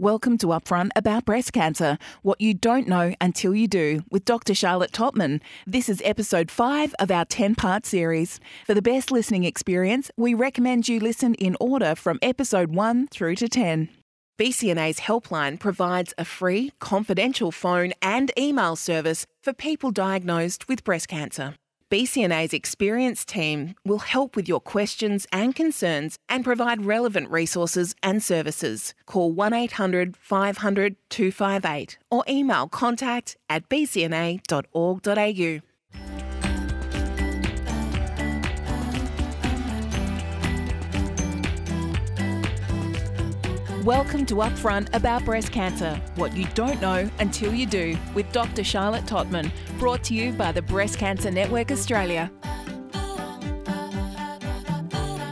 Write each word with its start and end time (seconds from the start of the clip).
Welcome 0.00 0.38
to 0.38 0.46
Upfront 0.46 0.92
About 0.96 1.26
Breast 1.26 1.52
Cancer 1.52 1.98
What 2.22 2.40
You 2.40 2.54
Don't 2.54 2.88
Know 2.88 3.12
Until 3.20 3.54
You 3.54 3.68
Do 3.68 4.02
with 4.10 4.24
Dr. 4.24 4.54
Charlotte 4.54 4.92
Tottman. 4.92 5.42
This 5.66 5.90
is 5.90 6.00
episode 6.06 6.50
5 6.50 6.94
of 6.98 7.10
our 7.10 7.26
10 7.26 7.54
part 7.54 7.84
series. 7.84 8.40
For 8.64 8.72
the 8.72 8.80
best 8.80 9.10
listening 9.10 9.44
experience, 9.44 10.10
we 10.16 10.32
recommend 10.32 10.88
you 10.88 11.00
listen 11.00 11.34
in 11.34 11.54
order 11.60 11.94
from 11.94 12.18
episode 12.22 12.74
1 12.74 13.08
through 13.08 13.34
to 13.34 13.48
10. 13.50 13.90
BCNA's 14.40 15.00
helpline 15.00 15.60
provides 15.60 16.14
a 16.16 16.24
free, 16.24 16.72
confidential 16.80 17.52
phone 17.52 17.92
and 18.00 18.32
email 18.38 18.76
service 18.76 19.26
for 19.42 19.52
people 19.52 19.90
diagnosed 19.90 20.66
with 20.66 20.82
breast 20.82 21.08
cancer. 21.08 21.56
BCNA's 21.90 22.52
experienced 22.52 23.28
team 23.28 23.74
will 23.84 23.98
help 23.98 24.36
with 24.36 24.48
your 24.48 24.60
questions 24.60 25.26
and 25.32 25.56
concerns 25.56 26.18
and 26.28 26.44
provide 26.44 26.84
relevant 26.84 27.30
resources 27.30 27.94
and 28.02 28.22
services. 28.22 28.94
Call 29.06 29.32
1 29.32 29.52
800 29.52 30.16
500 30.16 30.96
258 31.08 31.98
or 32.10 32.24
email 32.28 32.68
contact 32.68 33.36
at 33.48 33.68
bcna.org.au. 33.68 35.69
Welcome 43.84 44.26
to 44.26 44.34
Upfront 44.34 44.94
About 44.94 45.24
Breast 45.24 45.52
Cancer 45.52 45.98
What 46.16 46.36
You 46.36 46.44
Don't 46.52 46.82
Know 46.82 47.10
Until 47.18 47.54
You 47.54 47.64
Do 47.64 47.96
with 48.14 48.30
Dr. 48.30 48.62
Charlotte 48.62 49.06
Tottman, 49.06 49.50
brought 49.78 50.04
to 50.04 50.14
you 50.14 50.32
by 50.32 50.52
the 50.52 50.60
Breast 50.60 50.98
Cancer 50.98 51.30
Network 51.30 51.72
Australia. 51.72 52.30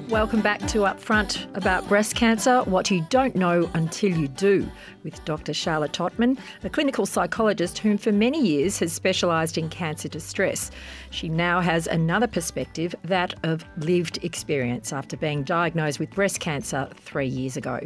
Welcome 0.09 0.41
back 0.41 0.61
to 0.69 0.79
Upfront 0.79 1.55
About 1.55 1.87
Breast 1.91 2.15
Cancer 2.15 2.63
What 2.63 2.91
You 2.91 3.05
Don't 3.11 3.37
Know 3.37 3.69
Until 3.75 4.17
You 4.17 4.29
Do 4.29 4.67
with 5.05 5.23
Dr. 5.27 5.53
Charlotte 5.53 5.93
Tottman, 5.93 6.39
a 6.65 6.71
clinical 6.71 7.05
psychologist 7.05 7.77
whom 7.77 7.99
for 7.99 8.13
many 8.13 8.41
years 8.41 8.79
has 8.79 8.95
specialised 8.95 9.59
in 9.59 9.69
cancer 9.69 10.09
distress. 10.09 10.71
She 11.11 11.29
now 11.29 11.61
has 11.61 11.87
another 11.87 12.27
perspective, 12.27 12.95
that 13.05 13.35
of 13.43 13.67
lived 13.77 14.25
experience 14.25 14.91
after 14.91 15.19
being 15.19 15.43
diagnosed 15.43 16.01
with 16.01 16.09
breast 16.13 16.41
cancer 16.41 16.89
three 16.95 17.29
years 17.29 17.59
ago. 17.59 17.81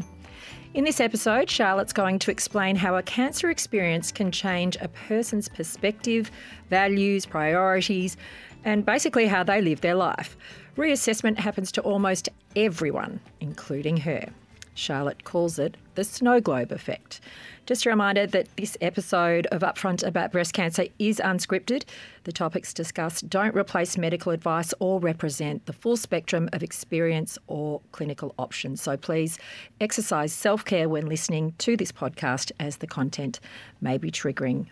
In 0.75 0.85
this 0.85 1.01
episode, 1.01 1.51
Charlotte's 1.51 1.93
going 1.93 2.19
to 2.21 2.31
explain 2.31 2.77
how 2.77 2.97
a 2.97 3.03
cancer 3.03 3.51
experience 3.51 4.11
can 4.11 4.33
change 4.33 4.77
a 4.81 4.89
person's 4.89 5.49
perspective, 5.49 6.31
values, 6.71 7.27
priorities, 7.27 8.17
and 8.65 8.85
basically 8.85 9.27
how 9.27 9.43
they 9.43 9.61
live 9.61 9.81
their 9.83 9.95
life. 9.95 10.37
Reassessment 10.77 11.39
happens 11.39 11.71
to 11.73 11.83
almost 11.83 12.29
everyone, 12.57 13.21
including 13.41 13.99
her. 13.99 14.29
Charlotte 14.75 15.25
calls 15.25 15.59
it 15.59 15.77
the 15.95 16.05
snow 16.05 16.41
globe 16.41 16.73
effect. 16.73 17.21
Just 17.67 17.87
a 17.87 17.91
reminder 17.91 18.27
that 18.27 18.49
this 18.57 18.77
episode 18.81 19.47
of 19.47 19.61
Upfront 19.61 20.05
about 20.05 20.33
breast 20.33 20.53
cancer 20.53 20.87
is 20.99 21.21
unscripted. 21.23 21.85
The 22.25 22.33
topics 22.33 22.73
discussed 22.73 23.29
don't 23.29 23.55
replace 23.55 23.99
medical 23.99 24.33
advice 24.33 24.73
or 24.81 24.99
represent 24.99 25.67
the 25.67 25.73
full 25.73 25.97
spectrum 25.97 26.49
of 26.53 26.63
experience 26.63 27.39
or 27.47 27.81
clinical 27.93 28.35
options. 28.39 28.81
So 28.81 28.97
please 28.97 29.39
exercise 29.81 30.33
self 30.33 30.65
care 30.65 30.89
when 30.89 31.07
listening 31.07 31.55
to 31.59 31.77
this 31.77 31.93
podcast, 31.93 32.51
as 32.59 32.79
the 32.79 32.87
content 32.87 33.39
may 33.81 33.99
be 33.99 34.11
triggering 34.11 34.67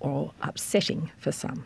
or 0.00 0.32
upsetting 0.42 1.10
for 1.18 1.32
some. 1.32 1.64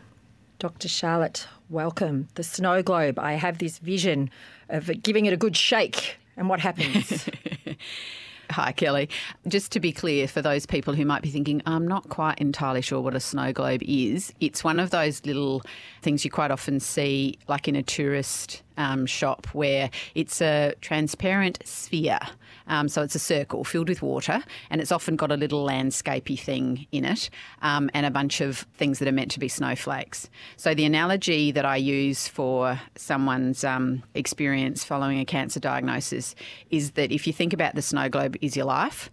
Dr. 0.59 0.87
Charlotte, 0.87 1.47
welcome. 1.69 2.27
The 2.35 2.43
snow 2.43 2.83
globe. 2.83 3.17
I 3.17 3.33
have 3.33 3.57
this 3.57 3.79
vision 3.79 4.29
of 4.69 4.89
giving 5.01 5.25
it 5.25 5.33
a 5.33 5.37
good 5.37 5.55
shake. 5.55 6.18
And 6.39 6.47
what 6.47 6.61
happens? 6.61 7.29
Hi, 8.51 8.71
Kelly. 8.71 9.09
Just 9.47 9.73
to 9.73 9.81
be 9.81 9.91
clear, 9.91 10.25
for 10.25 10.41
those 10.41 10.65
people 10.65 10.93
who 10.93 11.03
might 11.03 11.21
be 11.21 11.29
thinking, 11.29 11.61
I'm 11.65 11.85
not 11.85 12.07
quite 12.07 12.39
entirely 12.39 12.81
sure 12.81 13.01
what 13.01 13.13
a 13.13 13.19
snow 13.19 13.51
globe 13.51 13.81
is, 13.83 14.33
it's 14.39 14.63
one 14.63 14.79
of 14.79 14.89
those 14.89 15.23
little 15.25 15.61
things 16.01 16.23
you 16.23 16.31
quite 16.31 16.49
often 16.49 16.79
see, 16.79 17.37
like 17.49 17.67
in 17.67 17.75
a 17.75 17.83
tourist 17.83 18.63
um, 18.77 19.05
shop, 19.05 19.47
where 19.47 19.91
it's 20.15 20.41
a 20.41 20.73
transparent 20.79 21.59
sphere. 21.65 22.19
Um, 22.69 22.87
so 22.87 23.01
it's 23.01 23.15
a 23.15 23.19
circle 23.19 23.63
filled 23.63 23.89
with 23.89 24.01
water, 24.01 24.41
and 24.69 24.79
it's 24.79 24.91
often 24.91 25.15
got 25.15 25.31
a 25.31 25.37
little 25.37 25.65
landscapey 25.65 26.39
thing 26.39 26.87
in 26.91 27.03
it, 27.03 27.29
um, 27.61 27.89
and 27.93 28.05
a 28.05 28.11
bunch 28.11 28.39
of 28.39 28.59
things 28.75 28.99
that 28.99 29.07
are 29.07 29.11
meant 29.11 29.31
to 29.31 29.39
be 29.39 29.49
snowflakes. 29.49 30.29
So 30.55 30.73
the 30.73 30.85
analogy 30.85 31.51
that 31.51 31.65
I 31.65 31.75
use 31.75 32.27
for 32.27 32.79
someone's 32.95 33.63
um, 33.63 34.03
experience 34.13 34.83
following 34.83 35.19
a 35.19 35.25
cancer 35.25 35.59
diagnosis 35.59 36.35
is 36.69 36.91
that 36.91 37.11
if 37.11 37.27
you 37.27 37.33
think 37.33 37.51
about 37.51 37.75
the 37.75 37.81
snow 37.81 38.07
globe 38.07 38.37
is 38.41 38.55
your 38.55 38.65
life, 38.65 39.09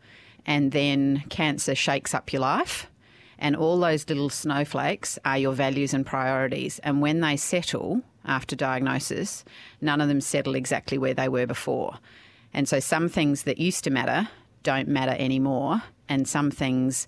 and 0.46 0.70
then 0.70 1.24
cancer 1.28 1.74
shakes 1.74 2.14
up 2.14 2.32
your 2.32 2.42
life. 2.42 2.86
And 3.38 3.54
all 3.54 3.78
those 3.78 4.08
little 4.08 4.30
snowflakes 4.30 5.18
are 5.24 5.36
your 5.36 5.52
values 5.52 5.92
and 5.92 6.06
priorities. 6.06 6.78
And 6.78 7.02
when 7.02 7.20
they 7.20 7.36
settle 7.36 8.00
after 8.24 8.56
diagnosis, 8.56 9.44
none 9.80 10.00
of 10.00 10.08
them 10.08 10.20
settle 10.20 10.54
exactly 10.54 10.96
where 10.96 11.12
they 11.12 11.28
were 11.28 11.46
before. 11.46 11.98
And 12.56 12.66
so 12.68 12.80
some 12.80 13.08
things 13.08 13.44
that 13.44 13.58
used 13.58 13.84
to 13.84 13.90
matter 13.90 14.28
don't 14.64 14.88
matter 14.88 15.14
anymore, 15.18 15.82
and 16.08 16.26
some 16.26 16.50
things 16.50 17.06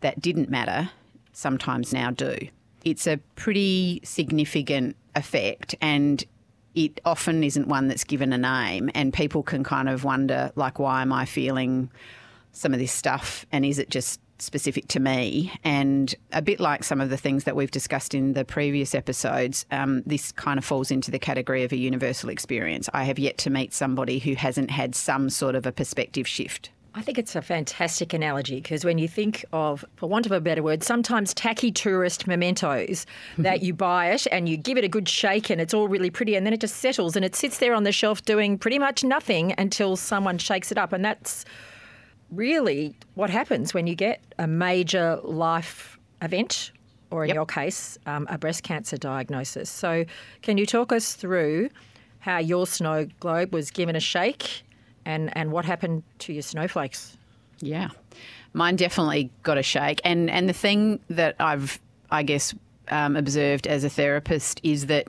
that 0.00 0.20
didn't 0.20 0.48
matter 0.48 0.90
sometimes 1.32 1.92
now 1.92 2.10
do. 2.10 2.36
It's 2.82 3.06
a 3.06 3.18
pretty 3.36 4.00
significant 4.02 4.96
effect, 5.14 5.74
and 5.80 6.24
it 6.74 7.00
often 7.04 7.44
isn't 7.44 7.68
one 7.68 7.88
that's 7.88 8.04
given 8.04 8.32
a 8.32 8.38
name, 8.38 8.90
and 8.94 9.12
people 9.12 9.42
can 9.42 9.62
kind 9.62 9.88
of 9.88 10.02
wonder, 10.02 10.50
like, 10.56 10.78
why 10.78 11.02
am 11.02 11.12
I 11.12 11.26
feeling 11.26 11.90
some 12.52 12.72
of 12.72 12.80
this 12.80 12.92
stuff, 12.92 13.44
and 13.52 13.66
is 13.66 13.78
it 13.78 13.90
just 13.90 14.18
specific 14.38 14.88
to 14.88 15.00
me. 15.00 15.52
And 15.64 16.14
a 16.32 16.42
bit 16.42 16.60
like 16.60 16.84
some 16.84 17.00
of 17.00 17.10
the 17.10 17.16
things 17.16 17.44
that 17.44 17.56
we've 17.56 17.70
discussed 17.70 18.14
in 18.14 18.34
the 18.34 18.44
previous 18.44 18.94
episodes, 18.94 19.66
um, 19.70 20.02
this 20.06 20.32
kind 20.32 20.58
of 20.58 20.64
falls 20.64 20.90
into 20.90 21.10
the 21.10 21.18
category 21.18 21.64
of 21.64 21.72
a 21.72 21.76
universal 21.76 22.28
experience. 22.28 22.88
I 22.92 23.04
have 23.04 23.18
yet 23.18 23.38
to 23.38 23.50
meet 23.50 23.72
somebody 23.72 24.18
who 24.18 24.34
hasn't 24.34 24.70
had 24.70 24.94
some 24.94 25.30
sort 25.30 25.54
of 25.54 25.66
a 25.66 25.72
perspective 25.72 26.26
shift. 26.26 26.70
I 26.98 27.02
think 27.02 27.18
it's 27.18 27.36
a 27.36 27.42
fantastic 27.42 28.14
analogy 28.14 28.56
because 28.56 28.82
when 28.82 28.96
you 28.96 29.06
think 29.06 29.44
of, 29.52 29.84
for 29.96 30.08
want 30.08 30.24
of 30.24 30.32
a 30.32 30.40
better 30.40 30.62
word, 30.62 30.82
sometimes 30.82 31.34
tacky 31.34 31.70
tourist 31.70 32.26
mementos 32.26 33.04
that 33.38 33.62
you 33.62 33.74
buy 33.74 34.12
it 34.12 34.26
and 34.32 34.48
you 34.48 34.56
give 34.56 34.78
it 34.78 34.84
a 34.84 34.88
good 34.88 35.06
shake 35.06 35.50
and 35.50 35.60
it's 35.60 35.74
all 35.74 35.88
really 35.88 36.08
pretty 36.08 36.36
and 36.36 36.46
then 36.46 36.54
it 36.54 36.60
just 36.60 36.76
settles 36.76 37.14
and 37.14 37.22
it 37.22 37.36
sits 37.36 37.58
there 37.58 37.74
on 37.74 37.82
the 37.82 37.92
shelf 37.92 38.24
doing 38.24 38.56
pretty 38.56 38.78
much 38.78 39.04
nothing 39.04 39.54
until 39.58 39.94
someone 39.94 40.38
shakes 40.38 40.72
it 40.72 40.78
up. 40.78 40.94
And 40.94 41.04
that's 41.04 41.44
really 42.30 42.96
what 43.14 43.30
happens 43.30 43.74
when 43.74 43.86
you 43.86 43.94
get 43.94 44.20
a 44.38 44.46
major 44.46 45.20
life 45.22 45.98
event, 46.22 46.72
or 47.10 47.24
in 47.24 47.28
yep. 47.28 47.34
your 47.34 47.46
case, 47.46 47.98
um, 48.06 48.26
a 48.28 48.38
breast 48.38 48.62
cancer 48.62 48.96
diagnosis. 48.96 49.70
So, 49.70 50.04
can 50.42 50.58
you 50.58 50.66
talk 50.66 50.92
us 50.92 51.14
through 51.14 51.70
how 52.20 52.38
your 52.38 52.66
snow 52.66 53.06
globe 53.20 53.52
was 53.52 53.70
given 53.70 53.94
a 53.94 54.00
shake 54.00 54.62
and, 55.04 55.34
and 55.36 55.52
what 55.52 55.64
happened 55.64 56.02
to 56.20 56.32
your 56.32 56.42
snowflakes? 56.42 57.16
Yeah, 57.60 57.90
mine 58.52 58.76
definitely 58.76 59.30
got 59.42 59.58
a 59.58 59.62
shake. 59.62 60.00
And, 60.04 60.28
and 60.28 60.48
the 60.48 60.52
thing 60.52 61.00
that 61.08 61.36
I've, 61.38 61.78
I 62.10 62.22
guess, 62.22 62.54
um, 62.88 63.16
observed 63.16 63.66
as 63.66 63.84
a 63.84 63.90
therapist 63.90 64.60
is 64.62 64.86
that 64.86 65.08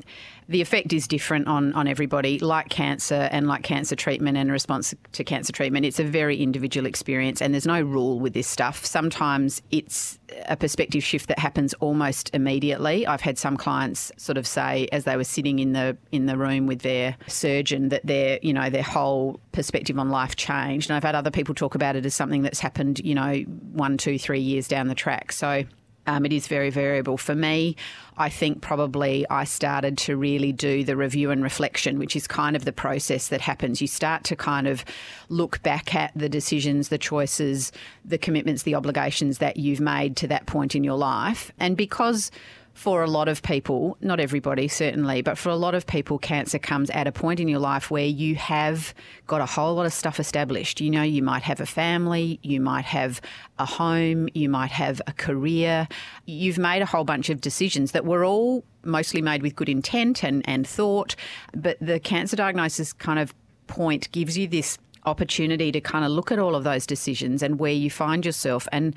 the 0.49 0.61
effect 0.61 0.93
is 0.93 1.07
different 1.07 1.47
on, 1.47 1.73
on 1.73 1.87
everybody, 1.87 2.39
like 2.39 2.69
cancer 2.69 3.27
and 3.31 3.47
like 3.47 3.63
cancer 3.63 3.95
treatment 3.95 4.37
and 4.37 4.49
response 4.49 4.93
to 5.11 5.23
cancer 5.23 5.51
treatment. 5.51 5.85
It's 5.85 5.99
a 5.99 6.05
very 6.05 6.41
individual 6.41 6.87
experience, 6.87 7.41
and 7.41 7.53
there's 7.53 7.67
no 7.67 7.81
rule 7.81 8.19
with 8.19 8.33
this 8.33 8.47
stuff. 8.47 8.85
Sometimes 8.85 9.61
it's 9.71 10.17
a 10.45 10.55
perspective 10.55 11.03
shift 11.03 11.27
that 11.27 11.39
happens 11.39 11.73
almost 11.75 12.29
immediately. 12.33 13.05
I've 13.05 13.21
had 13.21 13.37
some 13.37 13.57
clients 13.57 14.11
sort 14.15 14.37
of 14.37 14.47
say, 14.47 14.87
as 14.93 15.03
they 15.03 15.17
were 15.17 15.25
sitting 15.25 15.59
in 15.59 15.73
the 15.73 15.97
in 16.13 16.27
the 16.27 16.37
room 16.37 16.65
with 16.65 16.81
their 16.81 17.17
surgeon, 17.27 17.89
that 17.89 18.05
their 18.05 18.39
you 18.41 18.53
know 18.53 18.69
their 18.69 18.83
whole 18.83 19.41
perspective 19.51 19.99
on 19.99 20.09
life 20.09 20.37
changed. 20.37 20.89
And 20.89 20.95
I've 20.95 21.03
had 21.03 21.15
other 21.15 21.31
people 21.31 21.55
talk 21.55 21.75
about 21.75 21.97
it 21.97 22.05
as 22.05 22.15
something 22.15 22.41
that's 22.41 22.59
happened, 22.59 22.99
you 23.03 23.15
know, 23.15 23.39
one, 23.73 23.97
two, 23.97 24.17
three 24.17 24.39
years 24.39 24.69
down 24.69 24.87
the 24.87 24.95
track. 24.95 25.33
So 25.33 25.65
um, 26.07 26.25
it 26.25 26.33
is 26.33 26.47
very 26.47 26.69
variable. 26.69 27.17
For 27.17 27.35
me, 27.35 27.75
I 28.17 28.29
think 28.29 28.61
probably 28.61 29.25
I 29.29 29.43
started 29.43 29.97
to 29.99 30.17
really 30.17 30.51
do 30.51 30.83
the 30.83 30.95
review 30.95 31.29
and 31.29 31.43
reflection, 31.43 31.99
which 31.99 32.15
is 32.15 32.25
kind 32.25 32.55
of 32.55 32.65
the 32.65 32.71
process 32.71 33.27
that 33.27 33.41
happens. 33.41 33.81
You 33.81 33.87
start 33.87 34.23
to 34.25 34.35
kind 34.35 34.67
of 34.67 34.83
look 35.29 35.61
back 35.61 35.93
at 35.93 36.11
the 36.15 36.29
decisions, 36.29 36.89
the 36.89 36.97
choices, 36.97 37.71
the 38.03 38.17
commitments, 38.17 38.63
the 38.63 38.73
obligations 38.73 39.37
that 39.37 39.57
you've 39.57 39.81
made 39.81 40.15
to 40.17 40.27
that 40.27 40.47
point 40.47 40.75
in 40.75 40.83
your 40.83 40.97
life. 40.97 41.51
And 41.59 41.77
because 41.77 42.31
for 42.77 43.01
a 43.01 43.07
lot 43.07 43.27
of 43.27 43.41
people, 43.41 43.97
not 44.01 44.19
everybody 44.19 44.67
certainly, 44.67 45.23
but 45.23 45.35
for 45.35 45.49
a 45.49 45.55
lot 45.55 45.73
of 45.73 45.87
people, 45.87 46.19
cancer 46.19 46.59
comes 46.59 46.91
at 46.91 47.07
a 47.07 47.11
point 47.11 47.39
in 47.39 47.47
your 47.47 47.57
life 47.57 47.89
where 47.89 48.05
you 48.05 48.35
have 48.35 48.93
got 49.25 49.41
a 49.41 49.47
whole 49.47 49.73
lot 49.73 49.87
of 49.87 49.93
stuff 49.93 50.19
established. 50.19 50.79
You 50.79 50.91
know, 50.91 51.01
you 51.01 51.23
might 51.23 51.41
have 51.41 51.59
a 51.59 51.65
family, 51.65 52.39
you 52.43 52.61
might 52.61 52.85
have 52.85 53.19
a 53.57 53.65
home, 53.65 54.29
you 54.35 54.47
might 54.47 54.69
have 54.69 55.01
a 55.07 55.11
career. 55.11 55.87
You've 56.27 56.59
made 56.59 56.83
a 56.83 56.85
whole 56.85 57.03
bunch 57.03 57.31
of 57.31 57.41
decisions 57.41 57.93
that 57.93 58.05
were 58.05 58.23
all 58.23 58.63
mostly 58.83 59.23
made 59.23 59.41
with 59.41 59.55
good 59.55 59.69
intent 59.69 60.23
and, 60.23 60.47
and 60.47 60.67
thought, 60.67 61.15
but 61.55 61.79
the 61.81 61.99
cancer 61.99 62.35
diagnosis 62.35 62.93
kind 62.93 63.17
of 63.17 63.33
point 63.65 64.11
gives 64.11 64.37
you 64.37 64.47
this 64.47 64.77
opportunity 65.03 65.71
to 65.71 65.81
kind 65.81 66.05
of 66.05 66.11
look 66.11 66.31
at 66.31 66.37
all 66.37 66.53
of 66.53 66.63
those 66.63 66.85
decisions 66.85 67.41
and 67.41 67.57
where 67.57 67.71
you 67.71 67.89
find 67.89 68.23
yourself 68.23 68.67
and 68.71 68.95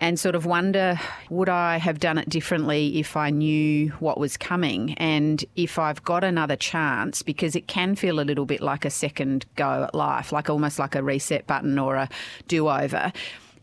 and 0.00 0.18
sort 0.18 0.34
of 0.34 0.46
wonder 0.46 0.98
would 1.28 1.48
I 1.48 1.78
have 1.78 1.98
done 1.98 2.18
it 2.18 2.28
differently 2.28 2.98
if 2.98 3.16
I 3.16 3.30
knew 3.30 3.88
what 4.00 4.18
was 4.18 4.36
coming 4.36 4.94
and 4.94 5.44
if 5.56 5.78
I've 5.78 6.02
got 6.04 6.24
another 6.24 6.56
chance 6.56 7.22
because 7.22 7.56
it 7.56 7.66
can 7.66 7.94
feel 7.94 8.20
a 8.20 8.22
little 8.22 8.46
bit 8.46 8.60
like 8.60 8.84
a 8.84 8.90
second 8.90 9.46
go 9.56 9.84
at 9.84 9.94
life 9.94 10.32
like 10.32 10.48
almost 10.48 10.78
like 10.78 10.94
a 10.94 11.02
reset 11.02 11.46
button 11.46 11.78
or 11.78 11.96
a 11.96 12.08
do 12.46 12.68
over 12.68 13.12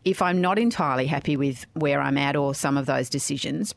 if 0.03 0.21
I'm 0.21 0.41
not 0.41 0.59
entirely 0.59 1.07
happy 1.07 1.35
with 1.35 1.65
where 1.73 2.01
I'm 2.01 2.17
at 2.17 2.35
or 2.35 2.53
some 2.53 2.77
of 2.77 2.85
those 2.85 3.09
decisions 3.09 3.73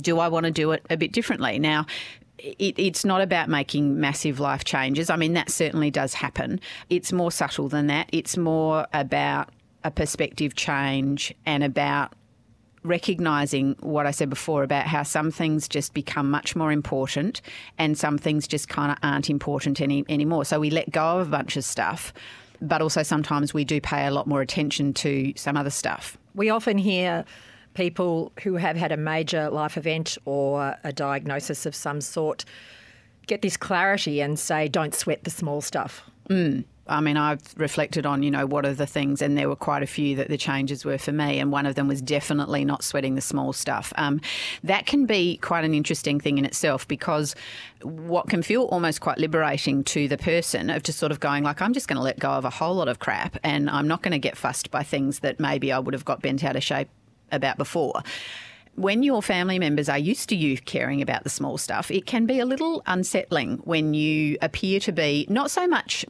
do 0.00 0.18
I 0.18 0.28
want 0.28 0.44
to 0.46 0.52
do 0.52 0.72
it 0.72 0.84
a 0.90 0.96
bit 0.96 1.12
differently 1.12 1.58
now 1.58 1.86
it, 2.38 2.78
it's 2.78 3.04
not 3.04 3.20
about 3.20 3.50
making 3.50 4.00
massive 4.00 4.40
life 4.40 4.64
changes. 4.64 5.10
I 5.10 5.16
mean, 5.16 5.34
that 5.34 5.50
certainly 5.50 5.90
does 5.90 6.14
happen. 6.14 6.58
It's 6.88 7.12
more 7.12 7.30
subtle 7.30 7.68
than 7.68 7.86
that. 7.88 8.08
It's 8.12 8.38
more 8.38 8.86
about 8.94 9.50
a 9.84 9.90
perspective 9.90 10.54
change 10.54 11.34
and 11.46 11.64
about 11.64 12.14
recognizing 12.82 13.76
what 13.80 14.06
I 14.06 14.10
said 14.10 14.30
before 14.30 14.62
about 14.62 14.86
how 14.86 15.02
some 15.02 15.30
things 15.30 15.68
just 15.68 15.92
become 15.92 16.30
much 16.30 16.56
more 16.56 16.72
important 16.72 17.42
and 17.78 17.96
some 17.96 18.16
things 18.16 18.48
just 18.48 18.68
kind 18.68 18.90
of 18.90 18.98
aren't 19.02 19.28
important 19.28 19.80
any, 19.80 20.04
anymore. 20.08 20.44
So 20.44 20.58
we 20.58 20.70
let 20.70 20.90
go 20.90 21.18
of 21.18 21.28
a 21.28 21.30
bunch 21.30 21.56
of 21.56 21.64
stuff, 21.64 22.12
but 22.62 22.80
also 22.80 23.02
sometimes 23.02 23.52
we 23.52 23.64
do 23.64 23.80
pay 23.80 24.06
a 24.06 24.10
lot 24.10 24.26
more 24.26 24.40
attention 24.40 24.94
to 24.94 25.32
some 25.36 25.56
other 25.56 25.70
stuff. 25.70 26.16
We 26.34 26.48
often 26.48 26.78
hear 26.78 27.24
people 27.74 28.32
who 28.42 28.54
have 28.54 28.76
had 28.76 28.92
a 28.92 28.96
major 28.96 29.50
life 29.50 29.76
event 29.76 30.16
or 30.24 30.76
a 30.82 30.92
diagnosis 30.92 31.66
of 31.66 31.74
some 31.74 32.00
sort 32.00 32.44
get 33.26 33.42
this 33.42 33.56
clarity 33.56 34.20
and 34.20 34.38
say, 34.38 34.68
don't 34.68 34.94
sweat 34.94 35.24
the 35.24 35.30
small 35.30 35.60
stuff. 35.60 36.02
Mm. 36.28 36.64
I 36.90 37.00
mean, 37.00 37.16
I've 37.16 37.40
reflected 37.56 38.04
on, 38.04 38.22
you 38.22 38.30
know, 38.30 38.46
what 38.46 38.66
are 38.66 38.74
the 38.74 38.86
things, 38.86 39.22
and 39.22 39.38
there 39.38 39.48
were 39.48 39.56
quite 39.56 39.82
a 39.82 39.86
few 39.86 40.16
that 40.16 40.28
the 40.28 40.36
changes 40.36 40.84
were 40.84 40.98
for 40.98 41.12
me, 41.12 41.38
and 41.38 41.52
one 41.52 41.64
of 41.64 41.76
them 41.76 41.88
was 41.88 42.02
definitely 42.02 42.64
not 42.64 42.82
sweating 42.82 43.14
the 43.14 43.20
small 43.20 43.52
stuff. 43.52 43.92
Um, 43.96 44.20
that 44.64 44.86
can 44.86 45.06
be 45.06 45.36
quite 45.38 45.64
an 45.64 45.72
interesting 45.72 46.18
thing 46.18 46.38
in 46.38 46.44
itself 46.44 46.86
because 46.88 47.34
what 47.82 48.28
can 48.28 48.42
feel 48.42 48.64
almost 48.64 49.00
quite 49.00 49.18
liberating 49.18 49.84
to 49.84 50.08
the 50.08 50.18
person 50.18 50.68
of 50.68 50.82
just 50.82 50.98
sort 50.98 51.12
of 51.12 51.20
going 51.20 51.44
like, 51.44 51.62
I'm 51.62 51.72
just 51.72 51.88
going 51.88 51.96
to 51.96 52.02
let 52.02 52.18
go 52.18 52.30
of 52.30 52.44
a 52.44 52.50
whole 52.50 52.74
lot 52.74 52.88
of 52.88 52.98
crap, 52.98 53.38
and 53.44 53.70
I'm 53.70 53.86
not 53.86 54.02
going 54.02 54.12
to 54.12 54.18
get 54.18 54.36
fussed 54.36 54.70
by 54.70 54.82
things 54.82 55.20
that 55.20 55.38
maybe 55.38 55.72
I 55.72 55.78
would 55.78 55.94
have 55.94 56.04
got 56.04 56.20
bent 56.20 56.44
out 56.44 56.56
of 56.56 56.62
shape 56.62 56.88
about 57.30 57.56
before 57.56 58.02
when 58.76 59.02
your 59.02 59.22
family 59.22 59.58
members 59.58 59.88
are 59.88 59.98
used 59.98 60.28
to 60.28 60.36
you 60.36 60.56
caring 60.56 61.02
about 61.02 61.24
the 61.24 61.28
small 61.28 61.58
stuff, 61.58 61.90
it 61.90 62.06
can 62.06 62.24
be 62.24 62.40
a 62.40 62.46
little 62.46 62.82
unsettling 62.86 63.58
when 63.64 63.94
you 63.94 64.38
appear 64.40 64.80
to 64.80 64.92
be 64.92 65.26
not 65.28 65.50
so 65.50 65.66
much 65.66 66.06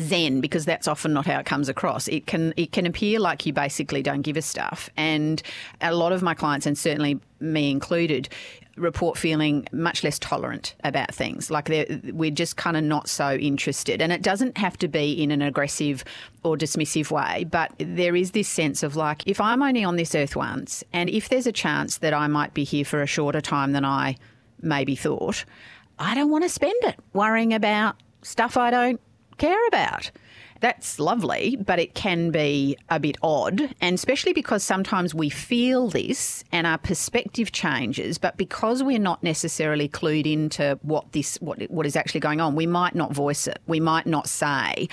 zen 0.00 0.40
because 0.40 0.64
that's 0.64 0.88
often 0.88 1.12
not 1.12 1.26
how 1.26 1.38
it 1.38 1.46
comes 1.46 1.68
across. 1.68 2.08
It 2.08 2.26
can 2.26 2.54
it 2.56 2.72
can 2.72 2.86
appear 2.86 3.20
like 3.20 3.46
you 3.46 3.52
basically 3.52 4.02
don't 4.02 4.22
give 4.22 4.36
a 4.36 4.42
stuff. 4.42 4.90
And 4.96 5.42
a 5.80 5.94
lot 5.94 6.12
of 6.12 6.22
my 6.22 6.34
clients 6.34 6.66
and 6.66 6.76
certainly 6.76 7.20
me 7.40 7.70
included 7.70 8.28
report 8.76 9.18
feeling 9.18 9.66
much 9.72 10.02
less 10.02 10.18
tolerant 10.18 10.74
about 10.84 11.14
things. 11.14 11.50
Like 11.50 11.68
we're 11.68 12.30
just 12.30 12.56
kind 12.56 12.76
of 12.76 12.84
not 12.84 13.08
so 13.08 13.34
interested. 13.34 14.00
And 14.00 14.12
it 14.12 14.22
doesn't 14.22 14.58
have 14.58 14.76
to 14.78 14.88
be 14.88 15.12
in 15.12 15.30
an 15.30 15.42
aggressive 15.42 16.04
or 16.42 16.56
dismissive 16.56 17.10
way, 17.10 17.44
but 17.44 17.72
there 17.78 18.16
is 18.16 18.30
this 18.30 18.48
sense 18.48 18.82
of 18.82 18.96
like, 18.96 19.26
if 19.26 19.40
I'm 19.40 19.62
only 19.62 19.84
on 19.84 19.96
this 19.96 20.14
earth 20.14 20.36
once, 20.36 20.82
and 20.92 21.10
if 21.10 21.28
there's 21.28 21.46
a 21.46 21.52
chance 21.52 21.98
that 21.98 22.14
I 22.14 22.26
might 22.26 22.54
be 22.54 22.64
here 22.64 22.84
for 22.84 23.02
a 23.02 23.06
shorter 23.06 23.40
time 23.40 23.72
than 23.72 23.84
I 23.84 24.16
maybe 24.62 24.96
thought, 24.96 25.44
I 25.98 26.14
don't 26.14 26.30
want 26.30 26.44
to 26.44 26.48
spend 26.48 26.82
it 26.84 26.96
worrying 27.12 27.52
about 27.52 27.96
stuff 28.22 28.56
I 28.56 28.70
don't 28.70 29.00
care 29.40 29.66
about. 29.68 30.10
That's 30.60 30.98
lovely, 30.98 31.56
but 31.56 31.78
it 31.78 31.94
can 31.94 32.30
be 32.30 32.76
a 32.90 33.00
bit 33.00 33.16
odd, 33.22 33.74
and 33.80 33.94
especially 33.94 34.34
because 34.34 34.62
sometimes 34.62 35.14
we 35.14 35.30
feel 35.30 35.88
this 35.88 36.44
and 36.52 36.66
our 36.66 36.76
perspective 36.76 37.50
changes, 37.50 38.18
but 38.18 38.36
because 38.36 38.82
we're 38.82 38.98
not 38.98 39.22
necessarily 39.22 39.88
clued 39.88 40.30
into 40.30 40.78
what 40.82 41.12
this 41.12 41.36
what 41.40 41.62
what 41.70 41.86
is 41.86 41.96
actually 41.96 42.20
going 42.20 42.42
on, 42.42 42.54
we 42.56 42.66
might 42.66 42.94
not 42.94 43.14
voice 43.14 43.46
it. 43.46 43.58
We 43.66 43.80
might 43.80 44.06
not 44.06 44.28
say, 44.28 44.88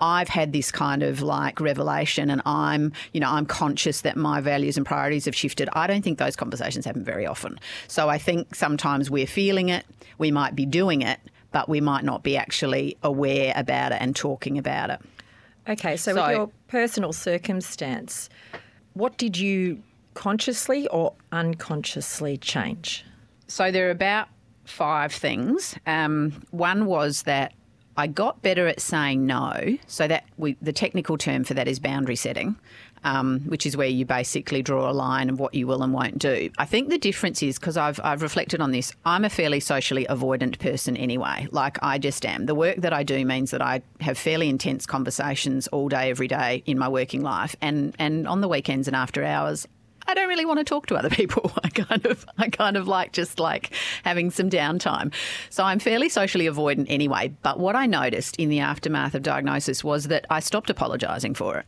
I've 0.00 0.28
had 0.28 0.52
this 0.52 0.72
kind 0.72 1.04
of 1.04 1.22
like 1.22 1.60
revelation 1.60 2.28
and 2.28 2.42
I'm, 2.44 2.92
you 3.12 3.20
know, 3.20 3.30
I'm 3.30 3.46
conscious 3.46 4.00
that 4.00 4.16
my 4.16 4.40
values 4.40 4.76
and 4.76 4.84
priorities 4.84 5.26
have 5.26 5.36
shifted. 5.36 5.68
I 5.74 5.86
don't 5.86 6.02
think 6.02 6.18
those 6.18 6.34
conversations 6.34 6.84
happen 6.84 7.04
very 7.04 7.24
often. 7.24 7.60
So 7.86 8.08
I 8.08 8.18
think 8.18 8.56
sometimes 8.56 9.10
we're 9.10 9.28
feeling 9.28 9.68
it, 9.68 9.86
we 10.18 10.32
might 10.32 10.56
be 10.56 10.66
doing 10.66 11.02
it, 11.02 11.20
but 11.54 11.68
we 11.68 11.80
might 11.80 12.02
not 12.02 12.24
be 12.24 12.36
actually 12.36 12.98
aware 13.04 13.52
about 13.54 13.92
it 13.92 13.98
and 14.00 14.16
talking 14.16 14.58
about 14.58 14.90
it. 14.90 15.00
Okay, 15.68 15.96
so, 15.96 16.12
so 16.12 16.20
with 16.20 16.36
your 16.36 16.50
personal 16.66 17.12
circumstance, 17.12 18.28
what 18.94 19.16
did 19.18 19.38
you 19.38 19.80
consciously 20.14 20.88
or 20.88 21.12
unconsciously 21.30 22.36
change? 22.38 23.04
So 23.46 23.70
there 23.70 23.86
are 23.86 23.92
about 23.92 24.26
five 24.64 25.12
things. 25.12 25.76
Um, 25.86 26.42
one 26.50 26.86
was 26.86 27.22
that 27.22 27.52
I 27.96 28.08
got 28.08 28.42
better 28.42 28.66
at 28.66 28.80
saying 28.80 29.24
no. 29.24 29.78
So 29.86 30.08
that 30.08 30.24
we, 30.36 30.56
the 30.60 30.72
technical 30.72 31.16
term 31.16 31.44
for 31.44 31.54
that 31.54 31.68
is 31.68 31.78
boundary 31.78 32.16
setting 32.16 32.56
um, 33.04 33.40
which 33.40 33.66
is 33.66 33.76
where 33.76 33.86
you 33.86 34.04
basically 34.04 34.62
draw 34.62 34.90
a 34.90 34.92
line 34.92 35.30
of 35.30 35.38
what 35.38 35.54
you 35.54 35.66
will 35.66 35.82
and 35.82 35.92
won't 35.92 36.18
do. 36.18 36.50
I 36.58 36.64
think 36.64 36.88
the 36.88 36.98
difference 36.98 37.42
is 37.42 37.58
because 37.58 37.76
I've, 37.76 38.00
I've 38.02 38.22
reflected 38.22 38.60
on 38.60 38.72
this, 38.72 38.92
I'm 39.04 39.24
a 39.24 39.30
fairly 39.30 39.60
socially 39.60 40.06
avoidant 40.08 40.58
person 40.58 40.96
anyway. 40.96 41.46
Like 41.50 41.78
I 41.82 41.98
just 41.98 42.24
am. 42.24 42.46
The 42.46 42.54
work 42.54 42.78
that 42.78 42.92
I 42.92 43.02
do 43.02 43.24
means 43.24 43.50
that 43.50 43.62
I 43.62 43.82
have 44.00 44.18
fairly 44.18 44.48
intense 44.48 44.86
conversations 44.86 45.68
all 45.68 45.88
day, 45.88 46.10
every 46.10 46.28
day 46.28 46.62
in 46.66 46.78
my 46.78 46.88
working 46.88 47.22
life. 47.22 47.54
And, 47.60 47.94
and 47.98 48.26
on 48.26 48.40
the 48.40 48.48
weekends 48.48 48.88
and 48.88 48.96
after 48.96 49.24
hours, 49.24 49.68
I 50.06 50.14
don't 50.14 50.28
really 50.28 50.44
want 50.44 50.58
to 50.58 50.64
talk 50.64 50.86
to 50.86 50.96
other 50.96 51.10
people. 51.20 51.52
I 51.62 51.68
kind 51.68 52.06
of 52.06 52.26
I 52.38 52.48
kind 52.48 52.76
of 52.76 52.88
like 52.88 53.12
just 53.12 53.38
like 53.38 53.70
having 54.02 54.30
some 54.30 54.50
downtime. 54.50 55.12
So 55.50 55.64
I'm 55.64 55.78
fairly 55.78 56.08
socially 56.08 56.46
avoidant 56.46 56.86
anyway, 56.88 57.34
but 57.42 57.58
what 57.58 57.76
I 57.76 57.86
noticed 57.86 58.36
in 58.36 58.48
the 58.48 58.60
aftermath 58.60 59.14
of 59.14 59.22
diagnosis 59.22 59.82
was 59.82 60.08
that 60.08 60.26
I 60.30 60.40
stopped 60.40 60.70
apologizing 60.70 61.34
for 61.34 61.58
it. 61.58 61.66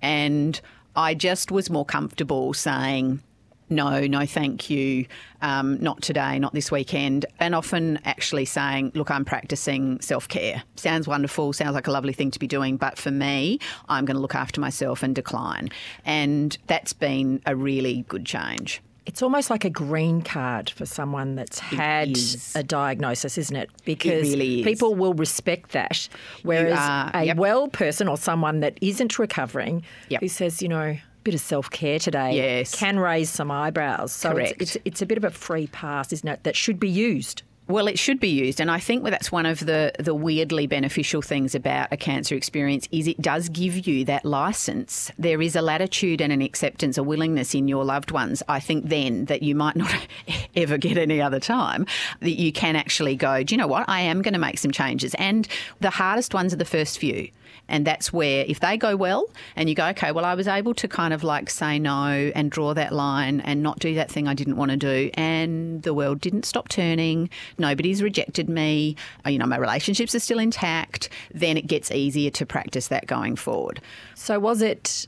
And 0.00 0.60
I 0.98 1.14
just 1.14 1.52
was 1.52 1.70
more 1.70 1.84
comfortable 1.84 2.52
saying, 2.54 3.22
no, 3.70 4.04
no, 4.08 4.26
thank 4.26 4.68
you, 4.68 5.06
um, 5.40 5.80
not 5.80 6.02
today, 6.02 6.40
not 6.40 6.54
this 6.54 6.72
weekend, 6.72 7.24
and 7.38 7.54
often 7.54 8.00
actually 8.04 8.46
saying, 8.46 8.90
look, 8.96 9.08
I'm 9.08 9.24
practicing 9.24 10.00
self 10.00 10.26
care. 10.26 10.64
Sounds 10.74 11.06
wonderful, 11.06 11.52
sounds 11.52 11.74
like 11.74 11.86
a 11.86 11.92
lovely 11.92 12.12
thing 12.12 12.32
to 12.32 12.40
be 12.40 12.48
doing, 12.48 12.76
but 12.76 12.98
for 12.98 13.12
me, 13.12 13.60
I'm 13.88 14.06
going 14.06 14.16
to 14.16 14.20
look 14.20 14.34
after 14.34 14.60
myself 14.60 15.04
and 15.04 15.14
decline. 15.14 15.68
And 16.04 16.58
that's 16.66 16.94
been 16.94 17.42
a 17.46 17.54
really 17.54 18.04
good 18.08 18.26
change. 18.26 18.82
It's 19.08 19.22
almost 19.22 19.48
like 19.48 19.64
a 19.64 19.70
green 19.70 20.20
card 20.20 20.68
for 20.68 20.84
someone 20.84 21.34
that's 21.34 21.58
had 21.58 22.14
a 22.54 22.62
diagnosis, 22.62 23.38
isn't 23.38 23.56
it? 23.56 23.70
Because 23.86 24.28
it 24.28 24.32
really 24.32 24.62
people 24.62 24.94
will 24.94 25.14
respect 25.14 25.70
that. 25.72 26.10
Whereas 26.42 26.78
are, 26.78 27.10
a 27.14 27.24
yep. 27.24 27.38
well 27.38 27.68
person 27.68 28.06
or 28.06 28.18
someone 28.18 28.60
that 28.60 28.76
isn't 28.82 29.18
recovering 29.18 29.82
yep. 30.10 30.20
who 30.20 30.28
says, 30.28 30.60
you 30.60 30.68
know, 30.68 30.82
a 30.82 31.00
bit 31.24 31.32
of 31.32 31.40
self 31.40 31.70
care 31.70 31.98
today 31.98 32.36
yes. 32.36 32.74
can 32.74 32.98
raise 32.98 33.30
some 33.30 33.50
eyebrows. 33.50 34.12
So 34.12 34.32
Correct. 34.32 34.60
It's, 34.60 34.76
it's, 34.76 34.84
it's 34.84 35.02
a 35.02 35.06
bit 35.06 35.16
of 35.16 35.24
a 35.24 35.30
free 35.30 35.68
pass, 35.68 36.12
isn't 36.12 36.28
it? 36.28 36.44
That 36.44 36.54
should 36.54 36.78
be 36.78 36.90
used. 36.90 37.42
Well, 37.68 37.86
it 37.86 37.98
should 37.98 38.18
be 38.18 38.30
used, 38.30 38.60
and 38.60 38.70
I 38.70 38.78
think 38.78 39.04
that's 39.04 39.30
one 39.30 39.44
of 39.44 39.60
the 39.60 39.92
the 39.98 40.14
weirdly 40.14 40.66
beneficial 40.66 41.20
things 41.20 41.54
about 41.54 41.88
a 41.92 41.98
cancer 41.98 42.34
experience 42.34 42.88
is 42.90 43.06
it 43.06 43.20
does 43.20 43.50
give 43.50 43.86
you 43.86 44.06
that 44.06 44.24
license. 44.24 45.12
There 45.18 45.42
is 45.42 45.54
a 45.54 45.60
latitude 45.60 46.22
and 46.22 46.32
an 46.32 46.40
acceptance, 46.40 46.96
a 46.96 47.02
willingness 47.02 47.54
in 47.54 47.68
your 47.68 47.84
loved 47.84 48.10
ones. 48.10 48.42
I 48.48 48.58
think 48.58 48.88
then 48.88 49.26
that 49.26 49.42
you 49.42 49.54
might 49.54 49.76
not 49.76 49.94
ever 50.56 50.78
get 50.78 50.96
any 50.96 51.20
other 51.20 51.40
time 51.40 51.84
that 52.20 52.40
you 52.40 52.52
can 52.52 52.74
actually 52.74 53.16
go. 53.16 53.42
Do 53.42 53.54
you 53.54 53.58
know 53.58 53.66
what? 53.66 53.86
I 53.86 54.00
am 54.00 54.22
going 54.22 54.32
to 54.32 54.40
make 54.40 54.56
some 54.56 54.70
changes, 54.70 55.12
and 55.18 55.46
the 55.80 55.90
hardest 55.90 56.32
ones 56.32 56.54
are 56.54 56.56
the 56.56 56.64
first 56.64 56.98
few. 56.98 57.28
And 57.68 57.86
that's 57.86 58.12
where, 58.12 58.44
if 58.48 58.60
they 58.60 58.76
go 58.76 58.96
well, 58.96 59.28
and 59.56 59.68
you 59.68 59.74
go, 59.74 59.86
okay, 59.88 60.12
well, 60.12 60.24
I 60.24 60.34
was 60.34 60.48
able 60.48 60.74
to 60.74 60.88
kind 60.88 61.12
of 61.12 61.22
like 61.22 61.50
say 61.50 61.78
no 61.78 62.32
and 62.34 62.50
draw 62.50 62.74
that 62.74 62.92
line 62.92 63.40
and 63.40 63.62
not 63.62 63.78
do 63.78 63.94
that 63.94 64.10
thing 64.10 64.26
I 64.26 64.34
didn't 64.34 64.56
want 64.56 64.70
to 64.70 64.76
do, 64.76 65.10
and 65.14 65.82
the 65.82 65.94
world 65.94 66.20
didn't 66.20 66.44
stop 66.44 66.68
turning, 66.68 67.30
nobody's 67.58 68.02
rejected 68.02 68.48
me, 68.48 68.96
uh, 69.26 69.30
you 69.30 69.38
know, 69.38 69.46
my 69.46 69.58
relationships 69.58 70.14
are 70.14 70.20
still 70.20 70.38
intact, 70.38 71.10
then 71.32 71.56
it 71.56 71.66
gets 71.66 71.90
easier 71.90 72.30
to 72.30 72.46
practice 72.46 72.88
that 72.88 73.06
going 73.06 73.36
forward. 73.36 73.80
So, 74.14 74.38
was 74.38 74.62
it 74.62 75.06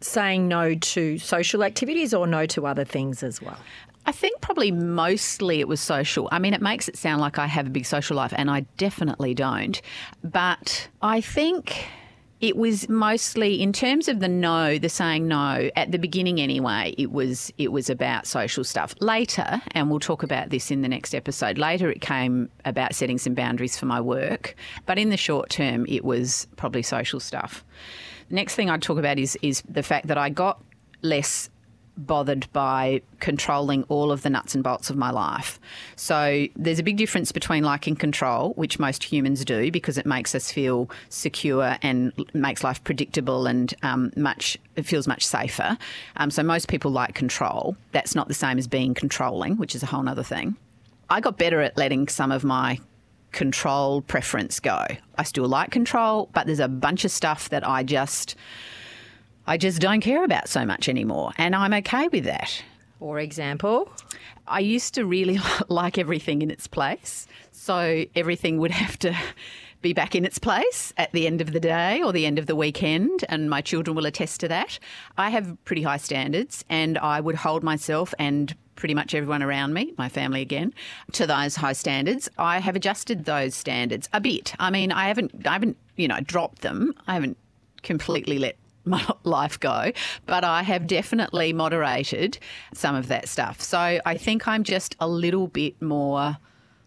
saying 0.00 0.48
no 0.48 0.74
to 0.74 1.18
social 1.18 1.62
activities 1.62 2.14
or 2.14 2.26
no 2.26 2.46
to 2.46 2.66
other 2.66 2.84
things 2.84 3.22
as 3.22 3.40
well? 3.40 3.58
I 4.06 4.12
think 4.12 4.40
probably 4.40 4.72
mostly 4.72 5.60
it 5.60 5.68
was 5.68 5.80
social. 5.80 6.28
I 6.32 6.38
mean, 6.38 6.54
it 6.54 6.62
makes 6.62 6.88
it 6.88 6.96
sound 6.96 7.20
like 7.20 7.38
I 7.38 7.46
have 7.46 7.66
a 7.66 7.70
big 7.70 7.84
social 7.84 8.16
life, 8.16 8.32
and 8.34 8.50
I 8.50 8.60
definitely 8.76 9.34
don't. 9.34 9.80
But 10.24 10.88
I 11.02 11.20
think 11.20 11.86
It 12.40 12.56
was 12.56 12.88
mostly 12.88 13.60
in 13.60 13.72
terms 13.72 14.08
of 14.08 14.20
the 14.20 14.28
no, 14.28 14.78
the 14.78 14.88
saying 14.88 15.28
no 15.28 15.68
at 15.76 15.92
the 15.92 15.98
beginning 15.98 16.40
anyway. 16.40 16.94
It 16.96 17.12
was 17.12 17.52
it 17.58 17.70
was 17.70 17.90
about 17.90 18.26
social 18.26 18.64
stuff. 18.64 18.94
Later, 19.00 19.60
and 19.72 19.90
we'll 19.90 20.00
talk 20.00 20.22
about 20.22 20.48
this 20.48 20.70
in 20.70 20.80
the 20.80 20.88
next 20.88 21.14
episode. 21.14 21.58
Later, 21.58 21.90
it 21.90 22.00
came 22.00 22.48
about 22.64 22.94
setting 22.94 23.18
some 23.18 23.34
boundaries 23.34 23.78
for 23.78 23.86
my 23.86 24.00
work, 24.00 24.56
but 24.86 24.98
in 24.98 25.10
the 25.10 25.18
short 25.18 25.50
term, 25.50 25.84
it 25.86 26.02
was 26.04 26.46
probably 26.56 26.82
social 26.82 27.20
stuff. 27.20 27.62
The 28.30 28.36
next 28.36 28.54
thing 28.54 28.70
I'd 28.70 28.82
talk 28.82 28.98
about 28.98 29.18
is 29.18 29.36
is 29.42 29.62
the 29.68 29.82
fact 29.82 30.06
that 30.06 30.16
I 30.16 30.30
got 30.30 30.62
less 31.02 31.50
bothered 31.96 32.50
by 32.52 33.02
controlling 33.20 33.84
all 33.84 34.10
of 34.10 34.22
the 34.22 34.30
nuts 34.30 34.54
and 34.54 34.64
bolts 34.64 34.90
of 34.90 34.96
my 34.96 35.10
life. 35.10 35.60
So 35.96 36.46
there's 36.56 36.78
a 36.78 36.82
big 36.82 36.96
difference 36.96 37.32
between 37.32 37.62
liking 37.62 37.96
control, 37.96 38.50
which 38.54 38.78
most 38.78 39.04
humans 39.04 39.44
do 39.44 39.70
because 39.70 39.98
it 39.98 40.06
makes 40.06 40.34
us 40.34 40.50
feel 40.50 40.90
secure 41.08 41.76
and 41.82 42.12
makes 42.32 42.64
life 42.64 42.82
predictable 42.84 43.46
and 43.46 43.74
um, 43.82 44.12
much 44.16 44.56
it 44.76 44.86
feels 44.86 45.06
much 45.06 45.26
safer. 45.26 45.76
Um, 46.16 46.30
so 46.30 46.42
most 46.42 46.68
people 46.68 46.90
like 46.90 47.14
control. 47.14 47.76
That's 47.92 48.14
not 48.14 48.28
the 48.28 48.34
same 48.34 48.58
as 48.58 48.66
being 48.66 48.94
controlling, 48.94 49.56
which 49.56 49.74
is 49.74 49.82
a 49.82 49.86
whole 49.86 50.08
other 50.08 50.22
thing. 50.22 50.56
I 51.10 51.20
got 51.20 51.38
better 51.38 51.60
at 51.60 51.76
letting 51.76 52.08
some 52.08 52.32
of 52.32 52.44
my 52.44 52.78
control 53.32 54.02
preference 54.02 54.60
go. 54.60 54.86
I 55.16 55.22
still 55.24 55.46
like 55.46 55.70
control, 55.70 56.28
but 56.32 56.46
there's 56.46 56.60
a 56.60 56.68
bunch 56.68 57.04
of 57.04 57.10
stuff 57.10 57.48
that 57.50 57.66
I 57.66 57.82
just 57.82 58.36
I 59.46 59.56
just 59.56 59.80
don't 59.80 60.00
care 60.00 60.24
about 60.24 60.48
so 60.48 60.64
much 60.64 60.88
anymore. 60.88 61.32
And 61.38 61.56
I'm 61.56 61.72
okay 61.74 62.08
with 62.08 62.24
that. 62.24 62.62
For 62.98 63.18
example? 63.18 63.90
I 64.46 64.60
used 64.60 64.94
to 64.94 65.06
really 65.06 65.38
like 65.68 65.98
everything 65.98 66.42
in 66.42 66.50
its 66.50 66.66
place. 66.66 67.26
So 67.52 68.04
everything 68.14 68.58
would 68.58 68.70
have 68.70 68.98
to 69.00 69.16
be 69.82 69.92
back 69.92 70.14
in 70.14 70.24
its 70.24 70.38
place 70.38 70.92
at 70.98 71.10
the 71.12 71.26
end 71.26 71.40
of 71.40 71.52
the 71.52 71.60
day 71.60 72.02
or 72.02 72.12
the 72.12 72.26
end 72.26 72.38
of 72.38 72.46
the 72.46 72.56
weekend, 72.56 73.24
and 73.28 73.48
my 73.48 73.62
children 73.62 73.96
will 73.96 74.04
attest 74.04 74.40
to 74.40 74.48
that. 74.48 74.78
I 75.16 75.30
have 75.30 75.56
pretty 75.64 75.82
high 75.82 75.96
standards, 75.96 76.64
and 76.68 76.98
I 76.98 77.20
would 77.20 77.36
hold 77.36 77.62
myself 77.62 78.12
and 78.18 78.54
pretty 78.76 78.94
much 78.94 79.14
everyone 79.14 79.42
around 79.42 79.72
me, 79.72 79.92
my 79.96 80.08
family 80.08 80.42
again, 80.42 80.74
to 81.12 81.26
those 81.26 81.56
high 81.56 81.72
standards. 81.72 82.28
I 82.38 82.58
have 82.58 82.76
adjusted 82.76 83.24
those 83.24 83.54
standards 83.54 84.08
a 84.12 84.20
bit. 84.20 84.54
I 84.58 84.70
mean, 84.70 84.92
I 84.92 85.08
haven't, 85.08 85.46
I 85.46 85.52
haven't, 85.52 85.76
you 85.96 86.08
know, 86.08 86.20
dropped 86.20 86.62
them. 86.62 86.94
I 87.06 87.14
haven't 87.14 87.36
completely 87.82 88.38
let 88.38 88.56
my 88.84 89.06
life 89.24 89.58
go, 89.58 89.92
but 90.26 90.44
I 90.44 90.62
have 90.62 90.86
definitely 90.86 91.52
moderated 91.52 92.38
some 92.74 92.94
of 92.94 93.08
that 93.08 93.28
stuff. 93.28 93.60
So 93.60 94.00
I 94.04 94.16
think 94.16 94.46
I'm 94.48 94.64
just 94.64 94.96
a 95.00 95.08
little 95.08 95.46
bit 95.46 95.80
more 95.80 96.36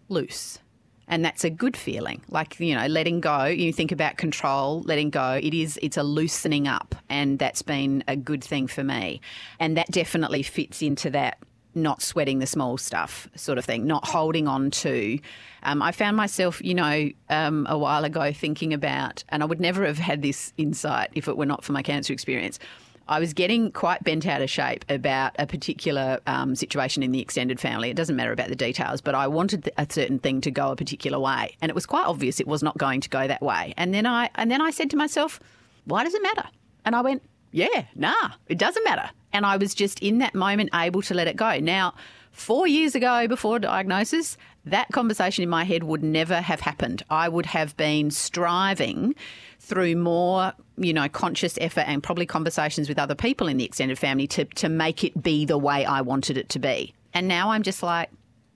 loose. 0.10 0.60
And 1.08 1.24
that's 1.24 1.44
a 1.44 1.50
good 1.50 1.76
feeling. 1.76 2.22
Like, 2.30 2.60
you 2.60 2.76
know, 2.76 2.88
letting 2.88 3.20
go, 3.20 3.46
you 3.46 3.74
think 3.74 3.92
about 3.92 4.18
control, 4.18 4.82
letting 4.84 5.10
go, 5.10 5.40
it 5.42 5.54
is 5.54 5.78
it's 5.82 5.98
a 5.98 6.04
loosening 6.04 6.68
up 6.68 6.96
and 7.10 7.38
that's 7.38 7.62
been 7.62 8.04
a 8.08 8.16
good 8.16 8.44
thing 8.44 8.68
for 8.68 8.84
me. 8.84 9.20
And 9.60 9.76
that 9.78 9.92
definitely 9.92 10.44
fits 10.44 10.82
into 10.82 11.10
that 11.10 11.40
not 11.76 12.02
sweating 12.02 12.40
the 12.40 12.48
small 12.48 12.78
stuff 12.78 13.28
sort 13.36 13.58
of 13.58 13.66
thing, 13.66 13.86
not 13.86 14.06
holding 14.08 14.48
on 14.48 14.72
to. 14.72 15.20
Um, 15.64 15.82
I 15.82 15.92
found 15.92 16.18
myself, 16.18 16.62
you 16.64 16.74
know, 16.74 17.10
um, 17.30 17.66
a 17.70 17.78
while 17.78 18.04
ago 18.04 18.32
thinking 18.34 18.74
about, 18.74 19.24
and 19.30 19.44
I 19.44 19.46
would 19.46 19.60
never 19.60 19.86
have 19.86 19.98
had 19.98 20.22
this 20.22 20.54
insight 20.58 21.10
if 21.14 21.28
it 21.28 21.38
were 21.38 21.46
not 21.46 21.64
for 21.64 21.72
my 21.72 21.82
cancer 21.82 22.14
experience. 22.14 22.60
I 23.08 23.20
was 23.20 23.34
getting 23.34 23.72
quite 23.72 24.04
bent 24.04 24.26
out 24.26 24.42
of 24.42 24.50
shape 24.50 24.86
about 24.88 25.36
a 25.38 25.46
particular 25.46 26.20
um, 26.26 26.56
situation 26.56 27.04
in 27.04 27.12
the 27.12 27.20
extended 27.20 27.60
family. 27.60 27.90
It 27.90 27.98
doesn't 27.98 28.16
matter 28.16 28.32
about 28.32 28.48
the 28.48 28.56
details, 28.56 29.02
but 29.02 29.14
I 29.14 29.28
wanted 29.28 29.70
a 29.78 29.86
certain 29.90 30.20
thing 30.20 30.40
to 30.42 30.52
go 30.52 30.72
a 30.72 30.76
particular 30.76 31.20
way, 31.20 31.58
and 31.62 31.70
it 31.70 31.76
was 31.76 31.86
quite 31.86 32.06
obvious 32.06 32.40
it 32.40 32.48
was 32.48 32.64
not 32.64 32.78
going 32.78 33.02
to 33.02 33.10
go 33.10 33.28
that 33.28 33.42
way. 33.42 33.74
And 33.78 33.94
then 33.94 34.06
I 34.06 34.30
and 34.36 34.50
then 34.50 34.62
I 34.62 34.72
said 34.72 34.90
to 34.92 34.98
myself, 34.98 35.42
"Why 35.86 36.04
does 36.06 36.14
it 36.14 36.24
matter?" 36.24 36.48
And 36.86 36.96
I 36.96 37.02
went, 37.02 37.24
"Yeah, 37.54 37.86
nah, 37.96 38.32
it 38.48 38.58
doesn't 38.58 38.84
matter." 38.84 39.10
And 39.32 39.46
I 39.46 39.56
was 39.58 39.74
just 39.74 40.00
in 40.00 40.18
that 40.18 40.36
moment 40.36 40.72
able 40.74 41.02
to 41.04 41.14
let 41.14 41.28
it 41.28 41.38
go. 41.38 41.60
Now, 41.60 41.94
four 42.32 42.68
years 42.68 42.96
ago, 42.96 43.28
before 43.28 43.60
diagnosis, 43.60 44.38
that 44.66 44.90
conversation 44.92 45.44
in 45.44 45.50
my 45.50 45.64
head 45.64 45.84
would 45.84 46.04
never 46.04 46.42
have 46.42 46.60
happened. 46.60 47.04
I 47.10 47.30
would 47.30 47.46
have 47.48 47.76
been 47.78 48.12
striving 48.12 49.16
through 49.60 49.96
more, 49.96 50.54
you 50.78 50.94
know, 50.94 51.08
conscious 51.08 51.58
effort 51.62 51.88
and 51.88 52.04
probably 52.04 52.26
conversations 52.26 52.90
with 52.90 53.00
other 53.00 53.16
people 53.16 53.48
in 53.48 53.58
the 53.58 53.64
extended 53.64 53.98
family 53.98 54.28
to, 54.28 54.46
to 54.46 54.70
make 54.70 55.04
it 55.04 55.22
be 55.22 55.46
the 55.46 55.58
way 55.58 55.86
I 55.86 56.02
wanted 56.02 56.38
it 56.38 56.50
to 56.50 56.60
be. 56.60 56.94
And 57.14 57.28
now 57.28 57.52
I'm 57.52 57.64
just 57.64 57.82
like, 57.84 58.10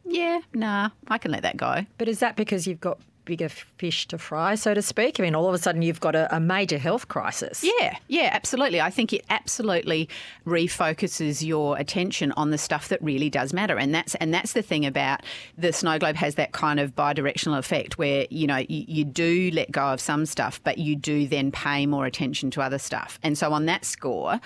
yeah, 0.06 0.40
nah, 0.54 0.90
I 1.08 1.18
can 1.18 1.32
let 1.32 1.44
that 1.44 1.58
go. 1.58 1.86
But 1.98 2.08
is 2.08 2.20
that 2.20 2.36
because 2.36 2.68
you've 2.68 2.80
got 2.80 3.00
bigger 3.28 3.50
fish 3.50 4.08
to 4.08 4.18
fry, 4.18 4.56
so 4.56 4.74
to 4.74 4.82
speak? 4.82 5.20
I 5.20 5.24
mean, 5.24 5.36
all 5.36 5.48
of 5.48 5.54
a 5.54 5.58
sudden 5.58 5.82
you've 5.82 6.00
got 6.00 6.16
a, 6.16 6.34
a, 6.34 6.40
major 6.40 6.78
health 6.78 7.10
crisis. 7.10 7.62
Yeah, 7.62 7.98
yeah, 8.08 8.30
absolutely. 8.32 8.80
I 8.80 8.90
think 8.90 9.12
it 9.12 9.26
absolutely 9.30 10.08
refocuses 10.46 11.46
your 11.46 11.78
attention 11.78 12.32
on 12.32 12.52
the 12.52 12.58
stuff 12.58 12.88
that 12.88 13.04
really 13.04 13.30
does 13.30 13.52
matter, 13.52 13.78
and 13.78 13.94
that's 13.94 14.16
and 14.16 14.34
that's 14.34 14.54
the 14.54 14.62
thing 14.62 14.86
about 14.86 15.22
the 15.58 15.74
snow 15.74 16.00
globe 16.00 16.16
has 16.16 16.36
that 16.36 16.54
kind 16.54 16.80
of 16.80 16.96
bi-directional 16.96 17.60
effect 17.60 17.98
where 17.98 18.26
you 18.30 18.48
know 18.48 18.58
you, 18.58 18.86
you 18.88 19.04
do 19.04 19.52
let 19.54 19.70
go 19.72 19.88
of 19.88 20.00
some 20.00 20.26
stuff, 20.26 20.62
but 20.64 20.78
you 20.78 20.96
do 20.96 21.28
then 21.28 21.52
pay 21.52 21.86
more 21.86 22.06
attention 22.06 22.50
to 22.52 22.62
other 22.62 22.80
stuff, 22.80 23.20
and 23.22 23.38
so 23.38 23.52
on 23.52 23.66
that 23.66 23.84
score. 23.84 24.40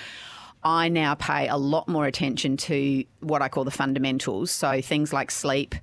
I 0.64 0.90
now 0.90 1.16
pay 1.16 1.48
a 1.48 1.58
lot 1.58 1.88
more 1.88 2.06
attention 2.06 2.56
to 2.58 3.04
what 3.22 3.42
I 3.42 3.50
call 3.50 3.64
the 3.64 3.72
fundamentals. 3.72 4.52
So 4.52 4.80
things 4.82 5.12
like 5.12 5.32
sleep, 5.32 5.74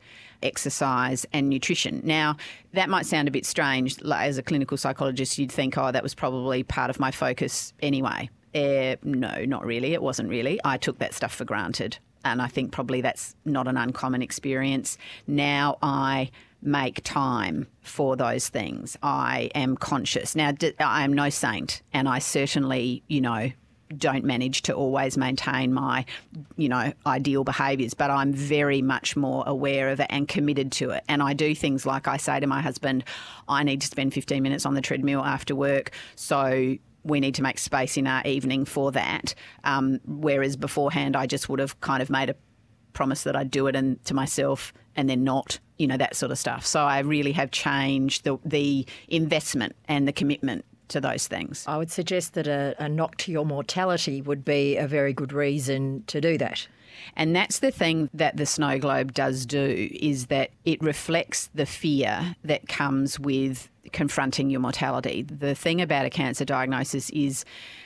exercise, 0.43 1.27
and 1.33 1.49
nutrition. 1.49 2.01
Now, 2.05 2.37
that 2.73 2.89
might 2.89 3.07
sound 3.07 3.29
a 3.29 3.31
bit 3.31 3.47
strange. 3.47 4.01
As 4.03 4.39
a 4.39 4.43
clinical 4.43 4.77
psychologist, 4.77 5.39
you'd 5.39 5.53
think, 5.53 5.77
oh, 5.79 5.91
that 5.93 6.03
was 6.03 6.15
probably 6.15 6.63
part 6.63 6.91
of 6.91 7.01
my 7.01 7.11
focus 7.11 7.73
anyway. 7.81 8.31
Uh, 8.55 8.97
no, 9.03 9.45
not 9.45 9.65
really. 9.65 9.93
It 9.95 10.03
wasn't 10.03 10.29
really. 10.29 10.61
I 10.65 10.77
took 10.77 10.99
that 10.99 11.15
stuff 11.15 11.35
for 11.35 11.45
granted. 11.45 11.99
And 12.25 12.43
I 12.43 12.49
think 12.49 12.73
probably 12.73 13.01
that's 13.01 13.37
not 13.45 13.69
an 13.69 13.77
uncommon 13.77 14.23
experience. 14.23 14.99
Now 15.27 15.79
I 15.83 16.31
make 16.61 17.03
time 17.05 17.67
for 17.83 18.17
those 18.17 18.49
things. 18.49 18.97
I 19.03 19.51
am 19.55 19.77
conscious. 19.77 20.35
Now, 20.35 20.53
I 20.81 21.05
am 21.05 21.13
no 21.13 21.31
saint, 21.31 21.83
and 21.93 22.09
I 22.09 22.19
certainly, 22.19 23.03
you 23.07 23.21
know, 23.21 23.51
don't 23.97 24.25
manage 24.25 24.63
to 24.63 24.75
always 24.75 25.17
maintain 25.17 25.73
my, 25.73 26.05
you 26.57 26.69
know, 26.69 26.93
ideal 27.07 27.45
behaviours, 27.45 27.95
but 27.95 28.11
I'm 28.11 28.33
very 28.33 28.83
much 28.83 29.17
more 29.17 29.45
aware 29.47 29.89
of 29.89 30.01
it 30.01 30.07
and 30.11 30.29
committed 30.29 30.73
to 30.73 30.91
it. 30.91 31.05
And 31.09 31.23
I 31.23 31.33
do 31.33 31.55
things 31.55 31.87
like 31.87 32.09
I 32.09 32.17
say 32.17 32.41
to 32.41 32.47
my 32.47 32.61
husband, 32.61 33.05
I 33.49 33.63
need 33.63 33.81
to 33.81 33.87
spend 33.87 34.13
15 34.13 34.43
minutes 34.43 34.67
on 34.67 34.75
the 34.75 34.81
treadmill 34.81 35.25
after 35.25 35.55
work. 35.55 35.93
So 36.17 36.77
we 37.05 37.21
need 37.21 37.35
to 37.37 37.43
make 37.43 37.59
space 37.59 37.97
in 37.97 38.07
our 38.07 38.23
evening 38.27 38.65
for 38.65 38.93
that. 38.93 39.35
Um, 39.65 40.01
whereas 40.05 40.57
beforehand, 40.57 41.17
I 41.17 41.27
just 41.27 41.49
would 41.49 41.61
have 41.61 41.81
kind 41.81 42.03
of 42.03 42.11
made 42.11 42.31
a 42.31 42.37
promise 42.93 43.23
that 43.23 43.37
I'd 43.37 43.51
do 43.51 43.67
it 43.69 43.77
and 43.77 44.05
to 44.07 44.15
myself 44.15 44.73
and 44.97 45.09
then 45.09 45.25
not, 45.25 45.59
you 45.79 45.87
know, 45.87 45.97
that 45.97 46.17
sort 46.17 46.33
of 46.33 46.39
stuff. 46.39 46.67
So 46.67 46.81
I 46.81 46.99
really 47.01 47.33
have 47.33 47.51
changed 47.51 48.25
the, 48.25 48.39
the 48.45 48.87
investment 49.07 49.77
and 49.87 50.07
the 50.09 50.13
commitment 50.13 50.65
to 50.89 51.01
those 51.01 51.27
things. 51.27 51.65
I 51.67 51.77
would 51.77 51.91
suggest 51.91 52.35
that 52.35 52.47
a, 52.47 52.75
a 52.79 52.89
knock 52.89 53.17
to 53.19 53.33
your 53.33 53.47
mortality 53.47 54.23
would 54.23 54.45
be 54.45 54.77
a 54.77 54.87
very 54.87 55.13
good 55.13 55.33
reason 55.33 56.05
to 56.09 56.21
do 56.21 56.39
that. 56.39 56.67
And 57.17 57.35
that's 57.35 57.61
the 57.61 57.71
thing 57.71 58.11
that 58.15 58.37
the 58.37 58.47
snow 58.47 58.79
globe 58.79 59.13
does 59.13 59.47
do 59.47 59.89
is 59.93 60.27
that 60.27 60.51
it 60.65 60.81
reflects 60.83 61.49
the 61.55 61.67
fear 61.67 62.35
that 62.45 62.69
comes 62.69 63.21
with 63.21 63.69
confronting 63.93 64.51
your 64.51 64.61
mortality. 64.61 65.23
The 65.23 65.55
thing 65.55 65.81
about 65.81 66.07
a 66.07 66.11
cancer 66.11 66.45
diagnosis 66.45 67.09
is 67.11 67.45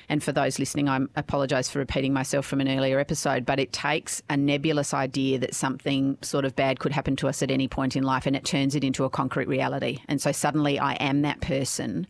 and 0.08 0.22
for 0.22 0.32
those 0.32 0.58
listening, 0.58 0.90
I 0.90 1.00
apologise 1.16 1.70
for 1.70 1.78
repeating 1.78 2.12
myself 2.12 2.44
from 2.44 2.60
an 2.60 2.68
earlier 2.68 2.98
episode, 2.98 3.46
but 3.46 3.58
it 3.58 3.72
takes 3.72 4.20
a 4.28 4.36
nebulous 4.36 4.92
idea 4.92 5.38
that 5.38 5.54
something 5.54 6.18
sort 6.20 6.44
of 6.44 6.54
bad 6.54 6.80
could 6.80 6.92
happen 6.92 7.16
to 7.16 7.28
us 7.28 7.42
at 7.42 7.50
any 7.50 7.66
point 7.66 7.96
in 7.96 8.02
life 8.02 8.26
and 8.26 8.36
it 8.36 8.44
turns 8.44 8.74
it 8.74 8.84
into 8.84 9.04
a 9.04 9.10
concrete 9.10 9.48
reality. 9.48 10.00
And 10.08 10.20
so 10.20 10.30
suddenly 10.30 10.78
I 10.78 10.94
am 10.94 11.22
that 11.22 11.40
person 11.40 12.06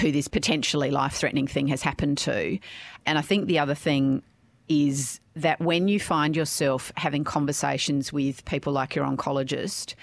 who 0.00 0.12
this 0.12 0.28
potentially 0.28 0.90
life 0.90 1.14
threatening 1.14 1.46
thing 1.46 1.68
has 1.68 1.82
happened 1.82 2.18
to. 2.18 2.58
And 3.06 3.18
I 3.18 3.22
think 3.22 3.46
the 3.46 3.58
other 3.58 3.74
thing 3.74 4.22
is 4.68 5.20
that 5.36 5.60
when 5.60 5.88
you 5.88 6.00
find 6.00 6.36
yourself 6.36 6.92
having 6.96 7.24
conversations 7.24 8.12
with 8.12 8.44
people 8.44 8.72
like 8.72 8.94
your 8.94 9.04
oncologist 9.04 9.94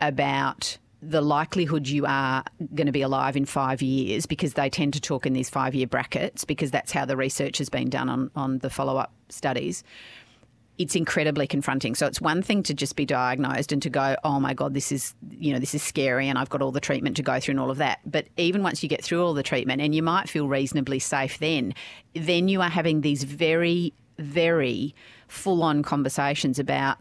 about 0.00 0.78
the 1.02 1.20
likelihood 1.20 1.86
you 1.86 2.06
are 2.06 2.42
going 2.74 2.86
to 2.86 2.92
be 2.92 3.02
alive 3.02 3.36
in 3.36 3.44
five 3.44 3.82
years, 3.82 4.24
because 4.24 4.54
they 4.54 4.70
tend 4.70 4.94
to 4.94 5.00
talk 5.00 5.26
in 5.26 5.34
these 5.34 5.50
five 5.50 5.74
year 5.74 5.86
brackets, 5.86 6.44
because 6.44 6.70
that's 6.70 6.92
how 6.92 7.04
the 7.04 7.16
research 7.16 7.58
has 7.58 7.68
been 7.68 7.90
done 7.90 8.08
on, 8.08 8.30
on 8.34 8.58
the 8.58 8.70
follow 8.70 8.96
up 8.96 9.12
studies 9.28 9.84
it's 10.76 10.96
incredibly 10.96 11.46
confronting. 11.46 11.94
So 11.94 12.06
it's 12.06 12.20
one 12.20 12.42
thing 12.42 12.62
to 12.64 12.74
just 12.74 12.96
be 12.96 13.06
diagnosed 13.06 13.70
and 13.70 13.80
to 13.82 13.90
go, 13.90 14.16
oh 14.24 14.40
my 14.40 14.54
God, 14.54 14.74
this 14.74 14.90
is, 14.90 15.14
you 15.30 15.52
know, 15.52 15.60
this 15.60 15.74
is 15.74 15.82
scary 15.82 16.28
and 16.28 16.36
I've 16.36 16.50
got 16.50 16.62
all 16.62 16.72
the 16.72 16.80
treatment 16.80 17.16
to 17.16 17.22
go 17.22 17.38
through 17.38 17.52
and 17.52 17.60
all 17.60 17.70
of 17.70 17.78
that. 17.78 18.00
But 18.04 18.26
even 18.36 18.62
once 18.62 18.82
you 18.82 18.88
get 18.88 19.04
through 19.04 19.24
all 19.24 19.34
the 19.34 19.42
treatment 19.42 19.80
and 19.80 19.94
you 19.94 20.02
might 20.02 20.28
feel 20.28 20.48
reasonably 20.48 20.98
safe 20.98 21.38
then, 21.38 21.74
then 22.14 22.48
you 22.48 22.60
are 22.60 22.68
having 22.68 23.02
these 23.02 23.22
very, 23.22 23.92
very 24.18 24.94
full 25.28 25.62
on 25.62 25.82
conversations 25.82 26.58
about 26.58 26.98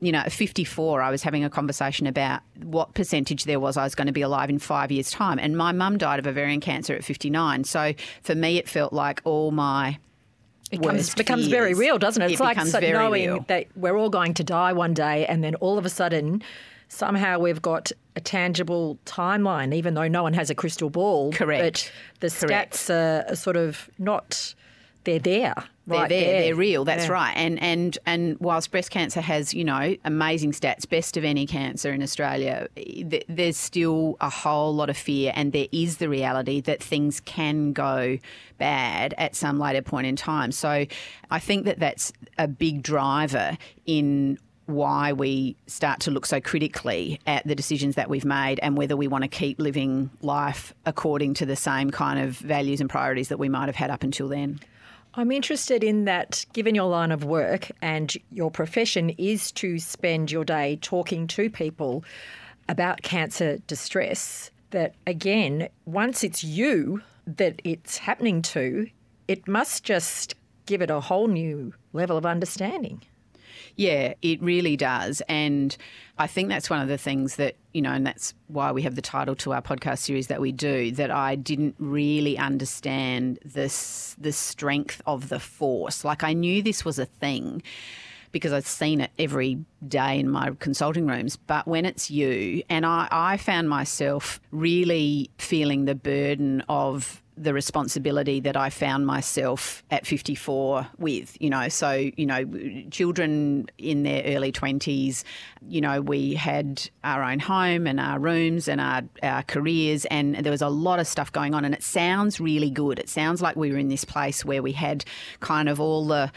you 0.00 0.10
know, 0.10 0.18
at 0.18 0.32
54, 0.32 1.00
I 1.00 1.12
was 1.12 1.22
having 1.22 1.44
a 1.44 1.48
conversation 1.48 2.08
about 2.08 2.40
what 2.60 2.92
percentage 2.92 3.44
there 3.44 3.60
was 3.60 3.76
I 3.76 3.84
was 3.84 3.94
going 3.94 4.08
to 4.08 4.12
be 4.12 4.22
alive 4.22 4.50
in 4.50 4.58
five 4.58 4.90
years' 4.90 5.12
time. 5.12 5.38
And 5.38 5.56
my 5.56 5.70
mum 5.70 5.96
died 5.96 6.18
of 6.18 6.26
ovarian 6.26 6.60
cancer 6.60 6.92
at 6.96 7.04
59. 7.04 7.62
So 7.62 7.94
for 8.20 8.34
me, 8.34 8.58
it 8.58 8.68
felt 8.68 8.92
like 8.92 9.20
all 9.22 9.52
my 9.52 9.98
it 10.72 11.14
becomes 11.16 11.46
very 11.48 11.74
real, 11.74 11.98
doesn't 11.98 12.22
it? 12.22 12.26
It 12.30 12.32
It's 12.32 12.40
like 12.40 12.56
becomes 12.56 12.72
so- 12.72 12.80
very 12.80 12.92
knowing 12.92 13.30
real. 13.30 13.44
that 13.48 13.66
we're 13.76 13.96
all 13.96 14.10
going 14.10 14.34
to 14.34 14.44
die 14.44 14.72
one 14.72 14.94
day, 14.94 15.26
and 15.26 15.44
then 15.44 15.54
all 15.56 15.78
of 15.78 15.84
a 15.84 15.90
sudden, 15.90 16.42
somehow 16.88 17.38
we've 17.38 17.62
got 17.62 17.92
a 18.16 18.20
tangible 18.20 18.98
timeline, 19.06 19.74
even 19.74 19.94
though 19.94 20.08
no 20.08 20.22
one 20.22 20.34
has 20.34 20.50
a 20.50 20.54
crystal 20.54 20.90
ball. 20.90 21.32
Correct. 21.32 21.90
But 22.20 22.30
the 22.30 22.46
Correct. 22.46 22.74
stats 22.74 22.90
are, 22.90 23.30
are 23.32 23.36
sort 23.36 23.56
of 23.56 23.88
not. 23.98 24.54
They're 25.04 25.18
there. 25.18 25.54
They're 25.84 25.98
right 25.98 26.08
there, 26.08 26.42
they're 26.42 26.54
real. 26.54 26.84
That's 26.84 27.06
Yeah. 27.06 27.12
right. 27.12 27.32
And 27.36 27.60
and 27.60 27.98
and 28.06 28.36
whilst 28.38 28.70
breast 28.70 28.92
cancer 28.92 29.20
has 29.20 29.52
you 29.52 29.64
know 29.64 29.96
amazing 30.04 30.52
stats, 30.52 30.88
best 30.88 31.16
of 31.16 31.24
any 31.24 31.44
cancer 31.44 31.92
in 31.92 32.02
Australia, 32.04 32.68
th- 32.76 33.24
there's 33.28 33.56
still 33.56 34.16
a 34.20 34.30
whole 34.30 34.72
lot 34.74 34.90
of 34.90 34.96
fear, 34.96 35.32
and 35.34 35.52
there 35.52 35.66
is 35.72 35.96
the 35.96 36.08
reality 36.08 36.60
that 36.60 36.80
things 36.80 37.18
can 37.20 37.72
go 37.72 38.18
bad 38.58 39.12
at 39.18 39.34
some 39.34 39.58
later 39.58 39.82
point 39.82 40.06
in 40.06 40.14
time. 40.14 40.52
So 40.52 40.86
I 41.32 41.38
think 41.40 41.64
that 41.64 41.80
that's 41.80 42.12
a 42.38 42.46
big 42.46 42.82
driver 42.82 43.58
in 43.84 44.38
why 44.66 45.12
we 45.12 45.56
start 45.66 45.98
to 46.00 46.10
look 46.12 46.24
so 46.24 46.40
critically 46.40 47.18
at 47.26 47.44
the 47.44 47.54
decisions 47.56 47.96
that 47.96 48.08
we've 48.08 48.24
made 48.24 48.60
and 48.62 48.76
whether 48.76 48.96
we 48.96 49.08
want 49.08 49.22
to 49.22 49.28
keep 49.28 49.58
living 49.60 50.08
life 50.22 50.72
according 50.86 51.34
to 51.34 51.44
the 51.44 51.56
same 51.56 51.90
kind 51.90 52.20
of 52.20 52.36
values 52.38 52.80
and 52.80 52.88
priorities 52.88 53.28
that 53.28 53.38
we 53.38 53.48
might 53.48 53.66
have 53.66 53.74
had 53.74 53.90
up 53.90 54.04
until 54.04 54.28
then. 54.28 54.60
I'm 55.14 55.30
interested 55.30 55.84
in 55.84 56.06
that, 56.06 56.46
given 56.54 56.74
your 56.74 56.88
line 56.88 57.12
of 57.12 57.22
work 57.22 57.70
and 57.82 58.14
your 58.30 58.50
profession 58.50 59.10
is 59.10 59.52
to 59.52 59.78
spend 59.78 60.32
your 60.32 60.44
day 60.44 60.78
talking 60.80 61.26
to 61.28 61.50
people 61.50 62.02
about 62.68 63.02
cancer 63.02 63.58
distress, 63.66 64.50
that 64.70 64.94
again, 65.06 65.68
once 65.84 66.24
it's 66.24 66.42
you 66.42 67.02
that 67.26 67.60
it's 67.62 67.98
happening 67.98 68.40
to, 68.40 68.88
it 69.28 69.46
must 69.46 69.84
just 69.84 70.34
give 70.64 70.80
it 70.80 70.90
a 70.90 71.00
whole 71.00 71.28
new 71.28 71.74
level 71.92 72.16
of 72.16 72.24
understanding. 72.24 73.02
Yeah, 73.76 74.14
it 74.20 74.42
really 74.42 74.76
does. 74.76 75.22
And 75.28 75.76
I 76.18 76.26
think 76.26 76.48
that's 76.48 76.68
one 76.68 76.80
of 76.80 76.88
the 76.88 76.98
things 76.98 77.36
that, 77.36 77.56
you 77.72 77.80
know, 77.80 77.92
and 77.92 78.06
that's 78.06 78.34
why 78.48 78.70
we 78.70 78.82
have 78.82 78.96
the 78.96 79.02
title 79.02 79.34
to 79.36 79.52
our 79.52 79.62
podcast 79.62 79.98
series 79.98 80.26
that 80.26 80.40
we 80.40 80.52
do, 80.52 80.92
that 80.92 81.10
I 81.10 81.36
didn't 81.36 81.74
really 81.78 82.36
understand 82.36 83.38
this 83.44 84.14
the 84.18 84.32
strength 84.32 85.00
of 85.06 85.30
the 85.30 85.40
force. 85.40 86.04
Like 86.04 86.22
I 86.22 86.32
knew 86.34 86.62
this 86.62 86.84
was 86.84 86.98
a 86.98 87.06
thing 87.06 87.62
because 88.30 88.52
I'd 88.52 88.64
seen 88.64 89.00
it 89.00 89.10
every 89.18 89.58
day 89.86 90.18
in 90.18 90.28
my 90.28 90.50
consulting 90.58 91.06
rooms. 91.06 91.36
But 91.36 91.66
when 91.66 91.84
it's 91.84 92.10
you, 92.10 92.62
and 92.68 92.84
I, 92.84 93.06
I 93.10 93.36
found 93.36 93.68
myself 93.68 94.40
really 94.50 95.30
feeling 95.38 95.84
the 95.84 95.94
burden 95.94 96.62
of 96.68 97.21
the 97.36 97.54
responsibility 97.54 98.40
that 98.40 98.56
I 98.56 98.68
found 98.68 99.06
myself 99.06 99.82
at 99.90 100.06
54 100.06 100.86
with, 100.98 101.40
you 101.40 101.48
know, 101.48 101.68
so, 101.68 101.92
you 101.92 102.26
know, 102.26 102.44
children 102.90 103.70
in 103.78 104.02
their 104.02 104.22
early 104.24 104.52
20s, 104.52 105.24
you 105.66 105.80
know, 105.80 106.02
we 106.02 106.34
had 106.34 106.88
our 107.02 107.22
own 107.22 107.38
home 107.38 107.86
and 107.86 107.98
our 107.98 108.18
rooms 108.18 108.68
and 108.68 108.80
our, 108.80 109.02
our 109.22 109.42
careers, 109.44 110.04
and 110.06 110.36
there 110.36 110.50
was 110.50 110.62
a 110.62 110.68
lot 110.68 110.98
of 110.98 111.06
stuff 111.06 111.32
going 111.32 111.54
on. 111.54 111.64
And 111.64 111.74
it 111.74 111.82
sounds 111.82 112.38
really 112.38 112.70
good. 112.70 112.98
It 112.98 113.08
sounds 113.08 113.40
like 113.40 113.56
we 113.56 113.72
were 113.72 113.78
in 113.78 113.88
this 113.88 114.04
place 114.04 114.44
where 114.44 114.62
we 114.62 114.72
had 114.72 115.04
kind 115.40 115.68
of 115.68 115.80
all 115.80 116.06
the 116.06 116.30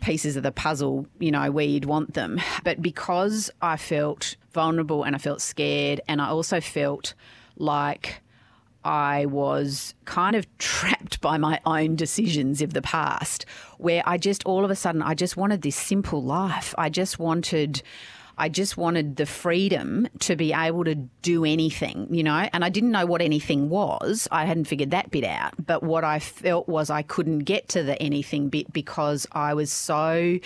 pieces 0.00 0.36
of 0.36 0.42
the 0.42 0.52
puzzle, 0.52 1.06
you 1.18 1.30
know, 1.30 1.50
where 1.50 1.64
you'd 1.64 1.86
want 1.86 2.14
them. 2.14 2.38
But 2.64 2.82
because 2.82 3.50
I 3.62 3.76
felt 3.76 4.36
vulnerable 4.52 5.04
and 5.04 5.16
I 5.16 5.18
felt 5.18 5.40
scared, 5.40 6.00
and 6.06 6.20
I 6.20 6.28
also 6.28 6.60
felt 6.60 7.14
like 7.56 8.20
I 8.84 9.26
was 9.26 9.94
kind 10.04 10.36
of 10.36 10.46
trapped 10.58 11.20
by 11.20 11.38
my 11.38 11.60
own 11.66 11.96
decisions 11.96 12.62
of 12.62 12.74
the 12.74 12.82
past, 12.82 13.44
where 13.78 14.02
I 14.06 14.18
just 14.18 14.44
all 14.44 14.64
of 14.64 14.70
a 14.70 14.76
sudden 14.76 15.02
I 15.02 15.14
just 15.14 15.36
wanted 15.36 15.62
this 15.62 15.76
simple 15.76 16.22
life. 16.22 16.74
I 16.78 16.88
just 16.88 17.18
wanted. 17.18 17.82
I 18.40 18.48
just 18.48 18.76
wanted 18.76 19.16
the 19.16 19.26
freedom 19.26 20.06
to 20.20 20.36
be 20.36 20.52
able 20.52 20.84
to 20.84 20.94
do 20.94 21.44
anything, 21.44 22.06
you 22.08 22.22
know, 22.22 22.48
and 22.52 22.64
I 22.64 22.68
didn't 22.68 22.92
know 22.92 23.04
what 23.04 23.20
anything 23.20 23.68
was. 23.68 24.28
I 24.30 24.44
hadn't 24.44 24.66
figured 24.66 24.92
that 24.92 25.10
bit 25.10 25.24
out. 25.24 25.54
But 25.66 25.82
what 25.82 26.04
I 26.04 26.20
felt 26.20 26.68
was 26.68 26.88
I 26.88 27.02
couldn't 27.02 27.40
get 27.40 27.68
to 27.70 27.82
the 27.82 28.00
anything 28.00 28.48
bit 28.48 28.72
because 28.72 29.26
I 29.32 29.54
was 29.54 29.72
so 29.72 30.38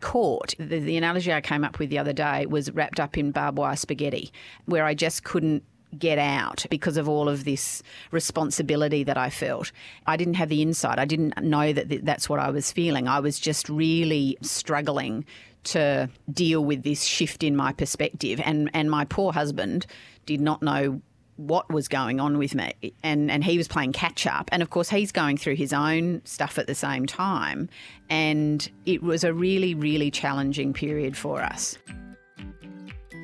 caught. 0.00 0.54
The, 0.58 0.80
the 0.80 0.96
analogy 0.96 1.32
I 1.32 1.40
came 1.40 1.62
up 1.62 1.78
with 1.78 1.88
the 1.88 1.98
other 1.98 2.12
day 2.12 2.46
was 2.46 2.72
wrapped 2.72 2.98
up 2.98 3.16
in 3.16 3.30
barbed 3.30 3.58
wire 3.58 3.76
spaghetti, 3.76 4.32
where 4.64 4.84
I 4.84 4.94
just 4.94 5.22
couldn't 5.22 5.62
get 5.98 6.18
out 6.18 6.66
because 6.70 6.96
of 6.96 7.08
all 7.08 7.28
of 7.28 7.44
this 7.44 7.82
responsibility 8.10 9.04
that 9.04 9.16
I 9.16 9.30
felt. 9.30 9.72
I 10.06 10.16
didn't 10.16 10.34
have 10.34 10.48
the 10.48 10.62
insight. 10.62 10.98
I 10.98 11.04
didn't 11.04 11.40
know 11.42 11.72
that 11.72 11.88
th- 11.88 12.02
that's 12.02 12.28
what 12.28 12.38
I 12.38 12.50
was 12.50 12.72
feeling. 12.72 13.08
I 13.08 13.20
was 13.20 13.38
just 13.38 13.68
really 13.68 14.36
struggling 14.42 15.24
to 15.64 16.08
deal 16.32 16.64
with 16.64 16.82
this 16.82 17.02
shift 17.02 17.42
in 17.42 17.56
my 17.56 17.72
perspective 17.72 18.40
and 18.44 18.70
and 18.72 18.90
my 18.90 19.04
poor 19.04 19.32
husband 19.32 19.84
did 20.24 20.40
not 20.40 20.62
know 20.62 21.00
what 21.36 21.68
was 21.70 21.88
going 21.88 22.18
on 22.20 22.38
with 22.38 22.54
me 22.54 22.72
and 23.02 23.30
and 23.30 23.44
he 23.44 23.58
was 23.58 23.68
playing 23.68 23.92
catch 23.92 24.26
up 24.26 24.48
and 24.52 24.62
of 24.62 24.70
course 24.70 24.88
he's 24.88 25.12
going 25.12 25.36
through 25.36 25.56
his 25.56 25.72
own 25.72 26.22
stuff 26.24 26.56
at 26.58 26.66
the 26.66 26.74
same 26.74 27.04
time 27.04 27.68
and 28.08 28.70
it 28.86 29.02
was 29.02 29.24
a 29.24 29.34
really 29.34 29.74
really 29.74 30.10
challenging 30.10 30.72
period 30.72 31.16
for 31.16 31.42
us 31.42 31.76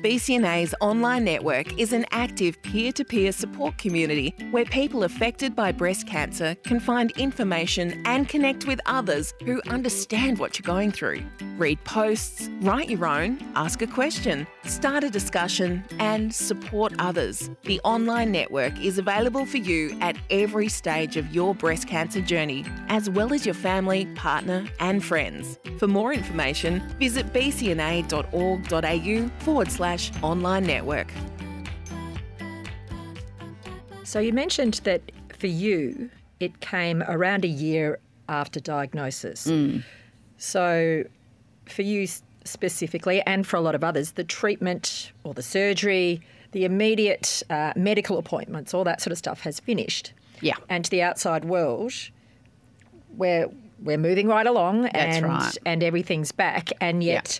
BCNA's 0.03 0.75
online 0.81 1.23
network 1.23 1.79
is 1.79 1.93
an 1.93 2.05
active 2.11 2.61
peer 2.61 2.91
to 2.91 3.05
peer 3.05 3.31
support 3.31 3.77
community 3.77 4.35
where 4.51 4.65
people 4.65 5.05
affected 5.05 5.55
by 5.55 5.71
breast 5.71 6.05
cancer 6.05 6.55
can 6.65 6.81
find 6.81 7.11
information 7.11 8.01
and 8.05 8.27
connect 8.27 8.67
with 8.67 8.81
others 8.85 9.33
who 9.45 9.61
understand 9.69 10.39
what 10.39 10.59
you're 10.59 10.65
going 10.65 10.91
through. 10.91 11.23
Read 11.57 11.81
posts, 11.85 12.49
write 12.59 12.89
your 12.89 13.05
own, 13.05 13.39
ask 13.55 13.81
a 13.81 13.87
question, 13.87 14.45
start 14.65 15.05
a 15.05 15.09
discussion, 15.09 15.81
and 15.99 16.35
support 16.35 16.91
others. 16.99 17.49
The 17.63 17.79
online 17.85 18.29
network 18.29 18.77
is 18.83 18.97
available 18.97 19.45
for 19.45 19.55
you 19.55 19.97
at 20.01 20.17
every 20.29 20.67
stage 20.67 21.15
of 21.15 21.33
your 21.33 21.55
breast 21.55 21.87
cancer 21.87 22.19
journey, 22.19 22.65
as 22.89 23.09
well 23.09 23.33
as 23.33 23.45
your 23.45 23.55
family, 23.55 24.07
partner, 24.15 24.65
and 24.81 25.01
friends. 25.01 25.59
For 25.77 25.87
more 25.87 26.11
information, 26.11 26.81
visit 26.99 27.31
bcna.org.au 27.31 28.03
forward 29.39 29.71
slash 29.71 29.92
online 30.21 30.65
network. 30.65 31.11
So 34.03 34.19
you 34.19 34.33
mentioned 34.33 34.81
that 34.83 35.01
for 35.37 35.47
you, 35.47 36.09
it 36.39 36.59
came 36.59 37.03
around 37.03 37.45
a 37.45 37.47
year 37.47 37.99
after 38.29 38.59
diagnosis. 38.59 39.49
So 40.37 41.03
for 41.65 41.81
you 41.81 42.07
specifically, 42.43 43.21
and 43.21 43.47
for 43.47 43.57
a 43.57 43.61
lot 43.61 43.75
of 43.75 43.83
others, 43.83 44.11
the 44.11 44.23
treatment 44.23 45.11
or 45.23 45.33
the 45.33 45.43
surgery, 45.43 46.21
the 46.51 46.65
immediate 46.65 47.43
uh, 47.49 47.73
medical 47.75 48.17
appointments, 48.17 48.73
all 48.73 48.83
that 48.83 49.01
sort 49.01 49.11
of 49.11 49.17
stuff 49.17 49.41
has 49.41 49.59
finished. 49.59 50.13
Yeah. 50.41 50.55
And 50.69 50.83
to 50.85 50.91
the 50.91 51.01
outside 51.01 51.45
world, 51.45 51.93
we're 53.15 53.49
we're 53.81 53.97
moving 53.97 54.27
right 54.27 54.47
along, 54.47 54.83
That's 54.83 55.17
and 55.17 55.25
right. 55.25 55.57
and 55.65 55.83
everything's 55.83 56.31
back, 56.31 56.69
and 56.79 57.03
yet 57.03 57.39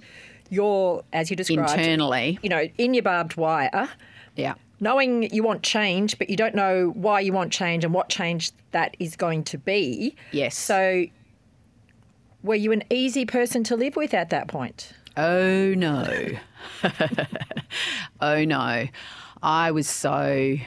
you're, 0.53 1.03
as 1.11 1.29
you 1.29 1.35
described, 1.35 1.71
internally 1.71 2.39
you 2.41 2.49
know, 2.49 2.67
in 2.77 2.93
your 2.93 3.03
barbed 3.03 3.35
wire 3.35 3.89
yeah 4.35 4.55
knowing 4.83 5.33
you 5.33 5.41
want 5.41 5.63
change, 5.63 6.17
but 6.19 6.29
you 6.29 6.35
don't 6.35 6.53
know 6.53 6.91
why 6.93 7.21
you 7.21 7.33
want 7.33 7.51
change 7.51 7.83
and 7.83 7.93
what 7.93 8.09
change 8.09 8.51
that 8.71 8.95
is 8.99 9.15
going 9.15 9.43
to 9.45 9.57
be. 9.57 10.15
Yes. 10.31 10.55
So, 10.55 11.05
were 12.43 12.55
you 12.55 12.71
an 12.73 12.83
easy 12.89 13.25
person 13.25 13.63
to 13.63 13.75
live 13.75 13.95
with 13.95 14.13
at 14.13 14.29
that 14.29 14.47
point? 14.47 14.93
Oh 15.15 15.73
no. 15.73 16.27
oh 18.21 18.43
no. 18.43 18.87
I 19.41 19.71
was 19.71 19.87
so 19.89 20.57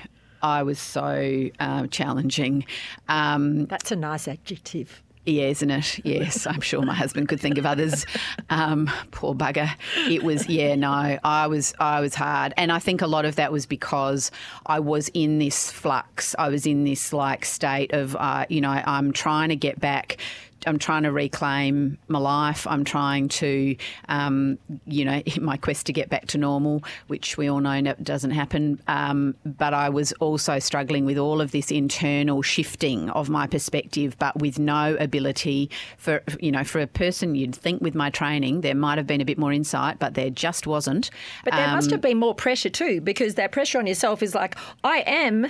I 0.43 0.63
was 0.63 0.79
so 0.79 1.51
um, 1.61 1.89
challenging. 1.91 2.65
Um, 3.09 3.67
That's 3.67 3.93
a 3.93 3.97
nice 3.97 4.27
adjective. 4.27 5.03
Yeah, 5.27 5.47
isn't 5.47 5.71
it? 5.71 6.05
Yes, 6.05 6.47
I'm 6.47 6.61
sure 6.61 6.83
my 6.83 6.95
husband 6.95 7.29
could 7.29 7.41
think 7.41 7.59
of 7.59 7.67
others. 7.67 8.07
Um, 8.49 8.91
poor 9.11 9.35
bugger. 9.35 9.69
It 10.09 10.23
was 10.23 10.49
yeah, 10.49 10.75
no, 10.75 11.19
I 11.23 11.47
was 11.47 11.75
I 11.79 12.01
was 12.01 12.15
hard, 12.15 12.55
and 12.57 12.71
I 12.71 12.79
think 12.79 13.03
a 13.03 13.07
lot 13.07 13.25
of 13.25 13.37
that 13.37 13.53
was 13.53 13.67
because 13.67 14.31
I 14.67 14.81
was 14.81 15.09
in 15.15 15.39
this 15.39 15.71
flux. 15.71 16.35
I 16.39 16.49
was 16.49 16.67
in 16.67 16.85
this 16.85 17.13
like 17.13 17.45
state 17.45 17.93
of 17.93 18.17
uh, 18.17 18.47
you 18.49 18.61
know 18.61 18.71
I'm 18.71 19.13
trying 19.13 19.49
to 19.49 19.57
get 19.57 19.81
back 19.81 20.19
I'm 20.67 20.79
trying 20.79 21.05
to 21.05 21.13
reclaim 21.13 21.99
my 22.09 22.19
life. 22.19 22.67
I'm 22.67 22.85
trying 22.85 23.29
to, 23.29 23.77
um, 24.09 24.59
you 24.87 25.05
know, 25.05 25.23
my 25.41 25.57
quest 25.57 25.87
to 25.87 25.93
get 25.93 26.09
back 26.09 26.27
to 26.29 26.39
normal, 26.39 26.83
which 27.07 27.37
we 27.37 27.49
all 27.49 27.61
know 27.61 27.81
doesn't 28.03 28.31
happen. 28.31 28.81
Um, 28.89 29.35
but 29.45 29.75
I 29.75 29.89
was 29.89 30.13
also 30.15 30.59
struggling 30.59 31.05
with 31.05 31.19
all 31.19 31.41
of 31.41 31.53
this 31.53 31.71
internal 31.71 32.43
shifting 32.43 33.11
of 33.11 33.29
my 33.29 33.47
perspective, 33.47 34.17
but 34.19 34.39
with 34.39 34.59
no 34.59 34.97
ability 34.99 35.71
for, 35.99 36.23
you 36.41 36.53
know, 36.53 36.65
for 36.65 36.81
a 36.81 36.87
person 36.87 37.35
you'd 37.35 37.55
think 37.55 37.81
with 37.81 37.95
my 37.95 38.11
training, 38.11 38.63
there 38.63 38.75
might 38.75 38.99
have 38.99 39.07
been 39.07 39.21
a 39.21 39.25
bit 39.25 39.39
more 39.39 39.53
insight, 39.53 39.99
but 39.99 40.15
there 40.15 40.31
just 40.31 40.67
wasn't. 40.67 41.11
But 41.45 41.55
there 41.55 41.69
must 41.69 41.91
have 41.91 42.01
been 42.01 42.19
more 42.19 42.35
pressure 42.35 42.71
too, 42.71 43.01
because 43.01 43.35
that 43.35 43.53
pressure 43.53 43.79
on 43.79 43.87
yourself 43.87 44.23
is 44.23 44.35
like, 44.35 44.57
I 44.83 45.05
am 45.07 45.47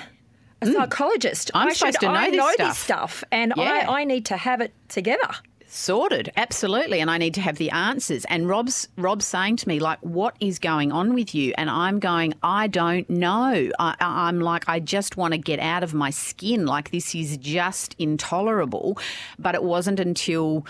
a 0.62 0.66
mm. 0.66 0.72
psychologist. 0.72 1.50
I'm 1.54 1.68
I 1.68 1.72
supposed 1.72 2.00
to 2.00 2.06
know 2.06 2.12
I 2.12 2.30
this 2.30 2.36
know 2.38 2.50
stuff. 2.52 2.68
this 2.68 2.78
stuff, 2.78 3.24
and 3.30 3.52
Yeah. 3.56 3.86
I, 3.88 4.00
I 4.00 4.04
need 4.04 4.26
to 4.26 4.36
have 4.36 4.60
it 4.60 4.72
together. 4.88 5.28
sorted 5.68 6.32
absolutely 6.36 7.00
and 7.00 7.10
i 7.10 7.18
need 7.18 7.34
to 7.34 7.40
have 7.40 7.56
the 7.56 7.70
answers 7.70 8.24
and 8.26 8.48
rob's 8.48 8.88
rob's 8.96 9.24
saying 9.26 9.56
to 9.56 9.66
me 9.66 9.80
like 9.80 9.98
what 10.00 10.36
is 10.38 10.60
going 10.60 10.92
on 10.92 11.12
with 11.12 11.34
you 11.34 11.52
and 11.58 11.68
i'm 11.68 11.98
going 11.98 12.32
i 12.44 12.68
don't 12.68 13.10
know 13.10 13.68
I- 13.80 13.96
i'm 14.00 14.38
like 14.40 14.64
i 14.68 14.78
just 14.78 15.16
want 15.16 15.32
to 15.34 15.38
get 15.38 15.58
out 15.58 15.82
of 15.82 15.92
my 15.92 16.10
skin 16.10 16.66
like 16.66 16.92
this 16.92 17.16
is 17.16 17.36
just 17.38 17.96
intolerable 17.98 18.96
but 19.40 19.56
it 19.56 19.64
wasn't 19.64 19.98
until 19.98 20.64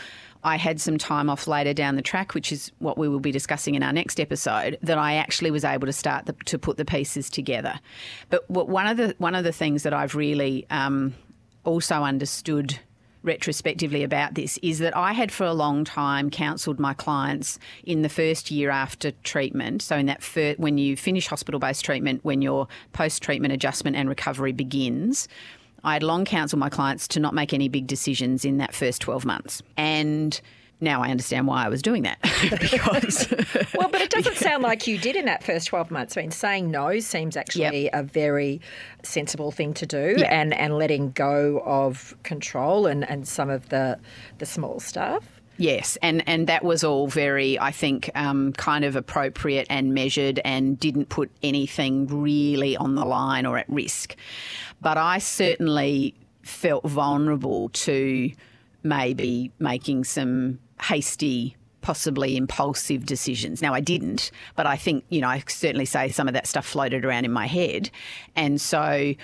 I 0.44 0.56
had 0.56 0.80
some 0.80 0.98
time 0.98 1.28
off 1.30 1.46
later 1.46 1.72
down 1.72 1.96
the 1.96 2.02
track, 2.02 2.34
which 2.34 2.52
is 2.52 2.72
what 2.78 2.98
we 2.98 3.08
will 3.08 3.20
be 3.20 3.32
discussing 3.32 3.74
in 3.74 3.82
our 3.82 3.92
next 3.92 4.20
episode, 4.20 4.78
that 4.82 4.98
I 4.98 5.14
actually 5.14 5.50
was 5.50 5.64
able 5.64 5.86
to 5.86 5.92
start 5.92 6.26
the, 6.26 6.34
to 6.46 6.58
put 6.58 6.76
the 6.76 6.84
pieces 6.84 7.30
together. 7.30 7.80
But 8.28 8.48
one 8.50 8.86
of 8.86 8.96
the 8.96 9.14
one 9.18 9.34
of 9.34 9.44
the 9.44 9.52
things 9.52 9.82
that 9.82 9.92
I've 9.92 10.14
really 10.14 10.66
um, 10.70 11.14
also 11.64 11.96
understood 12.02 12.78
retrospectively 13.22 14.04
about 14.04 14.34
this 14.34 14.56
is 14.62 14.78
that 14.78 14.96
I 14.96 15.12
had 15.12 15.32
for 15.32 15.44
a 15.44 15.52
long 15.52 15.84
time 15.84 16.30
counselled 16.30 16.78
my 16.78 16.94
clients 16.94 17.58
in 17.84 18.02
the 18.02 18.08
first 18.08 18.50
year 18.50 18.70
after 18.70 19.10
treatment. 19.24 19.82
So 19.82 19.96
in 19.96 20.06
that 20.06 20.22
when 20.58 20.78
you 20.78 20.96
finish 20.96 21.26
hospital-based 21.26 21.84
treatment, 21.84 22.24
when 22.24 22.40
your 22.40 22.68
post-treatment 22.92 23.52
adjustment 23.52 23.96
and 23.96 24.08
recovery 24.08 24.52
begins. 24.52 25.28
I 25.86 25.94
had 25.94 26.02
long 26.02 26.24
counselled 26.24 26.60
my 26.60 26.68
clients 26.68 27.08
to 27.08 27.20
not 27.20 27.32
make 27.32 27.54
any 27.54 27.68
big 27.68 27.86
decisions 27.86 28.44
in 28.44 28.58
that 28.58 28.74
first 28.74 29.00
12 29.02 29.24
months. 29.24 29.62
And 29.76 30.38
now 30.80 31.02
I 31.02 31.10
understand 31.10 31.46
why 31.46 31.64
I 31.64 31.68
was 31.68 31.80
doing 31.80 32.02
that. 32.02 32.18
because 32.60 33.28
Well, 33.74 33.88
but 33.88 34.02
it 34.02 34.10
doesn't 34.10 34.36
sound 34.48 34.62
like 34.62 34.86
you 34.86 34.98
did 34.98 35.16
in 35.16 35.24
that 35.24 35.42
first 35.42 35.68
12 35.68 35.90
months. 35.90 36.16
I 36.16 36.20
mean, 36.20 36.30
saying 36.32 36.70
no 36.70 36.98
seems 36.98 37.36
actually 37.36 37.88
a 37.92 38.02
very 38.02 38.60
sensible 39.02 39.50
thing 39.52 39.72
to 39.74 39.86
do 39.86 40.16
Yeah. 40.18 40.26
and, 40.26 40.52
and 40.52 40.76
letting 40.76 41.12
go 41.12 41.62
of 41.64 42.14
control 42.24 42.86
and, 42.86 43.08
and 43.08 43.26
some 43.26 43.48
of 43.48 43.68
the, 43.70 43.98
the 44.38 44.44
small 44.44 44.80
stuff. 44.80 45.24
Yes, 45.58 45.96
and, 46.02 46.22
and 46.26 46.48
that 46.48 46.62
was 46.64 46.84
all 46.84 47.06
very, 47.08 47.58
I 47.58 47.70
think, 47.70 48.10
um, 48.14 48.52
kind 48.52 48.84
of 48.84 48.94
appropriate 48.94 49.66
and 49.70 49.94
measured 49.94 50.38
and 50.44 50.78
didn't 50.78 51.08
put 51.08 51.30
anything 51.42 52.06
really 52.08 52.76
on 52.76 52.94
the 52.94 53.06
line 53.06 53.46
or 53.46 53.56
at 53.56 53.66
risk. 53.66 54.16
But 54.80 54.98
I 54.98 55.18
certainly 55.18 56.14
felt 56.42 56.84
vulnerable 56.84 57.70
to 57.70 58.30
maybe 58.82 59.50
making 59.58 60.04
some 60.04 60.58
hasty, 60.80 61.56
possibly 61.80 62.36
impulsive 62.36 63.04
decisions. 63.04 63.60
Now, 63.62 63.74
I 63.74 63.80
didn't, 63.80 64.30
but 64.54 64.66
I 64.66 64.76
think, 64.76 65.04
you 65.08 65.20
know, 65.20 65.28
I 65.28 65.42
certainly 65.48 65.86
say 65.86 66.10
some 66.10 66.28
of 66.28 66.34
that 66.34 66.46
stuff 66.46 66.66
floated 66.66 67.04
around 67.04 67.24
in 67.24 67.32
my 67.32 67.46
head. 67.46 67.90
And 68.36 68.60
so, 68.60 69.14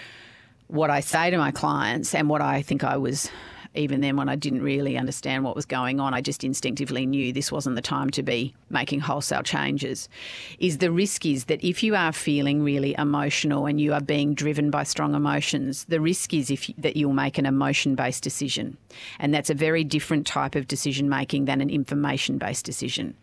what 0.66 0.90
I 0.90 1.00
say 1.00 1.30
to 1.30 1.36
my 1.38 1.50
clients 1.50 2.14
and 2.14 2.28
what 2.28 2.40
I 2.40 2.62
think 2.62 2.82
I 2.82 2.96
was 2.96 3.30
even 3.74 4.02
then 4.02 4.16
when 4.16 4.28
I 4.28 4.36
didn't 4.36 4.62
really 4.62 4.98
understand 4.98 5.44
what 5.44 5.56
was 5.56 5.64
going 5.64 5.98
on, 5.98 6.12
I 6.12 6.20
just 6.20 6.44
instinctively 6.44 7.06
knew 7.06 7.32
this 7.32 7.50
wasn't 7.50 7.76
the 7.76 7.82
time 7.82 8.10
to 8.10 8.22
be 8.22 8.54
making 8.68 9.00
wholesale 9.00 9.42
changes. 9.42 10.08
Is 10.58 10.78
the 10.78 10.90
risk 10.90 11.24
is 11.24 11.46
that 11.46 11.64
if 11.64 11.82
you 11.82 11.94
are 11.94 12.12
feeling 12.12 12.62
really 12.62 12.94
emotional 12.98 13.66
and 13.66 13.80
you 13.80 13.94
are 13.94 14.00
being 14.00 14.34
driven 14.34 14.70
by 14.70 14.82
strong 14.82 15.14
emotions, 15.14 15.84
the 15.84 16.00
risk 16.00 16.34
is 16.34 16.50
if 16.50 16.70
that 16.76 16.96
you'll 16.96 17.14
make 17.14 17.38
an 17.38 17.46
emotion-based 17.46 18.22
decision. 18.22 18.76
And 19.18 19.32
that's 19.32 19.48
a 19.48 19.54
very 19.54 19.84
different 19.84 20.26
type 20.26 20.54
of 20.54 20.68
decision 20.68 21.08
making 21.08 21.46
than 21.46 21.62
an 21.62 21.70
information-based 21.70 22.64
decision. 22.64 23.16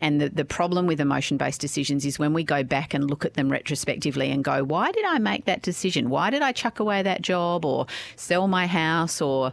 And 0.00 0.20
the, 0.20 0.28
the 0.28 0.44
problem 0.44 0.86
with 0.86 1.00
emotion-based 1.00 1.60
decisions 1.60 2.04
is 2.04 2.18
when 2.18 2.34
we 2.34 2.44
go 2.44 2.62
back 2.62 2.92
and 2.92 3.08
look 3.08 3.24
at 3.24 3.34
them 3.34 3.50
retrospectively 3.50 4.30
and 4.30 4.44
go, 4.44 4.64
why 4.64 4.92
did 4.92 5.04
I 5.06 5.18
make 5.18 5.46
that 5.46 5.62
decision? 5.62 6.10
Why 6.10 6.28
did 6.28 6.42
I 6.42 6.52
chuck 6.52 6.78
away 6.78 7.02
that 7.02 7.22
job 7.22 7.64
or 7.64 7.86
sell 8.16 8.48
my 8.48 8.66
house 8.66 9.22
or 9.22 9.52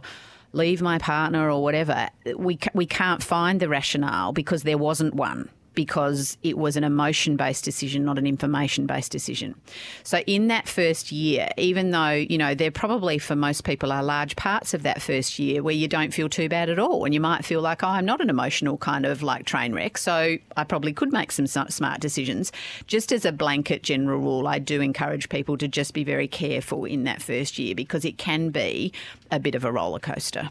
leave 0.52 0.82
my 0.82 0.98
partner 0.98 1.50
or 1.50 1.62
whatever, 1.62 2.08
we, 2.36 2.58
we 2.74 2.86
can't 2.86 3.22
find 3.22 3.60
the 3.60 3.68
rationale 3.68 4.32
because 4.32 4.62
there 4.62 4.78
wasn't 4.78 5.14
one. 5.14 5.48
Because 5.74 6.36
it 6.42 6.58
was 6.58 6.76
an 6.76 6.84
emotion 6.84 7.36
based 7.36 7.64
decision, 7.64 8.04
not 8.04 8.18
an 8.18 8.26
information 8.26 8.86
based 8.86 9.10
decision. 9.10 9.54
So, 10.02 10.18
in 10.26 10.48
that 10.48 10.68
first 10.68 11.10
year, 11.10 11.48
even 11.56 11.90
though, 11.90 12.10
you 12.10 12.36
know, 12.36 12.54
there 12.54 12.70
probably 12.70 13.18
for 13.18 13.34
most 13.34 13.64
people 13.64 13.90
are 13.90 14.02
large 14.02 14.36
parts 14.36 14.74
of 14.74 14.82
that 14.82 15.00
first 15.00 15.38
year 15.38 15.62
where 15.62 15.74
you 15.74 15.88
don't 15.88 16.12
feel 16.12 16.28
too 16.28 16.48
bad 16.48 16.68
at 16.68 16.78
all. 16.78 17.04
And 17.04 17.14
you 17.14 17.20
might 17.20 17.44
feel 17.44 17.60
like, 17.60 17.82
oh, 17.82 17.88
I'm 17.88 18.04
not 18.04 18.20
an 18.20 18.28
emotional 18.28 18.76
kind 18.76 19.06
of 19.06 19.22
like 19.22 19.46
train 19.46 19.72
wreck. 19.72 19.98
So, 19.98 20.36
I 20.56 20.64
probably 20.64 20.92
could 20.92 21.12
make 21.12 21.32
some 21.32 21.46
smart 21.46 22.00
decisions. 22.00 22.52
Just 22.86 23.12
as 23.12 23.24
a 23.24 23.32
blanket 23.32 23.82
general 23.82 24.18
rule, 24.18 24.46
I 24.46 24.58
do 24.58 24.80
encourage 24.80 25.28
people 25.28 25.56
to 25.58 25.68
just 25.68 25.94
be 25.94 26.04
very 26.04 26.28
careful 26.28 26.84
in 26.84 27.04
that 27.04 27.22
first 27.22 27.58
year 27.58 27.74
because 27.74 28.04
it 28.04 28.18
can 28.18 28.50
be 28.50 28.92
a 29.30 29.40
bit 29.40 29.54
of 29.54 29.64
a 29.64 29.72
roller 29.72 29.98
coaster. 29.98 30.50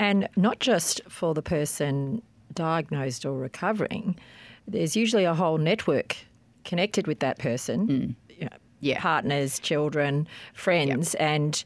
And 0.00 0.28
not 0.34 0.60
just 0.60 1.02
for 1.08 1.34
the 1.34 1.42
person 1.42 2.22
diagnosed 2.54 3.24
or 3.26 3.38
recovering, 3.38 4.16
there's 4.72 4.96
usually 4.96 5.24
a 5.24 5.34
whole 5.34 5.58
network 5.58 6.16
connected 6.64 7.06
with 7.06 7.20
that 7.20 7.38
person 7.38 8.16
you 8.28 8.44
know, 8.44 8.56
Yeah. 8.80 9.00
partners, 9.00 9.58
children, 9.58 10.26
friends. 10.54 11.14
And 11.16 11.62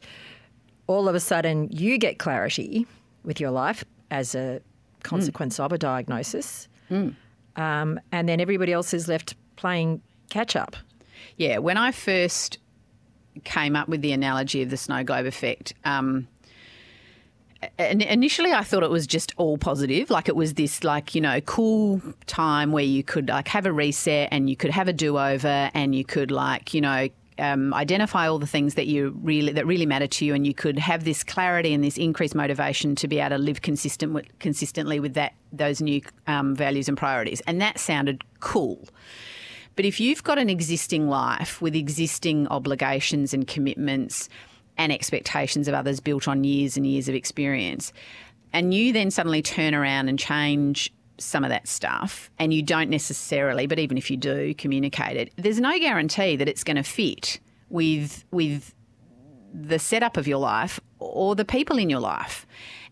all 0.87 1.07
of 1.07 1.15
a 1.15 1.19
sudden, 1.19 1.69
you 1.71 1.97
get 1.97 2.17
clarity 2.19 2.85
with 3.23 3.39
your 3.39 3.51
life 3.51 3.83
as 4.11 4.35
a 4.35 4.61
consequence 5.03 5.59
of 5.59 5.71
a 5.71 5.77
diagnosis. 5.77 6.67
Um, 6.89 7.99
and 8.11 8.27
then 8.29 8.39
everybody 8.41 8.73
else 8.73 8.93
is 8.93 9.07
left 9.07 9.35
playing 9.55 10.01
catch 10.29 10.55
up. 10.55 10.75
Yeah, 11.37 11.59
when 11.59 11.77
I 11.77 11.91
first 11.91 12.59
came 13.43 13.75
up 13.75 13.87
with 13.89 14.01
the 14.01 14.11
analogy 14.11 14.61
of 14.61 14.69
the 14.69 14.77
snow 14.77 15.03
globe 15.03 15.25
effect, 15.25 15.73
um, 15.85 16.27
initially 17.79 18.51
I 18.51 18.63
thought 18.63 18.83
it 18.83 18.89
was 18.89 19.07
just 19.07 19.33
all 19.37 19.57
positive, 19.57 20.09
like 20.09 20.27
it 20.27 20.35
was 20.35 20.53
this 20.55 20.83
like 20.83 21.15
you 21.15 21.21
know 21.21 21.41
cool 21.41 22.01
time 22.25 22.71
where 22.71 22.83
you 22.83 23.03
could 23.03 23.29
like 23.29 23.47
have 23.47 23.65
a 23.65 23.71
reset 23.71 24.29
and 24.31 24.49
you 24.49 24.55
could 24.55 24.71
have 24.71 24.87
a 24.87 24.93
do 24.93 25.17
over 25.17 25.69
and 25.73 25.95
you 25.95 26.05
could 26.05 26.31
like 26.31 26.73
you 26.73 26.81
know. 26.81 27.07
Um, 27.37 27.73
identify 27.73 28.29
all 28.29 28.39
the 28.39 28.47
things 28.47 28.75
that 28.75 28.87
you 28.87 29.13
really 29.21 29.51
that 29.51 29.67
really 29.67 29.85
matter 29.85 30.07
to 30.07 30.25
you, 30.25 30.33
and 30.33 30.47
you 30.47 30.53
could 30.53 30.79
have 30.79 31.03
this 31.03 31.21
clarity 31.21 31.73
and 31.73 31.83
this 31.83 31.97
increased 31.97 32.33
motivation 32.33 32.95
to 32.95 33.09
be 33.09 33.19
able 33.19 33.31
to 33.31 33.37
live 33.37 33.61
consistent 33.61 34.13
with, 34.13 34.39
consistently 34.39 35.01
with 35.01 35.15
that 35.15 35.33
those 35.51 35.81
new 35.81 36.01
um, 36.27 36.55
values 36.55 36.87
and 36.87 36.97
priorities. 36.97 37.41
And 37.45 37.59
that 37.59 37.77
sounded 37.77 38.23
cool. 38.39 38.87
But 39.75 39.83
if 39.83 39.99
you've 39.99 40.23
got 40.23 40.37
an 40.37 40.49
existing 40.49 41.09
life 41.09 41.61
with 41.61 41.75
existing 41.75 42.47
obligations 42.47 43.33
and 43.33 43.45
commitments 43.45 44.29
and 44.77 44.91
expectations 44.91 45.67
of 45.67 45.73
others 45.73 45.99
built 45.99 46.27
on 46.27 46.43
years 46.43 46.77
and 46.77 46.85
years 46.85 47.07
of 47.07 47.15
experience, 47.15 47.93
and 48.53 48.73
you 48.73 48.93
then 48.93 49.11
suddenly 49.11 49.41
turn 49.41 49.73
around 49.75 50.09
and 50.09 50.17
change 50.19 50.91
some 51.17 51.43
of 51.43 51.49
that 51.49 51.67
stuff, 51.67 52.29
and 52.39 52.53
you 52.53 52.61
don't 52.61 52.89
necessarily, 52.89 53.67
but 53.67 53.79
even 53.79 53.97
if 53.97 54.11
you 54.11 54.17
do 54.17 54.53
communicate 54.55 55.15
it, 55.17 55.31
there's 55.37 55.59
no 55.59 55.77
guarantee 55.79 56.35
that 56.35 56.49
it's 56.49 56.63
going 56.63 56.75
to 56.77 56.83
fit 56.83 57.39
with 57.69 58.25
with 58.31 58.73
the 59.53 59.79
setup 59.79 60.17
of 60.17 60.27
your 60.27 60.39
life 60.39 60.79
or 60.99 61.35
the 61.35 61.45
people 61.45 61.77
in 61.77 61.89
your 61.89 62.01
life. 62.01 62.45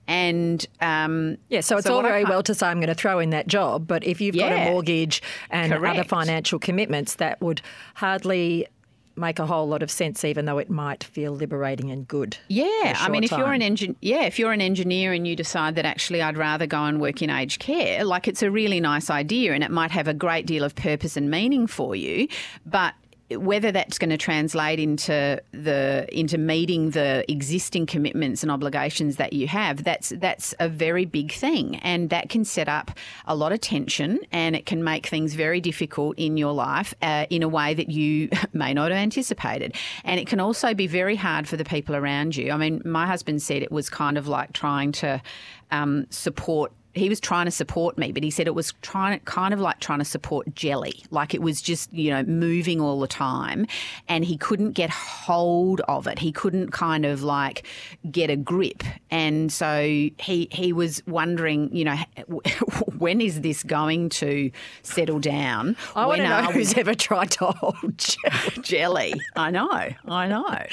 And 0.08 0.66
um, 0.82 1.38
Yeah, 1.50 1.62
so 1.62 1.78
it's 1.78 1.88
all 1.88 2.02
very 2.02 2.26
well 2.26 2.44
to 2.44 2.54
say 2.54 2.68
I'm 2.68 2.80
going 2.80 2.88
to 2.88 2.96
throw 2.96 3.20
in 3.20 3.30
that 3.30 3.48
job, 3.48 3.88
but 3.88 4.04
if 4.04 4.20
you've 4.20 4.36
got 4.36 4.52
a 4.52 4.72
mortgage 4.72 5.22
and 5.50 5.74
other 5.74 6.04
financial 6.04 6.60
commitments, 6.60 7.16
that 7.16 7.42
would 7.42 7.62
hardly 7.96 8.68
make 9.16 9.40
a 9.40 9.46
whole 9.46 9.68
lot 9.68 9.84
of 9.84 9.92
sense, 9.92 10.24
even 10.24 10.46
though 10.46 10.58
it 10.58 10.70
might 10.70 11.04
feel 11.04 11.34
liberating 11.34 11.92
and 11.92 12.08
good. 12.08 12.38
Yeah, 12.48 12.98
I 12.98 13.10
mean, 13.10 13.24
if 13.24 13.32
you're 13.32 13.54
an 13.54 13.62
engin- 13.62 13.96
yeah, 14.02 14.24
if 14.24 14.40
you're 14.40 14.52
an 14.52 14.62
engineer 14.62 15.14
and 15.14 15.28
you 15.28 15.36
decide 15.36 15.76
that 15.76 15.86
actually 15.86 16.22
I'd 16.22 16.38
rather 16.38 16.66
go 16.66 16.84
and 16.84 17.00
work 17.00 17.22
in 17.22 17.30
aged 17.30 17.60
care, 17.60 18.04
like 18.04 18.28
it's 18.28 18.42
a 18.42 18.50
really 18.50 18.80
nice 18.80 19.10
idea 19.10 19.54
and 19.54 19.64
it 19.64 19.72
might 19.72 19.92
have 19.92 20.08
a 20.08 20.14
great 20.14 20.46
deal 20.46 20.64
of 20.64 20.76
purpose 20.76 21.16
and 21.18 21.30
meaning 21.30 21.68
for 21.68 21.96
you, 21.96 22.28
but 22.66 22.94
whether 23.38 23.72
that's 23.72 23.98
going 23.98 24.10
to 24.10 24.18
translate 24.18 24.80
into 24.80 25.42
the 25.52 26.08
into 26.12 26.38
meeting 26.38 26.92
the 26.92 27.24
existing 27.32 27.86
commitments 27.86 28.44
and 28.44 28.52
obligations 28.52 29.18
that 29.18 29.34
you 29.34 29.48
have, 29.48 29.84
that's 29.84 30.10
that's 30.18 30.54
a 30.60 30.70
very 30.70 31.06
big 31.06 31.32
thing, 31.32 31.78
and 31.78 32.10
that 32.10 32.30
can 32.30 32.46
set 32.46 32.68
up 32.70 32.92
a 33.26 33.36
lot 33.36 33.52
of 33.52 33.62
tension, 33.62 34.20
and 34.32 34.56
it 34.56 34.66
can 34.66 34.84
make 34.84 35.08
things 35.08 35.34
very 35.34 35.62
difficult 35.62 36.18
in 36.18 36.38
your 36.38 36.54
life 36.54 36.94
uh, 37.02 37.26
in 37.30 37.44
a 37.44 37.50
way 37.50 37.74
that 37.74 37.90
you 37.90 38.30
may 38.54 38.74
not 38.74 38.92
have 38.92 39.00
anticipated, 39.00 39.76
and 40.04 40.20
it 40.20 40.28
can 40.28 40.40
also 40.40 40.74
be 40.74 40.88
very 40.88 41.16
hard 41.16 41.48
for 41.48 41.58
the 41.58 41.66
people 41.66 41.96
around 41.96 42.36
you. 42.36 42.52
I 42.52 42.58
mean, 42.58 42.82
my 42.86 43.08
husband 43.08 43.42
said 43.42 43.64
it 43.64 43.72
was 43.72 43.90
kind 43.90 44.18
of 44.18 44.28
like 44.28 44.54
trying 44.54 44.92
to 44.94 45.22
um, 45.72 46.06
support 46.10 46.72
he 46.94 47.10
was 47.10 47.20
trying 47.20 47.46
to 47.46 47.52
support 47.52 47.98
me, 47.98 48.12
but 48.12 48.24
he 48.24 48.30
said 48.30 48.48
it 48.48 48.56
was 48.56 48.74
trying 48.82 49.20
kind 49.22 49.54
of 49.54 49.60
like 49.60 49.80
trying 49.80 50.00
to 50.00 50.06
support 50.06 50.54
jelly. 50.54 51.04
Like 51.10 51.34
it 51.34 51.42
was 51.42 51.62
just, 51.62 51.92
you 51.94 52.12
know, 52.12 52.24
moving 52.24 52.80
all 52.80 53.00
the 53.00 53.08
time 53.08 53.66
and 54.08 54.24
he 54.24 54.38
couldn't 54.38 54.72
get 54.72 54.90
hold 54.90 55.82
of 55.82 56.08
it. 56.08 56.20
He 56.20 56.32
couldn't 56.32 56.72
kind 56.72 57.06
of 57.06 57.24
like 57.24 57.66
get 58.12 58.30
a 58.30 58.36
grip. 58.36 58.84
And 59.10 59.52
so 59.52 59.82
he 59.84 60.48
he 60.52 60.72
was 60.72 61.02
wondering, 61.08 61.76
you 61.76 61.86
know, 61.86 61.98
when 62.98 63.22
is 63.22 63.42
this 63.42 63.64
going 63.64 64.10
to 64.10 64.52
settle 64.84 65.20
down? 65.20 65.76
I 65.96 66.06
want 66.06 66.22
to 66.22 66.28
know 66.28 66.52
who's 66.52 66.78
ever 66.78 66.94
tried 66.94 67.32
to 67.32 67.46
hold 67.46 67.98
jelly. 67.98 68.54
jelly. 68.62 69.14
I 69.36 69.52
know, 69.52 69.90
I 70.08 70.28
know. 70.28 70.44
But, 70.44 70.68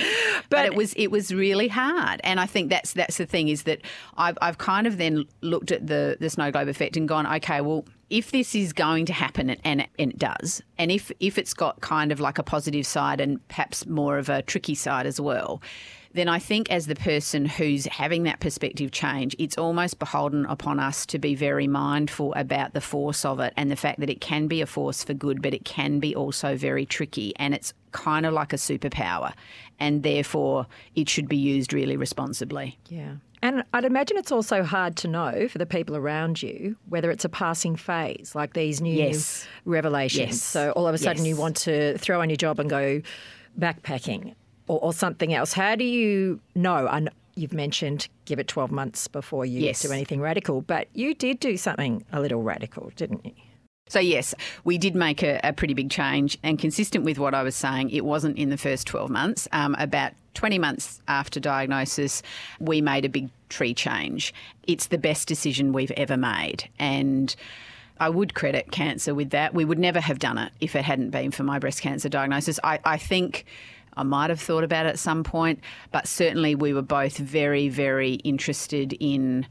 but, 0.51 0.67
it 0.67 0.75
was 0.75 0.93
it 0.95 1.09
was 1.11 1.33
really 1.35 1.69
hard, 1.69 2.21
and 2.25 2.39
I 2.41 2.47
think 2.47 2.71
that's 2.71 2.93
that's 2.93 3.17
the 3.17 3.27
thing 3.27 3.49
is 3.49 3.65
that 3.65 3.81
I've 4.17 4.37
I've 4.43 4.59
kind 4.59 4.87
of 4.87 4.99
then 4.99 5.27
looked 5.41 5.73
at 5.73 5.87
the 5.87 6.10
the 6.19 6.31
snow 6.31 6.51
globe 6.51 6.69
effect 6.69 6.97
and 6.97 7.09
gone, 7.09 7.27
okay, 7.37 7.61
well, 7.61 7.85
if 8.09 8.33
this 8.33 8.55
is 8.55 8.73
going 8.73 9.07
to 9.07 9.13
happen, 9.13 9.51
and, 9.51 9.87
and 9.99 10.11
it 10.11 10.19
does, 10.19 10.63
and 10.79 10.91
if, 10.91 11.13
if 11.21 11.39
it's 11.39 11.55
got 11.55 11.81
kind 11.81 12.11
of 12.11 12.21
like 12.21 12.39
a 12.39 12.43
positive 12.43 12.87
side 12.87 13.21
and 13.21 13.47
perhaps 13.49 13.87
more 13.87 14.19
of 14.19 14.29
a 14.29 14.43
tricky 14.43 14.75
side 14.75 15.07
as 15.07 15.21
well, 15.21 15.63
then 16.13 16.29
I 16.29 16.39
think 16.39 16.71
as 16.71 16.87
the 16.87 16.97
person 16.97 17.45
who's 17.45 17.87
having 17.87 18.25
that 18.25 18.41
perspective 18.41 18.91
change, 18.91 19.37
it's 19.39 19.57
almost 19.57 19.99
beholden 19.99 20.45
upon 20.47 20.81
us 20.81 21.07
to 21.07 21.19
be 21.19 21.35
very 21.35 21.69
mindful 21.69 22.35
about 22.35 22.75
the 22.75 22.81
force 22.81 23.25
of 23.25 23.39
it 23.39 23.53
and 23.57 23.71
the 23.71 23.77
fact 23.77 24.01
that 24.01 24.11
it 24.11 24.21
can 24.21 24.49
be 24.49 24.61
a 24.61 24.67
force 24.67 25.05
for 25.05 25.15
good, 25.15 25.41
but 25.41 25.55
it 25.55 25.65
can 25.65 26.01
be 26.01 26.15
also 26.15 26.57
very 26.57 26.85
tricky. 26.85 27.33
And 27.37 27.55
it's 27.55 27.73
kind 27.93 28.27
of 28.27 28.33
like 28.33 28.53
a 28.53 28.57
superpower. 28.57 29.33
And 29.79 30.03
therefore, 30.03 30.67
it 30.97 31.09
should 31.09 31.29
be 31.29 31.37
used 31.37 31.73
really 31.73 31.97
responsibly. 31.97 32.79
Yeah. 32.89 33.15
And 33.43 33.65
I'd 33.73 33.85
imagine 33.85 34.19
it's 34.19 34.33
also 34.33 34.63
hard 34.63 34.97
to 34.97 35.09
know 35.09 35.49
for 35.49 35.59
the 35.59 35.67
people 35.67 35.97
around 35.97 36.43
you 36.43 36.77
whether 36.89 37.11
it's 37.11 37.25
a 37.25 37.29
passing 37.29 37.75
phase, 37.75 38.35
like 38.35 38.53
these 38.53 38.81
new 38.81 38.95
yes. 38.95 39.47
revelations. 39.65 40.29
Yes. 40.29 40.43
So 40.43 40.73
all 40.73 40.87
of 40.87 40.95
a 40.95 40.99
sudden 40.99 41.25
yes. 41.25 41.29
you 41.29 41.37
want 41.37 41.57
to 41.59 41.97
throw 41.99 42.21
on 42.21 42.29
your 42.29 42.37
job 42.37 42.61
and 42.61 42.69
go 42.69 43.01
backpacking 43.59 44.35
or, 44.69 44.79
or 44.81 44.93
something 44.93 45.33
else. 45.33 45.53
How 45.55 45.75
do 45.75 45.85
you 45.85 46.41
know? 46.55 46.87
I 46.87 47.07
you've 47.35 47.53
mentioned 47.55 48.09
give 48.27 48.39
it 48.39 48.49
12 48.49 48.71
months 48.71 49.09
before 49.09 49.47
you 49.47 49.73
do 49.73 49.93
anything 49.93 50.21
radical, 50.21 50.61
but 50.61 50.89
you 50.93 51.15
did 51.15 51.41
do 51.41 51.57
something 51.57 52.05
a 52.13 52.21
little 52.21 52.43
radical, 52.43 52.93
didn't 52.97 53.25
you? 53.25 53.33
So, 53.91 53.99
yes, 53.99 54.37
we 54.63 54.79
did 54.79 54.95
make 54.95 55.21
a, 55.25 55.41
a, 55.43 55.53
pretty 55.53 55.75
big 55.75 55.91
change, 55.91 56.39
and 56.45 56.61
consistent 56.61 57.05
with 57.05 57.19
what 57.19 57.35
I 57.35 57.43
was 57.43 57.57
saying, 57.57 57.91
it 57.91 58.05
wasn't 58.05 58.39
in 58.39 58.49
the 58.49 58.57
first 58.57 58.87
12 58.87 59.11
months. 59.11 59.49
Um, 59.51 59.75
about 59.81 60.13
20 60.35 60.61
months 60.61 61.03
after 61.09 61.41
diagnosis, 61.41 62.23
we 62.61 62.81
made 62.81 63.05
a 63.05 63.09
big 63.09 63.31
tree 63.49 63.75
change. 63.75 64.33
It's 64.69 64.87
the 64.87 64.97
best 64.97 65.27
decision 65.27 65.73
we've 65.73 65.91
ever 65.97 66.17
made. 66.17 66.71
And 66.79 67.35
I 67.99 68.11
would 68.11 68.35
credit 68.35 68.71
cancer 68.71 69.13
with 69.13 69.31
that. 69.31 69.55
We 69.55 69.65
would 69.65 69.81
never 69.81 69.99
have 69.99 70.21
done 70.21 70.39
it 70.39 70.53
if 70.61 70.77
it 70.77 70.85
hadn't 70.85 71.11
been 71.11 71.33
for 71.33 71.43
my 71.43 71.59
breast 71.59 71.83
cancer 71.83 72.09
diagnosis. 72.09 72.61
I, 72.63 72.79
I 72.85 72.97
think. 72.97 73.45
I 73.97 74.05
might 74.05 74.31
have 74.31 74.41
thought 74.41 74.63
about 74.63 74.87
it 74.87 74.91
at 74.91 75.01
some 75.01 75.25
point, 75.25 75.59
but 75.91 76.07
certainly 76.07 76.55
we 76.55 76.73
were 76.73 76.81
both 76.81 77.19
very, 77.19 77.69
very 77.69 78.15
interested 78.15 78.97
in 79.01 79.49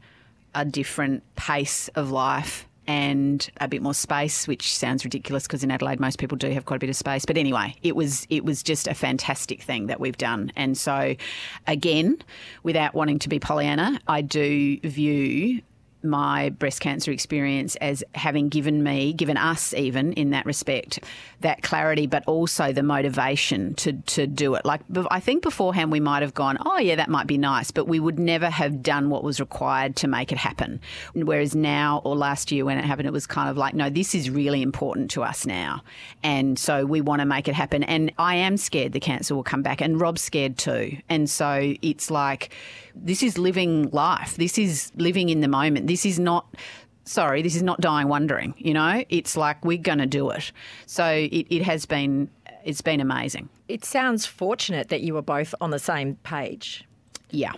a 0.54 0.64
different 0.64 1.22
pace 1.36 1.88
of 1.88 2.10
life 2.10 2.66
and 2.90 3.48
a 3.60 3.68
bit 3.68 3.82
more 3.82 3.94
space, 3.94 4.48
which 4.48 4.76
sounds 4.76 5.04
ridiculous 5.04 5.44
because 5.44 5.62
in 5.62 5.70
Adelaide 5.70 6.00
most 6.00 6.18
people 6.18 6.36
do 6.36 6.50
have 6.50 6.64
quite 6.64 6.78
a 6.78 6.80
bit 6.80 6.90
of 6.90 6.96
space. 6.96 7.24
But 7.24 7.38
anyway, 7.38 7.76
it 7.84 7.94
was 7.94 8.26
it 8.30 8.44
was 8.44 8.64
just 8.64 8.88
a 8.88 8.94
fantastic 8.94 9.62
thing 9.62 9.86
that 9.86 10.00
we've 10.00 10.18
done. 10.18 10.50
And 10.56 10.76
so, 10.76 11.14
again, 11.68 12.18
without 12.64 12.92
wanting 12.92 13.20
to 13.20 13.28
be 13.28 13.38
Pollyanna, 13.38 14.00
I 14.08 14.22
do 14.22 14.80
view 14.80 15.62
my 16.02 16.50
breast 16.50 16.80
cancer 16.80 17.10
experience 17.10 17.76
as 17.76 18.02
having 18.14 18.48
given 18.48 18.82
me, 18.82 19.12
given 19.12 19.36
us 19.36 19.74
even 19.74 20.12
in 20.14 20.30
that 20.30 20.46
respect, 20.46 21.00
that 21.40 21.62
clarity, 21.62 22.06
but 22.06 22.24
also 22.26 22.72
the 22.72 22.82
motivation 22.82 23.74
to, 23.74 23.92
to 23.92 24.26
do 24.26 24.54
it. 24.54 24.64
Like, 24.64 24.80
I 25.10 25.20
think 25.20 25.42
beforehand 25.42 25.92
we 25.92 26.00
might 26.00 26.22
have 26.22 26.34
gone, 26.34 26.58
oh, 26.64 26.78
yeah, 26.78 26.96
that 26.96 27.08
might 27.08 27.26
be 27.26 27.38
nice, 27.38 27.70
but 27.70 27.86
we 27.86 28.00
would 28.00 28.18
never 28.18 28.50
have 28.50 28.82
done 28.82 29.10
what 29.10 29.24
was 29.24 29.40
required 29.40 29.96
to 29.96 30.08
make 30.08 30.32
it 30.32 30.38
happen. 30.38 30.80
Whereas 31.14 31.54
now, 31.54 32.00
or 32.04 32.16
last 32.16 32.50
year 32.50 32.64
when 32.64 32.78
it 32.78 32.84
happened, 32.84 33.06
it 33.06 33.12
was 33.12 33.26
kind 33.26 33.48
of 33.48 33.56
like, 33.56 33.74
no, 33.74 33.90
this 33.90 34.14
is 34.14 34.30
really 34.30 34.62
important 34.62 35.10
to 35.12 35.22
us 35.22 35.46
now. 35.46 35.82
And 36.22 36.58
so 36.58 36.86
we 36.86 37.00
want 37.00 37.20
to 37.20 37.26
make 37.26 37.48
it 37.48 37.54
happen. 37.54 37.82
And 37.84 38.12
I 38.18 38.36
am 38.36 38.56
scared 38.56 38.92
the 38.92 39.00
cancer 39.00 39.34
will 39.34 39.42
come 39.42 39.62
back, 39.62 39.80
and 39.80 40.00
Rob's 40.00 40.22
scared 40.22 40.58
too. 40.58 40.96
And 41.08 41.28
so 41.28 41.74
it's 41.82 42.10
like, 42.10 42.54
this 42.94 43.22
is 43.22 43.38
living 43.38 43.88
life. 43.90 44.36
This 44.36 44.58
is 44.58 44.92
living 44.96 45.28
in 45.28 45.40
the 45.40 45.48
moment. 45.48 45.86
This 45.90 46.06
is 46.06 46.20
not 46.20 46.46
sorry, 47.04 47.42
this 47.42 47.56
is 47.56 47.64
not 47.64 47.80
dying 47.80 48.06
wondering, 48.06 48.54
you 48.56 48.72
know? 48.72 49.02
It's 49.08 49.36
like 49.36 49.64
we're 49.64 49.76
going 49.76 49.98
to 49.98 50.06
do 50.06 50.30
it. 50.30 50.52
So 50.86 51.04
it, 51.04 51.48
it 51.50 51.62
has 51.62 51.84
been 51.84 52.30
it's 52.64 52.80
been 52.80 53.00
amazing. 53.00 53.48
It 53.66 53.84
sounds 53.84 54.24
fortunate 54.24 54.88
that 54.90 55.00
you 55.00 55.14
were 55.14 55.22
both 55.22 55.52
on 55.60 55.70
the 55.70 55.80
same 55.80 56.14
page. 56.22 56.84
Yeah. 57.30 57.54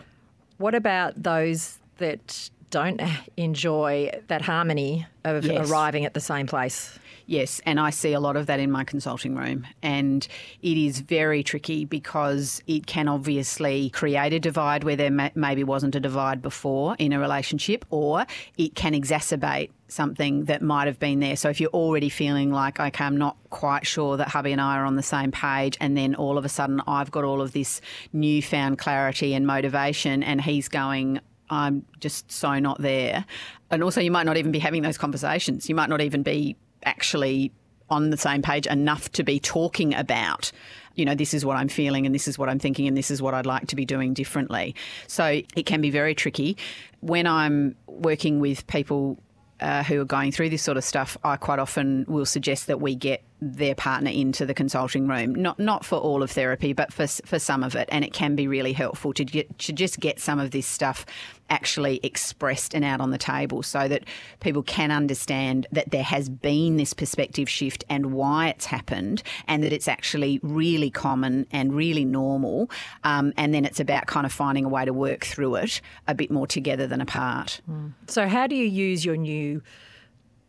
What 0.57 0.75
about 0.75 1.23
those 1.23 1.79
that 1.99 2.49
don't 2.71 3.03
enjoy 3.37 4.11
that 4.29 4.41
harmony 4.41 5.07
of 5.25 5.45
yes. 5.45 5.71
arriving 5.71 6.07
at 6.07 6.15
the 6.15 6.21
same 6.21 6.47
place? 6.47 6.99
Yes, 7.33 7.63
and 7.65 7.81
I 7.81 7.89
see 7.89 8.13
a 8.13 8.21
lot 8.21 8.37
of 8.37 8.45
that 8.45 8.61
in 8.61 8.71
my 8.71 8.85
consulting 8.85 9.35
room. 9.35 9.67
And 9.83 10.29
it 10.61 10.77
is 10.77 11.01
very 11.01 11.43
tricky 11.43 11.87
because 11.87 12.63
it 12.67 12.87
can 12.87 13.09
obviously 13.09 13.89
create 13.89 14.35
a 14.35 14.39
divide 14.39 14.85
where 14.85 14.97
there 14.97 15.11
may- 15.11 15.33
maybe 15.35 15.65
wasn't 15.65 15.95
a 15.95 16.01
divide 16.01 16.43
before 16.43 16.95
in 16.99 17.11
a 17.15 17.19
relationship, 17.19 17.87
or 17.89 18.27
it 18.59 18.75
can 18.75 18.93
exacerbate 18.93 19.71
something 19.89 20.45
that 20.45 20.61
might 20.61 20.85
have 20.85 20.99
been 20.99 21.21
there. 21.21 21.35
So 21.37 21.49
if 21.49 21.59
you're 21.59 21.71
already 21.71 22.11
feeling 22.11 22.51
like, 22.51 22.79
okay, 22.79 23.03
I'm 23.03 23.17
not 23.17 23.39
quite 23.49 23.87
sure 23.87 24.19
that 24.19 24.29
hubby 24.29 24.53
and 24.53 24.61
I 24.61 24.77
are 24.77 24.85
on 24.85 24.97
the 24.97 25.03
same 25.03 25.33
page, 25.33 25.79
and 25.81 25.97
then 25.97 26.15
all 26.15 26.37
of 26.37 26.45
a 26.45 26.51
sudden 26.51 26.83
I've 26.87 27.11
got 27.11 27.25
all 27.25 27.41
of 27.41 27.53
this 27.53 27.81
newfound 28.13 28.77
clarity 28.77 29.33
and 29.33 29.47
motivation, 29.47 30.23
and 30.23 30.43
he's 30.43 30.69
going, 30.69 31.19
I'm 31.49 31.87
just 31.99 32.31
so 32.31 32.59
not 32.59 32.83
there. 32.83 33.25
And 33.71 33.83
also, 33.83 34.03
you 34.03 34.11
might 34.11 34.27
not 34.27 34.37
even 34.37 34.53
be 34.53 34.59
having 34.59 34.83
those 34.83 34.99
conversations. 34.99 35.67
You 35.71 35.75
might 35.75 35.89
not 35.89 36.03
even 36.03 36.23
be 36.23 36.57
actually 36.85 37.53
on 37.91 38.11
the 38.11 38.17
same 38.17 38.43
page 38.43 38.67
enough 38.67 39.11
to 39.13 39.23
be 39.23 39.39
talking 39.39 39.95
about 39.95 40.51
you 40.95 41.05
know, 41.05 41.15
this 41.15 41.35
is 41.35 41.45
what 41.45 41.57
I'm 41.57 41.69
feeling 41.69 42.07
and 42.07 42.15
this 42.15 42.29
is 42.29 42.39
what 42.39 42.49
I'm 42.49 42.59
thinking 42.59 42.87
and 42.87 42.97
this 42.97 43.11
is 43.11 43.23
what 43.23 43.35
I'd 43.35 43.47
like 43.47 43.67
to 43.69 43.77
be 43.77 43.85
doing 43.85 44.15
differently. 44.15 44.75
So 45.07 45.41
it 45.57 45.67
can 45.67 45.81
be 45.81 45.91
very 45.91 46.15
tricky. 46.15 46.57
When 47.01 47.27
I'm 47.27 47.77
working 47.87 48.41
with 48.41 48.67
people 48.67 49.19
uh, 49.61 49.85
who 49.85 50.01
are 50.01 50.05
going 50.05 50.33
through 50.33 50.51
this 50.51 50.63
sort 50.63 50.77
of 50.77 50.85
stuff, 50.85 51.17
I 51.23 51.37
quite 51.37 51.59
often 51.59 52.05
will 52.09 52.27
suggest 52.27 52.67
that 52.67 52.81
we 52.81 52.97
get 52.97 53.23
their 53.41 53.75
partner 53.75 54.11
into 54.11 54.45
the 54.45 54.55
consulting 54.55 55.07
room. 55.07 55.35
Not 55.35 55.59
not 55.59 55.85
for 55.85 55.99
all 55.99 56.23
of 56.23 56.33
therapy, 56.33 56.73
but 56.73 56.93
for 56.93 57.07
for 57.07 57.39
some 57.39 57.63
of 57.63 57.77
it, 57.77 57.89
and 57.93 58.05
it 58.05 58.13
can 58.13 58.35
be 58.35 58.49
really 58.49 58.73
helpful 58.73 59.13
to 59.15 59.25
get, 59.25 59.59
to 59.61 59.73
just 59.73 60.01
get 60.01 60.19
some 60.19 60.41
of 60.41 60.51
this 60.51 60.67
stuff 60.67 61.07
actually 61.53 62.01
expressed 62.03 62.75
and 62.75 62.85
out 62.85 63.01
on 63.01 63.11
the 63.11 63.19
table, 63.19 63.63
so 63.63 63.87
that 63.87 64.05
people 64.41 64.63
can 64.63 64.91
understand 64.91 65.67
that 65.71 65.91
there 65.91 66.03
has 66.03 66.29
been 66.29 66.77
this 66.77 66.95
perspective 66.95 67.49
shift 67.49 67.85
and 67.89 68.13
why 68.13 68.49
it's 68.49 68.67
happened, 68.67 69.23
and 69.47 69.63
that 69.63 69.73
it's 69.73 69.87
actually 69.87 70.41
really 70.43 70.91
common 70.91 71.47
and 71.53 71.75
really 71.75 72.05
normal. 72.05 72.71
Um, 73.05 73.33
and 73.37 73.55
then 73.55 73.65
it's 73.65 73.79
about 73.79 74.07
kind 74.07 74.27
of 74.27 74.33
finding 74.33 74.65
a 74.65 74.69
way 74.69 74.85
to 74.85 74.93
work 74.93 75.25
through 75.25 75.57
it 75.57 75.81
a 76.09 76.15
bit 76.15 76.31
more 76.31 76.47
together 76.47 76.87
than 76.87 77.01
apart. 77.01 77.61
Mm. 77.71 77.93
So, 78.09 78.27
how 78.27 78.47
do 78.47 78.57
you 78.57 78.67
use 78.67 79.05
your 79.05 79.17
new 79.17 79.63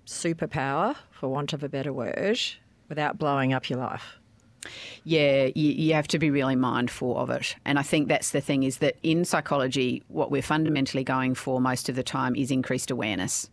superpower, 0.05 0.95
for 1.11 1.27
want 1.29 1.53
of 1.53 1.63
a 1.63 1.69
better 1.69 1.93
word, 1.93 2.39
without 2.89 3.17
blowing 3.17 3.53
up 3.53 3.69
your 3.69 3.79
life? 3.79 4.19
Yeah, 5.03 5.49
you, 5.55 5.71
you, 5.71 5.93
have 5.93 6.07
to 6.09 6.19
be 6.19 6.29
really 6.29 6.55
mindful 6.55 7.17
of 7.17 7.29
it. 7.29 7.55
And 7.65 7.77
I 7.77 7.83
think 7.83 8.07
that's 8.07 8.31
the 8.31 8.41
thing 8.41 8.63
is 8.63 8.77
that 8.77 8.95
in 9.03 9.25
psychology, 9.25 10.03
what 10.07 10.31
we're 10.31 10.41
fundamentally 10.41 11.03
going 11.03 11.35
for 11.35 11.59
most 11.59 11.89
of 11.89 11.95
the 11.95 12.03
time 12.03 12.35
is 12.35 12.51
increased 12.51 12.89
awareness. 12.89 13.49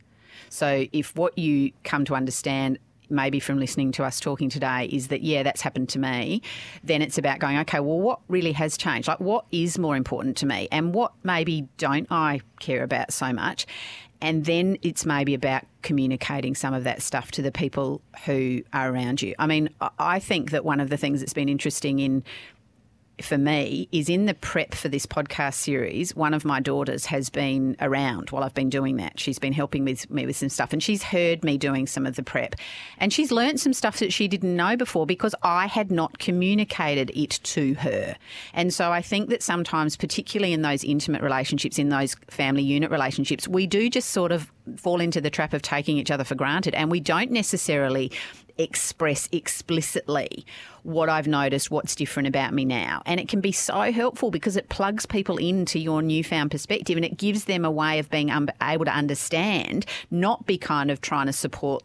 So 0.48 0.86
if 0.92 1.14
what 1.16 1.36
you 1.36 1.72
come 1.84 2.04
to 2.06 2.14
understand 2.14 2.78
maybe 3.10 3.40
from 3.40 3.58
listening 3.58 3.92
to 3.92 4.04
us 4.04 4.20
talking 4.20 4.48
today 4.48 4.88
is 4.92 5.08
that 5.08 5.22
yeah 5.22 5.42
that's 5.42 5.60
happened 5.60 5.88
to 5.88 5.98
me 5.98 6.40
then 6.84 7.02
it's 7.02 7.18
about 7.18 7.40
going 7.40 7.58
okay 7.58 7.80
well 7.80 7.98
what 7.98 8.20
really 8.28 8.52
has 8.52 8.76
changed 8.76 9.08
like 9.08 9.18
what 9.20 9.44
is 9.50 9.78
more 9.78 9.96
important 9.96 10.36
to 10.36 10.46
me 10.46 10.68
and 10.70 10.94
what 10.94 11.12
maybe 11.24 11.68
don't 11.76 12.06
i 12.10 12.40
care 12.60 12.84
about 12.84 13.12
so 13.12 13.32
much 13.32 13.66
And 14.20 14.44
then 14.44 14.76
it's 14.82 15.06
maybe 15.06 15.34
about 15.34 15.64
communicating 15.82 16.54
some 16.54 16.74
of 16.74 16.84
that 16.84 17.00
stuff 17.02 17.30
to 17.32 17.42
the 17.42 17.50
people 17.50 18.02
who 18.26 18.62
are 18.72 18.92
around 18.92 19.22
you. 19.22 19.34
I 19.38 19.46
mean, 19.46 19.70
I 19.98 20.18
think 20.18 20.50
that 20.50 20.64
one 20.64 20.80
of 20.80 20.90
the 20.90 20.96
things 20.96 21.20
that's 21.20 21.32
been 21.32 21.48
interesting 21.48 22.00
in 22.00 22.22
for 23.24 23.38
me 23.38 23.88
is 23.92 24.08
in 24.08 24.26
the 24.26 24.34
prep 24.34 24.74
for 24.74 24.88
this 24.88 25.06
podcast 25.06 25.54
series. 25.54 26.14
One 26.14 26.34
of 26.34 26.44
my 26.44 26.60
daughters 26.60 27.06
has 27.06 27.30
been 27.30 27.76
around 27.80 28.30
while 28.30 28.44
I've 28.44 28.54
been 28.54 28.70
doing 28.70 28.96
that. 28.96 29.18
She's 29.18 29.38
been 29.38 29.52
helping 29.52 29.84
with 29.84 30.10
me 30.10 30.26
with 30.26 30.36
some 30.36 30.48
stuff, 30.48 30.72
and 30.72 30.82
she's 30.82 31.02
heard 31.02 31.44
me 31.44 31.58
doing 31.58 31.86
some 31.86 32.06
of 32.06 32.16
the 32.16 32.22
prep, 32.22 32.54
and 32.98 33.12
she's 33.12 33.30
learned 33.30 33.60
some 33.60 33.72
stuff 33.72 33.98
that 33.98 34.12
she 34.12 34.28
didn't 34.28 34.54
know 34.54 34.76
before 34.76 35.06
because 35.06 35.34
I 35.42 35.66
had 35.66 35.90
not 35.90 36.18
communicated 36.18 37.10
it 37.14 37.40
to 37.42 37.74
her. 37.74 38.16
And 38.54 38.72
so 38.72 38.92
I 38.92 39.02
think 39.02 39.30
that 39.30 39.42
sometimes, 39.42 39.96
particularly 39.96 40.52
in 40.52 40.62
those 40.62 40.84
intimate 40.84 41.22
relationships, 41.22 41.78
in 41.78 41.88
those 41.88 42.16
family 42.28 42.62
unit 42.62 42.90
relationships, 42.90 43.48
we 43.48 43.66
do 43.66 43.90
just 43.90 44.10
sort 44.10 44.32
of 44.32 44.50
fall 44.76 45.00
into 45.00 45.20
the 45.20 45.30
trap 45.30 45.52
of 45.52 45.62
taking 45.62 45.96
each 45.96 46.10
other 46.10 46.24
for 46.24 46.34
granted, 46.34 46.74
and 46.74 46.90
we 46.90 47.00
don't 47.00 47.30
necessarily 47.30 48.12
express 48.62 49.28
explicitly 49.32 50.44
what 50.82 51.08
I've 51.08 51.26
noticed, 51.26 51.70
what's 51.70 51.94
different 51.94 52.28
about 52.28 52.52
me 52.52 52.64
now. 52.64 53.02
And 53.06 53.20
it 53.20 53.28
can 53.28 53.40
be 53.40 53.52
so 53.52 53.92
helpful 53.92 54.30
because 54.30 54.56
it 54.56 54.68
plugs 54.68 55.06
people 55.06 55.36
into 55.36 55.78
your 55.78 56.02
newfound 56.02 56.50
perspective 56.50 56.96
and 56.96 57.04
it 57.04 57.16
gives 57.16 57.44
them 57.44 57.64
a 57.64 57.70
way 57.70 57.98
of 57.98 58.10
being 58.10 58.30
um, 58.30 58.48
able 58.62 58.84
to 58.84 58.92
understand, 58.92 59.86
not 60.10 60.46
be 60.46 60.58
kind 60.58 60.90
of 60.90 61.00
trying 61.00 61.26
to 61.26 61.32
support 61.32 61.82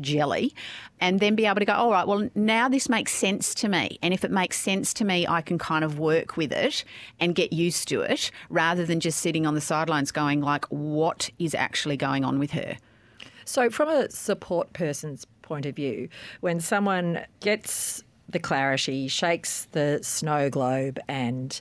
jelly 0.00 0.54
and 1.00 1.20
then 1.20 1.34
be 1.34 1.46
able 1.46 1.60
to 1.60 1.64
go, 1.64 1.72
all 1.72 1.90
right, 1.90 2.06
well, 2.06 2.28
now 2.34 2.68
this 2.68 2.88
makes 2.88 3.12
sense 3.12 3.54
to 3.54 3.68
me. 3.68 3.98
And 4.02 4.14
if 4.14 4.24
it 4.24 4.30
makes 4.30 4.58
sense 4.58 4.94
to 4.94 5.04
me, 5.04 5.26
I 5.26 5.40
can 5.40 5.58
kind 5.58 5.84
of 5.84 5.98
work 5.98 6.36
with 6.36 6.52
it 6.52 6.84
and 7.20 7.34
get 7.34 7.52
used 7.52 7.88
to 7.88 8.00
it 8.00 8.30
rather 8.48 8.84
than 8.84 9.00
just 9.00 9.20
sitting 9.20 9.46
on 9.46 9.54
the 9.54 9.60
sidelines 9.60 10.10
going, 10.10 10.40
like, 10.40 10.64
what 10.66 11.30
is 11.38 11.54
actually 11.54 11.96
going 11.96 12.24
on 12.24 12.38
with 12.38 12.52
her? 12.52 12.76
So, 13.44 13.68
from 13.68 13.88
a 13.88 14.10
support 14.10 14.72
person's 14.72 15.26
point 15.44 15.66
of 15.66 15.76
view, 15.76 16.08
when 16.40 16.60
someone 16.60 17.24
gets 17.40 18.02
the 18.28 18.38
clarity, 18.38 19.06
shakes 19.08 19.66
the 19.72 20.00
snow 20.02 20.50
globe, 20.50 20.98
and 21.08 21.60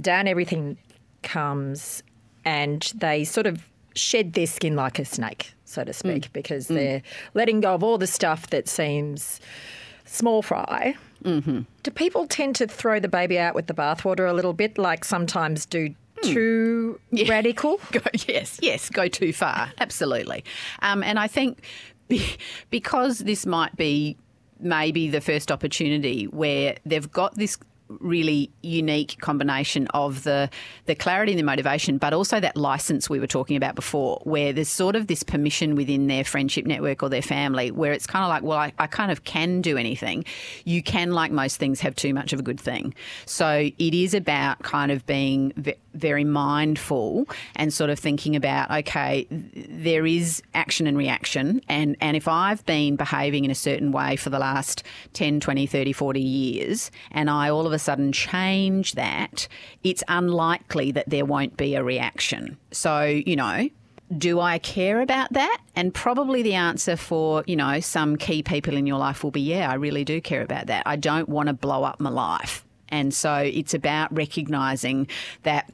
down 0.00 0.26
everything 0.26 0.78
comes, 1.22 2.02
and 2.44 2.92
they 2.94 3.24
sort 3.24 3.46
of 3.46 3.64
shed 3.94 4.32
their 4.32 4.46
skin 4.46 4.76
like 4.76 4.98
a 4.98 5.04
snake, 5.04 5.52
so 5.64 5.84
to 5.84 5.92
speak, 5.92 6.28
mm. 6.28 6.32
because 6.32 6.68
mm. 6.68 6.76
they're 6.76 7.02
letting 7.34 7.60
go 7.60 7.74
of 7.74 7.82
all 7.82 7.98
the 7.98 8.06
stuff 8.06 8.48
that 8.50 8.68
seems 8.68 9.40
small 10.04 10.42
fry. 10.42 10.96
Mm-hmm. 11.24 11.60
Do 11.82 11.90
people 11.90 12.26
tend 12.26 12.56
to 12.56 12.66
throw 12.66 13.00
the 13.00 13.08
baby 13.08 13.38
out 13.38 13.54
with 13.54 13.66
the 13.66 13.74
bathwater 13.74 14.28
a 14.28 14.32
little 14.32 14.52
bit, 14.52 14.76
like 14.78 15.04
sometimes 15.04 15.64
do 15.64 15.94
hmm. 16.22 16.32
too 16.32 17.00
yeah. 17.10 17.28
radical? 17.28 17.80
Go, 17.92 18.00
yes, 18.26 18.58
yes, 18.60 18.90
go 18.90 19.08
too 19.08 19.32
far. 19.32 19.72
Absolutely. 19.80 20.44
Um, 20.82 21.02
and 21.02 21.18
I 21.18 21.26
think 21.26 21.62
because 22.70 23.20
this 23.20 23.46
might 23.46 23.76
be 23.76 24.16
maybe 24.60 25.08
the 25.08 25.20
first 25.20 25.50
opportunity 25.50 26.24
where 26.24 26.76
they've 26.86 27.10
got 27.10 27.34
this 27.36 27.58
really 27.88 28.50
unique 28.62 29.20
combination 29.20 29.86
of 29.88 30.24
the 30.24 30.48
the 30.86 30.94
clarity 30.94 31.32
and 31.32 31.38
the 31.38 31.44
motivation, 31.44 31.98
but 31.98 32.12
also 32.12 32.40
that 32.40 32.56
license 32.56 33.10
we 33.10 33.20
were 33.20 33.26
talking 33.26 33.56
about 33.56 33.74
before, 33.74 34.20
where 34.24 34.52
there's 34.52 34.68
sort 34.68 34.96
of 34.96 35.06
this 35.06 35.22
permission 35.22 35.74
within 35.74 36.06
their 36.06 36.24
friendship 36.24 36.66
network 36.66 37.02
or 37.02 37.08
their 37.08 37.22
family, 37.22 37.70
where 37.70 37.92
it's 37.92 38.06
kind 38.06 38.24
of 38.24 38.28
like, 38.28 38.42
well, 38.42 38.58
I, 38.58 38.72
I 38.78 38.86
kind 38.86 39.12
of 39.12 39.24
can 39.24 39.60
do 39.60 39.76
anything. 39.76 40.24
You 40.64 40.82
can, 40.82 41.12
like 41.12 41.30
most 41.30 41.58
things, 41.58 41.80
have 41.80 41.94
too 41.94 42.14
much 42.14 42.32
of 42.32 42.40
a 42.40 42.42
good 42.42 42.60
thing. 42.60 42.94
So 43.26 43.70
it 43.78 43.94
is 43.94 44.14
about 44.14 44.62
kind 44.62 44.90
of 44.90 45.04
being 45.06 45.52
very 45.94 46.24
mindful 46.24 47.28
and 47.56 47.72
sort 47.72 47.90
of 47.90 47.98
thinking 47.98 48.36
about, 48.36 48.70
okay, 48.70 49.26
there 49.30 50.06
is 50.06 50.42
action 50.54 50.86
and 50.86 50.98
reaction, 50.98 51.60
and 51.68 51.96
and 52.00 52.16
if 52.16 52.28
I've 52.28 52.64
been 52.66 52.96
behaving 52.96 53.44
in 53.44 53.50
a 53.50 53.54
certain 53.54 53.92
way 53.92 54.16
for 54.16 54.30
the 54.30 54.38
last 54.38 54.82
10, 55.14 55.40
20, 55.40 55.66
30, 55.66 55.92
40 55.92 56.20
years, 56.20 56.90
and 57.10 57.30
I 57.30 57.50
all 57.50 57.66
of 57.66 57.72
a 57.72 57.78
sudden 57.78 58.12
change 58.12 58.92
that, 58.92 59.48
it's 59.82 60.02
unlikely 60.08 60.92
that 60.92 61.08
there 61.08 61.24
won't 61.24 61.56
be 61.56 61.74
a 61.74 61.82
reaction. 61.82 62.56
So, 62.72 63.04
you 63.04 63.36
know, 63.36 63.68
do 64.16 64.40
I 64.40 64.58
care 64.58 65.00
about 65.00 65.32
that? 65.32 65.58
And 65.74 65.92
probably 65.92 66.42
the 66.42 66.54
answer 66.54 66.96
for, 66.96 67.42
you 67.46 67.56
know, 67.56 67.80
some 67.80 68.16
key 68.16 68.42
people 68.42 68.76
in 68.76 68.86
your 68.86 68.98
life 68.98 69.24
will 69.24 69.30
be, 69.30 69.40
yeah, 69.40 69.70
I 69.70 69.74
really 69.74 70.04
do 70.04 70.20
care 70.20 70.42
about 70.42 70.66
that. 70.66 70.82
I 70.86 70.96
don't 70.96 71.28
want 71.28 71.48
to 71.48 71.52
blow 71.52 71.84
up 71.84 72.00
my 72.00 72.10
life. 72.10 72.64
And 72.88 73.12
so 73.12 73.34
it's 73.34 73.74
about 73.74 74.14
recognizing 74.14 75.08
that 75.42 75.72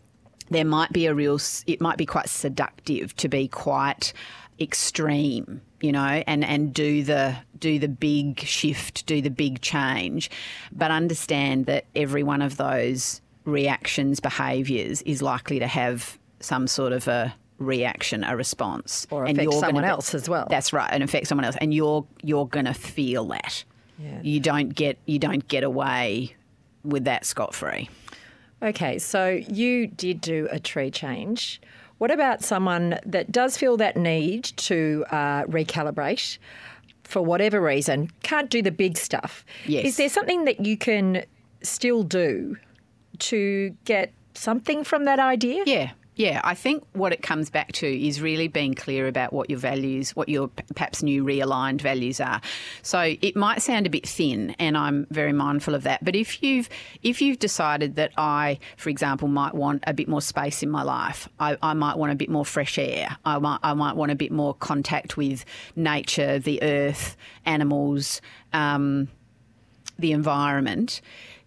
there 0.50 0.64
might 0.64 0.92
be 0.92 1.06
a 1.06 1.14
real, 1.14 1.38
it 1.66 1.80
might 1.80 1.96
be 1.96 2.06
quite 2.06 2.28
seductive 2.28 3.14
to 3.16 3.28
be 3.28 3.48
quite 3.48 4.12
extreme 4.60 5.62
you 5.80 5.92
know, 5.92 6.22
and, 6.26 6.44
and 6.44 6.74
do 6.74 7.02
the 7.02 7.36
do 7.58 7.78
the 7.78 7.88
big 7.88 8.40
shift, 8.40 9.06
do 9.06 9.20
the 9.20 9.30
big 9.30 9.60
change, 9.60 10.30
but 10.72 10.90
understand 10.90 11.66
that 11.66 11.84
every 11.94 12.22
one 12.22 12.42
of 12.42 12.56
those 12.56 13.20
reactions, 13.44 14.20
behaviours 14.20 15.02
is 15.02 15.22
likely 15.22 15.58
to 15.58 15.66
have 15.66 16.18
some 16.40 16.66
sort 16.66 16.92
of 16.92 17.08
a 17.08 17.34
reaction, 17.58 18.24
a 18.24 18.36
response, 18.36 19.06
or 19.10 19.24
affect 19.24 19.38
and 19.38 19.52
someone 19.54 19.74
gonna, 19.82 19.86
else 19.88 20.14
as 20.14 20.28
well. 20.28 20.46
That's 20.50 20.72
right, 20.72 20.90
and 20.92 21.02
affect 21.02 21.26
someone 21.26 21.44
else, 21.44 21.56
and 21.60 21.72
you're 21.72 22.06
you're 22.22 22.46
going 22.46 22.66
to 22.66 22.74
feel 22.74 23.26
that. 23.28 23.64
Yeah. 23.98 24.20
You 24.22 24.40
don't 24.40 24.74
get 24.74 24.98
you 25.06 25.18
don't 25.18 25.46
get 25.48 25.64
away 25.64 26.34
with 26.84 27.04
that 27.04 27.24
scot 27.24 27.54
free. 27.54 27.88
Okay, 28.62 28.98
so 28.98 29.40
you 29.48 29.86
did 29.86 30.20
do 30.20 30.48
a 30.50 30.60
tree 30.60 30.90
change. 30.90 31.60
What 31.98 32.10
about 32.10 32.42
someone 32.42 32.98
that 33.04 33.30
does 33.32 33.56
feel 33.56 33.76
that 33.78 33.96
need 33.96 34.44
to 34.44 35.04
uh, 35.10 35.44
recalibrate 35.44 36.38
for 37.04 37.22
whatever 37.22 37.60
reason, 37.60 38.10
can't 38.22 38.50
do 38.50 38.62
the 38.62 38.70
big 38.70 38.96
stuff? 38.96 39.44
Yes. 39.66 39.84
Is 39.84 39.96
there 39.96 40.08
something 40.08 40.44
that 40.44 40.64
you 40.64 40.76
can 40.76 41.24
still 41.62 42.02
do 42.02 42.56
to 43.18 43.76
get 43.84 44.12
something 44.34 44.84
from 44.84 45.04
that 45.04 45.18
idea? 45.18 45.64
Yeah. 45.66 45.90
Yeah, 46.16 46.40
I 46.42 46.54
think 46.54 46.84
what 46.92 47.12
it 47.12 47.22
comes 47.22 47.50
back 47.50 47.72
to 47.72 47.86
is 47.86 48.20
really 48.20 48.48
being 48.48 48.74
clear 48.74 49.06
about 49.06 49.32
what 49.32 49.48
your 49.48 49.58
values, 49.58 50.14
what 50.16 50.28
your 50.28 50.48
perhaps 50.74 51.02
new 51.02 51.24
realigned 51.24 51.80
values 51.80 52.20
are. 52.20 52.40
So 52.82 53.14
it 53.22 53.36
might 53.36 53.62
sound 53.62 53.86
a 53.86 53.90
bit 53.90 54.06
thin, 54.06 54.50
and 54.58 54.76
I'm 54.76 55.06
very 55.10 55.32
mindful 55.32 55.74
of 55.74 55.84
that. 55.84 56.04
But 56.04 56.16
if 56.16 56.42
you've 56.42 56.68
if 57.02 57.22
you've 57.22 57.38
decided 57.38 57.94
that 57.94 58.12
I, 58.18 58.58
for 58.76 58.90
example, 58.90 59.28
might 59.28 59.54
want 59.54 59.84
a 59.86 59.94
bit 59.94 60.08
more 60.08 60.20
space 60.20 60.62
in 60.62 60.70
my 60.70 60.82
life, 60.82 61.28
I, 61.38 61.56
I 61.62 61.74
might 61.74 61.96
want 61.96 62.12
a 62.12 62.16
bit 62.16 62.28
more 62.28 62.44
fresh 62.44 62.76
air. 62.76 63.16
I 63.24 63.38
might 63.38 63.60
I 63.62 63.72
might 63.74 63.94
want 63.94 64.10
a 64.10 64.16
bit 64.16 64.32
more 64.32 64.52
contact 64.52 65.16
with 65.16 65.44
nature, 65.76 66.38
the 66.38 66.60
earth, 66.62 67.16
animals, 67.46 68.20
um, 68.52 69.08
the 69.98 70.12
environment. 70.12 71.00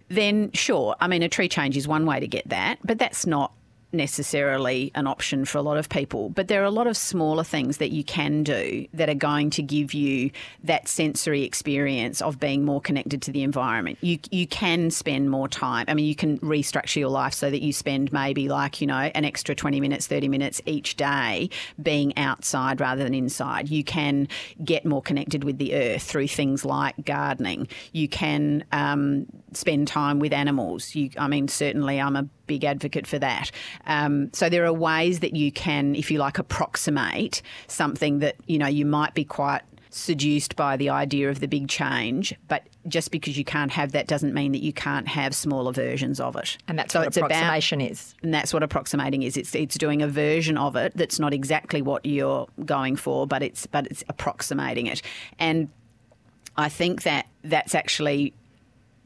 Then 0.07 0.51
sure, 0.53 0.95
I 1.01 1.07
mean 1.07 1.21
a 1.21 1.29
tree 1.29 1.49
change 1.49 1.75
is 1.75 1.87
one 1.87 2.05
way 2.05 2.19
to 2.21 2.27
get 2.27 2.47
that, 2.49 2.79
but 2.83 2.97
that's 2.97 3.25
not 3.25 3.51
necessarily 3.93 4.91
an 4.95 5.07
option 5.07 5.45
for 5.45 5.57
a 5.57 5.61
lot 5.61 5.77
of 5.77 5.89
people, 5.89 6.29
but 6.29 6.47
there 6.47 6.61
are 6.61 6.65
a 6.65 6.71
lot 6.71 6.87
of 6.87 6.97
smaller 6.97 7.43
things 7.43 7.77
that 7.77 7.91
you 7.91 8.03
can 8.03 8.43
do 8.43 8.87
that 8.93 9.09
are 9.09 9.15
going 9.15 9.49
to 9.51 9.61
give 9.61 9.93
you 9.93 10.31
that 10.63 10.87
sensory 10.87 11.43
experience 11.43 12.21
of 12.21 12.39
being 12.39 12.65
more 12.65 12.81
connected 12.81 13.21
to 13.21 13.31
the 13.31 13.43
environment. 13.43 13.97
You 14.01 14.19
you 14.31 14.47
can 14.47 14.91
spend 14.91 15.29
more 15.29 15.47
time. 15.47 15.85
I 15.87 15.93
mean, 15.93 16.05
you 16.05 16.15
can 16.15 16.39
restructure 16.39 16.97
your 16.97 17.09
life 17.09 17.33
so 17.33 17.49
that 17.49 17.61
you 17.61 17.73
spend 17.73 18.11
maybe 18.11 18.49
like, 18.49 18.81
you 18.81 18.87
know, 18.87 19.11
an 19.13 19.25
extra 19.25 19.55
20 19.55 19.79
minutes, 19.79 20.07
30 20.07 20.27
minutes 20.27 20.61
each 20.65 20.95
day 20.95 21.49
being 21.81 22.17
outside 22.17 22.79
rather 22.79 23.03
than 23.03 23.13
inside. 23.13 23.69
You 23.69 23.83
can 23.83 24.27
get 24.63 24.85
more 24.85 25.01
connected 25.01 25.43
with 25.43 25.57
the 25.57 25.75
earth 25.75 26.03
through 26.03 26.27
things 26.27 26.65
like 26.65 26.95
gardening. 27.05 27.67
You 27.91 28.07
can 28.07 28.63
um, 28.71 29.25
spend 29.53 29.87
time 29.87 30.19
with 30.19 30.33
animals. 30.33 30.95
You, 30.95 31.09
I 31.17 31.27
mean, 31.27 31.47
certainly 31.47 31.99
I'm 31.99 32.15
a 32.15 32.27
big 32.47 32.63
advocate 32.63 33.07
for 33.07 33.19
that. 33.19 33.51
Um, 33.85 34.31
so 34.33 34.49
there 34.49 34.65
are 34.65 34.73
ways 34.73 35.19
that 35.19 35.35
you 35.35 35.51
can, 35.51 35.95
if 35.95 36.11
you 36.11 36.19
like, 36.19 36.37
approximate 36.37 37.41
something 37.67 38.19
that 38.19 38.35
you 38.47 38.57
know 38.57 38.67
you 38.67 38.85
might 38.85 39.13
be 39.13 39.23
quite 39.23 39.61
seduced 39.95 40.55
by 40.55 40.75
the 40.75 40.89
idea 40.89 41.29
of 41.29 41.39
the 41.39 41.47
big 41.47 41.67
change, 41.67 42.33
but 42.47 42.67
just 42.87 43.11
because 43.11 43.37
you 43.37 43.45
can't 43.45 43.71
have 43.71 43.91
that 43.91 44.07
doesn't 44.07 44.33
mean 44.33 44.51
that 44.51 44.61
you 44.61 44.73
can't 44.73 45.07
have 45.07 45.35
smaller 45.35 45.71
versions 45.71 46.19
of 46.19 46.35
it. 46.35 46.57
And 46.67 46.77
that's 46.77 46.93
so 46.93 46.99
what 46.99 47.15
approximation 47.15 47.79
about, 47.79 47.91
is. 47.91 48.15
And 48.23 48.33
that's 48.33 48.53
what 48.53 48.63
approximating 48.63 49.23
is. 49.23 49.37
It's 49.37 49.53
it's 49.55 49.77
doing 49.77 50.01
a 50.01 50.07
version 50.07 50.57
of 50.57 50.75
it 50.75 50.93
that's 50.95 51.19
not 51.19 51.33
exactly 51.33 51.81
what 51.81 52.05
you're 52.05 52.47
going 52.65 52.95
for, 52.95 53.27
but 53.27 53.43
it's 53.43 53.67
but 53.67 53.87
it's 53.87 54.03
approximating 54.09 54.87
it. 54.87 55.01
And 55.39 55.69
I 56.57 56.69
think 56.69 57.03
that 57.03 57.27
that's 57.43 57.75
actually 57.75 58.33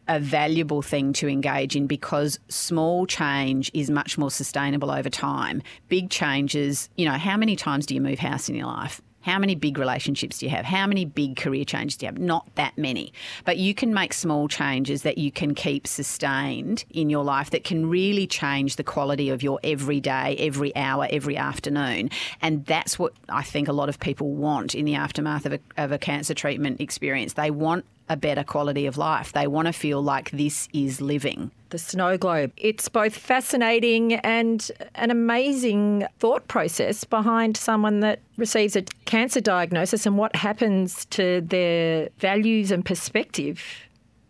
a 0.07 0.19
valuable 0.19 0.81
thing 0.81 1.13
to 1.13 1.27
engage 1.27 1.75
in 1.75 1.87
because 1.87 2.39
small 2.49 3.05
change 3.05 3.71
is 3.73 3.89
much 3.89 4.17
more 4.17 4.31
sustainable 4.31 4.91
over 4.91 5.09
time. 5.09 5.61
Big 5.89 6.09
changes, 6.09 6.89
you 6.95 7.05
know, 7.05 7.17
how 7.17 7.37
many 7.37 7.55
times 7.55 7.85
do 7.85 7.93
you 7.93 8.01
move 8.01 8.19
house 8.19 8.49
in 8.49 8.55
your 8.55 8.67
life? 8.67 9.01
How 9.27 9.39
many 9.39 9.55
big 9.55 9.77
relationships 9.77 10.37
do 10.37 10.45
you 10.45 10.49
have? 10.51 10.63
How 10.63 10.87
many 10.87 11.03
big 11.03 11.35
career 11.35 11.65
changes 11.65 11.97
do 11.97 12.05
you 12.05 12.13
have? 12.13 12.17
Not 12.17 12.47
that 12.55 12.77
many. 12.77 13.11
But 13.43 13.57
you 13.57 13.73
can 13.75 13.93
make 13.93 14.13
small 14.13 14.47
changes 14.47 15.01
that 15.01 15.17
you 15.17 15.33
can 15.33 15.53
keep 15.53 15.85
sustained 15.85 16.85
in 16.91 17.09
your 17.09 17.25
life 17.25 17.49
that 17.49 17.65
can 17.65 17.89
really 17.89 18.25
change 18.25 18.77
the 18.77 18.85
quality 18.85 19.29
of 19.29 19.43
your 19.43 19.59
every 19.65 19.99
day, 19.99 20.37
every 20.39 20.73
hour, 20.77 21.09
every 21.09 21.35
afternoon. 21.35 22.09
And 22.41 22.65
that's 22.67 22.97
what 22.97 23.11
I 23.27 23.43
think 23.43 23.67
a 23.67 23.73
lot 23.73 23.89
of 23.89 23.99
people 23.99 24.31
want 24.31 24.73
in 24.73 24.85
the 24.85 24.95
aftermath 24.95 25.45
of 25.45 25.51
a, 25.51 25.59
of 25.75 25.91
a 25.91 25.97
cancer 25.97 26.33
treatment 26.33 26.79
experience. 26.79 27.33
They 27.33 27.51
want 27.51 27.83
a 28.09 28.17
better 28.17 28.43
quality 28.43 28.85
of 28.85 28.97
life. 28.97 29.33
They 29.33 29.47
want 29.47 29.67
to 29.67 29.73
feel 29.73 30.01
like 30.01 30.31
this 30.31 30.67
is 30.73 31.01
living. 31.01 31.51
The 31.69 31.77
snow 31.77 32.17
globe. 32.17 32.53
It's 32.55 32.87
both 32.87 33.15
fascinating 33.15 34.13
and 34.13 34.71
an 34.95 35.11
amazing 35.11 36.07
thought 36.19 36.47
process 36.47 37.03
behind 37.03 37.57
someone 37.57 37.99
that 37.99 38.19
receives 38.37 38.77
a 38.77 38.83
cancer 39.05 39.41
diagnosis 39.41 40.05
and 40.05 40.17
what 40.17 40.35
happens 40.35 41.05
to 41.07 41.41
their 41.41 42.09
values 42.19 42.71
and 42.71 42.85
perspective 42.85 43.86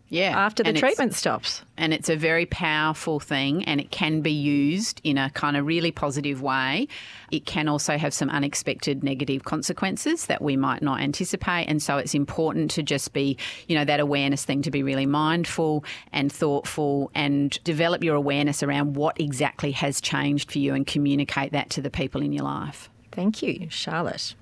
yeah. 0.09 0.33
after 0.37 0.63
the 0.63 0.69
and 0.69 0.77
treatment 0.77 1.13
stops. 1.13 1.63
And 1.77 1.93
it's 1.93 2.09
a 2.09 2.15
very 2.15 2.45
powerful 2.45 3.19
thing 3.19 3.63
and 3.65 3.79
it 3.79 3.91
can 3.91 4.21
be 4.21 4.31
used 4.31 5.01
in 5.03 5.17
a 5.17 5.29
kind 5.31 5.57
of 5.57 5.65
really 5.65 5.91
positive 5.91 6.41
way. 6.41 6.87
It 7.31 7.45
can 7.45 7.67
also 7.67 7.97
have 7.97 8.13
some 8.13 8.29
unexpected 8.29 9.03
negative 9.03 9.43
consequences 9.43 10.25
that 10.27 10.41
we 10.41 10.55
might 10.55 10.81
not 10.81 11.01
anticipate. 11.01 11.65
And 11.65 11.81
so 11.81 11.97
it's 11.97 12.15
important 12.15 12.71
to 12.71 12.83
just 12.83 13.13
be, 13.13 13.37
you 13.67 13.77
know, 13.77 13.85
that 13.85 13.99
awareness 13.99 14.45
thing 14.45 14.61
to 14.63 14.71
be 14.71 14.83
really 14.83 15.05
mindful 15.05 15.83
and 16.11 16.31
thoughtful 16.31 17.11
and 17.13 17.61
develop 17.63 18.03
your 18.03 18.15
awareness 18.15 18.63
around 18.63 18.95
what 18.95 19.19
exactly 19.19 19.71
has 19.71 20.01
changed 20.01 20.51
for 20.51 20.59
you 20.59 20.73
and 20.73 20.87
communicate 20.87 21.51
that 21.51 21.69
to 21.71 21.81
the 21.81 21.89
people 21.89 22.21
in 22.21 22.31
your 22.31 22.45
life. 22.45 22.89
Thank 23.11 23.41
you, 23.41 23.67
Charlotte. 23.69 24.35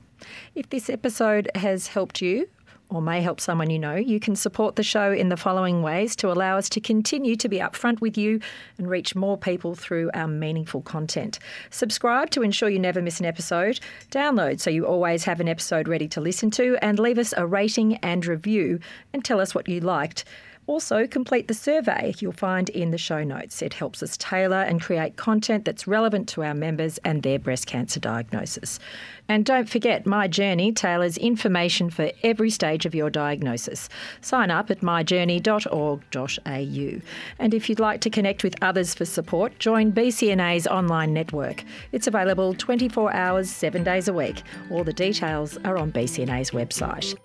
If 0.53 0.69
this 0.69 0.89
episode 0.89 1.49
has 1.55 1.87
helped 1.87 2.21
you, 2.21 2.47
or 2.89 3.01
may 3.01 3.21
help 3.21 3.41
someone 3.41 3.69
you 3.69 3.79
know, 3.79 3.95
you 3.95 4.19
can 4.19 4.35
support 4.35 4.75
the 4.75 4.83
show 4.83 5.11
in 5.11 5.29
the 5.29 5.37
following 5.37 5.81
ways 5.81 6.15
to 6.17 6.31
allow 6.31 6.57
us 6.57 6.69
to 6.69 6.79
continue 6.79 7.35
to 7.35 7.49
be 7.49 7.57
upfront 7.57 8.01
with 8.01 8.17
you 8.17 8.39
and 8.77 8.89
reach 8.89 9.15
more 9.15 9.37
people 9.37 9.75
through 9.75 10.11
our 10.13 10.27
meaningful 10.27 10.81
content. 10.81 11.39
Subscribe 11.71 12.29
to 12.31 12.41
ensure 12.41 12.69
you 12.69 12.79
never 12.79 13.01
miss 13.01 13.19
an 13.19 13.25
episode, 13.25 13.79
download 14.11 14.59
so 14.59 14.69
you 14.69 14.85
always 14.85 15.23
have 15.23 15.39
an 15.39 15.47
episode 15.47 15.87
ready 15.87 16.07
to 16.07 16.21
listen 16.21 16.51
to, 16.51 16.77
and 16.81 16.99
leave 16.99 17.17
us 17.17 17.33
a 17.37 17.45
rating 17.45 17.95
and 17.97 18.25
review 18.25 18.79
and 19.13 19.25
tell 19.25 19.39
us 19.39 19.55
what 19.55 19.67
you 19.67 19.79
liked. 19.79 20.23
Also, 20.67 21.05
complete 21.05 21.47
the 21.47 21.53
survey 21.53 22.13
you'll 22.19 22.31
find 22.31 22.69
in 22.69 22.89
the 22.89 22.97
show 22.97 23.23
notes. 23.23 23.61
It 23.61 23.73
helps 23.73 24.01
us 24.01 24.17
tailor 24.17 24.61
and 24.61 24.81
create 24.81 25.15
content 25.15 25.63
that's 25.63 25.85
relevant 25.85 26.27
to 26.29 26.43
our 26.43 26.55
members 26.55 26.97
and 26.99 27.21
their 27.21 27.37
breast 27.37 27.67
cancer 27.67 27.99
diagnosis. 27.99 28.79
And 29.27 29.45
don't 29.45 29.69
forget, 29.69 30.07
My 30.07 30.27
Journey 30.27 30.71
tailors 30.71 31.17
information 31.17 31.89
for 31.89 32.11
every 32.23 32.49
stage 32.49 32.85
of 32.85 32.95
your 32.95 33.09
diagnosis. 33.09 33.89
Sign 34.21 34.49
up 34.49 34.71
at 34.71 34.81
myjourney.org.au. 34.81 37.01
And 37.39 37.53
if 37.53 37.69
you'd 37.69 37.79
like 37.79 38.01
to 38.01 38.09
connect 38.09 38.43
with 38.43 38.55
others 38.61 38.95
for 38.95 39.05
support, 39.05 39.57
join 39.59 39.91
BCNA's 39.91 40.67
online 40.67 41.13
network. 41.13 41.63
It's 41.91 42.07
available 42.07 42.53
24 42.55 43.13
hours, 43.13 43.49
seven 43.49 43.83
days 43.83 44.07
a 44.07 44.13
week. 44.13 44.41
All 44.71 44.83
the 44.83 44.93
details 44.93 45.57
are 45.63 45.77
on 45.77 45.91
BCNA's 45.91 46.51
website. 46.51 47.15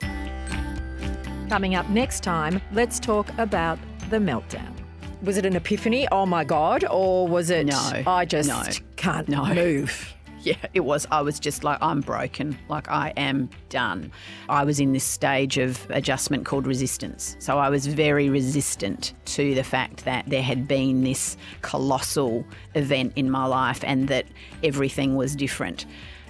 Coming 1.51 1.75
up 1.75 1.89
next 1.89 2.21
time, 2.23 2.63
let's 2.71 3.01
talk 3.01 3.29
about 3.37 3.77
the 4.09 4.19
meltdown. 4.19 4.73
Was 5.21 5.37
it 5.37 5.45
an 5.45 5.57
epiphany? 5.57 6.07
Oh 6.13 6.25
my 6.25 6.45
God. 6.45 6.85
Or 6.89 7.27
was 7.27 7.51
it, 7.51 7.67
No, 7.67 8.03
I 8.07 8.25
just 8.25 8.49
no, 8.49 8.63
can't 8.95 9.29
no. 9.29 9.45
move? 9.53 10.15
Yeah, 10.43 10.55
it 10.73 10.81
was. 10.81 11.07
I 11.11 11.21
was 11.21 11.39
just 11.39 11.65
like, 11.65 11.77
I'm 11.83 12.01
broken. 12.01 12.57
Like, 12.71 12.89
I 12.89 13.13
am 13.19 13.51
done. 13.69 14.11
I 14.49 14.65
was 14.65 14.81
in 14.81 14.93
this 14.95 15.05
stage 15.05 15.59
of 15.59 15.87
adjustment 15.91 16.47
called 16.47 16.67
resistance. 16.67 17.37
So 17.41 17.59
I 17.59 17.69
was 17.69 17.87
very 17.87 18.31
resistant 18.31 19.13
to 19.27 19.55
the 19.55 19.63
fact 19.63 20.07
that 20.07 20.25
there 20.31 20.43
had 20.43 20.67
been 20.67 21.03
this 21.05 21.37
colossal 21.61 22.47
event 22.75 23.13
in 23.17 23.31
my 23.31 23.45
life 23.45 23.85
and 23.85 24.09
that 24.09 24.25
everything 24.63 25.15
was 25.15 25.37
different. 25.37 25.85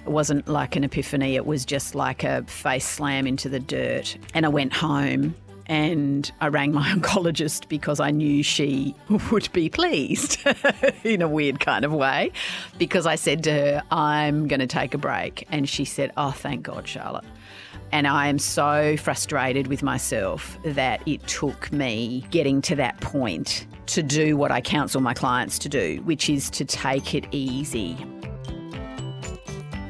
It 0.05 0.09
wasn't 0.09 0.47
like 0.47 0.75
an 0.75 0.83
epiphany, 0.83 1.35
it 1.35 1.45
was 1.45 1.65
just 1.65 1.95
like 1.95 2.23
a 2.23 2.43
face 2.43 2.85
slam 2.85 3.27
into 3.27 3.49
the 3.49 3.59
dirt. 3.59 4.17
And 4.33 4.45
I 4.45 4.49
went 4.49 4.73
home 4.73 5.35
and 5.67 6.29
I 6.41 6.47
rang 6.47 6.73
my 6.73 6.89
oncologist 6.93 7.69
because 7.69 7.99
I 7.99 8.11
knew 8.11 8.43
she 8.43 8.95
would 9.31 9.51
be 9.53 9.69
pleased 9.69 10.37
in 11.03 11.21
a 11.21 11.27
weird 11.27 11.59
kind 11.59 11.85
of 11.85 11.93
way 11.93 12.31
because 12.77 13.05
I 13.05 13.15
said 13.15 13.43
to 13.45 13.53
her, 13.53 13.83
I'm 13.91 14.47
going 14.47 14.59
to 14.59 14.67
take 14.67 14.93
a 14.93 14.97
break. 14.97 15.47
And 15.51 15.67
she 15.67 15.85
said, 15.85 16.11
Oh, 16.17 16.31
thank 16.31 16.63
God, 16.63 16.87
Charlotte. 16.87 17.25
And 17.93 18.07
I 18.07 18.27
am 18.27 18.39
so 18.39 18.95
frustrated 18.97 19.67
with 19.67 19.83
myself 19.83 20.57
that 20.63 21.05
it 21.05 21.25
took 21.27 21.71
me 21.71 22.25
getting 22.31 22.61
to 22.63 22.75
that 22.75 22.99
point 23.01 23.65
to 23.87 24.01
do 24.01 24.37
what 24.37 24.51
I 24.51 24.61
counsel 24.61 25.01
my 25.01 25.13
clients 25.13 25.59
to 25.59 25.69
do, 25.69 26.01
which 26.03 26.29
is 26.29 26.49
to 26.51 26.65
take 26.65 27.13
it 27.13 27.25
easy. 27.31 27.97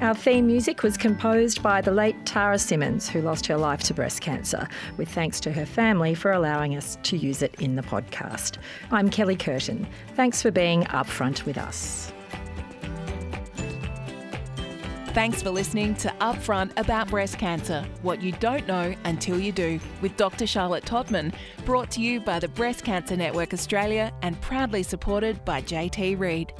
Our 0.02 0.16
theme 0.16 0.48
music 0.48 0.82
was 0.82 0.98
composed 0.98 1.62
by 1.62 1.80
the 1.80 1.92
late 1.92 2.26
Tara 2.26 2.58
Simmons, 2.58 3.08
who 3.08 3.22
lost 3.22 3.46
her 3.46 3.56
life 3.56 3.84
to 3.84 3.94
breast 3.94 4.20
cancer, 4.20 4.68
with 4.98 5.08
thanks 5.10 5.40
to 5.42 5.52
her 5.52 5.66
family 5.66 6.16
for 6.16 6.32
allowing 6.32 6.76
us 6.76 6.98
to 7.04 7.18
use 7.18 7.44
it 7.44 7.54
in 7.60 7.76
the 7.76 7.84
podcast. 7.84 8.58
I'm 8.90 9.12
Kelly 9.12 9.36
Curtin. 9.36 9.86
Thanks 10.16 10.42
for 10.42 10.50
being 10.50 10.86
upfront 10.86 11.46
with 11.46 11.56
us. 11.56 12.12
Thanks 15.10 15.44
for 15.44 15.52
listening 15.52 15.94
to 15.96 16.10
Upfront 16.20 16.72
About 16.78 17.08
Breast 17.10 17.38
Cancer 17.38 17.86
What 18.02 18.24
You 18.24 18.32
Don't 18.32 18.66
Know 18.66 18.96
Until 19.06 19.40
You 19.40 19.52
Do 19.52 19.80
with 20.02 20.18
Dr. 20.18 20.48
Charlotte 20.48 20.84
Tottman, 20.84 21.32
brought 21.64 21.92
to 21.92 22.02
you 22.02 22.20
by 22.22 22.40
the 22.40 22.48
Breast 22.48 22.84
Cancer 22.84 23.16
Network 23.16 23.54
Australia 23.54 24.12
and 24.24 24.42
proudly 24.42 24.82
supported 24.82 25.46
by 25.46 25.62
JT 25.62 26.18
Reed. 26.18 26.52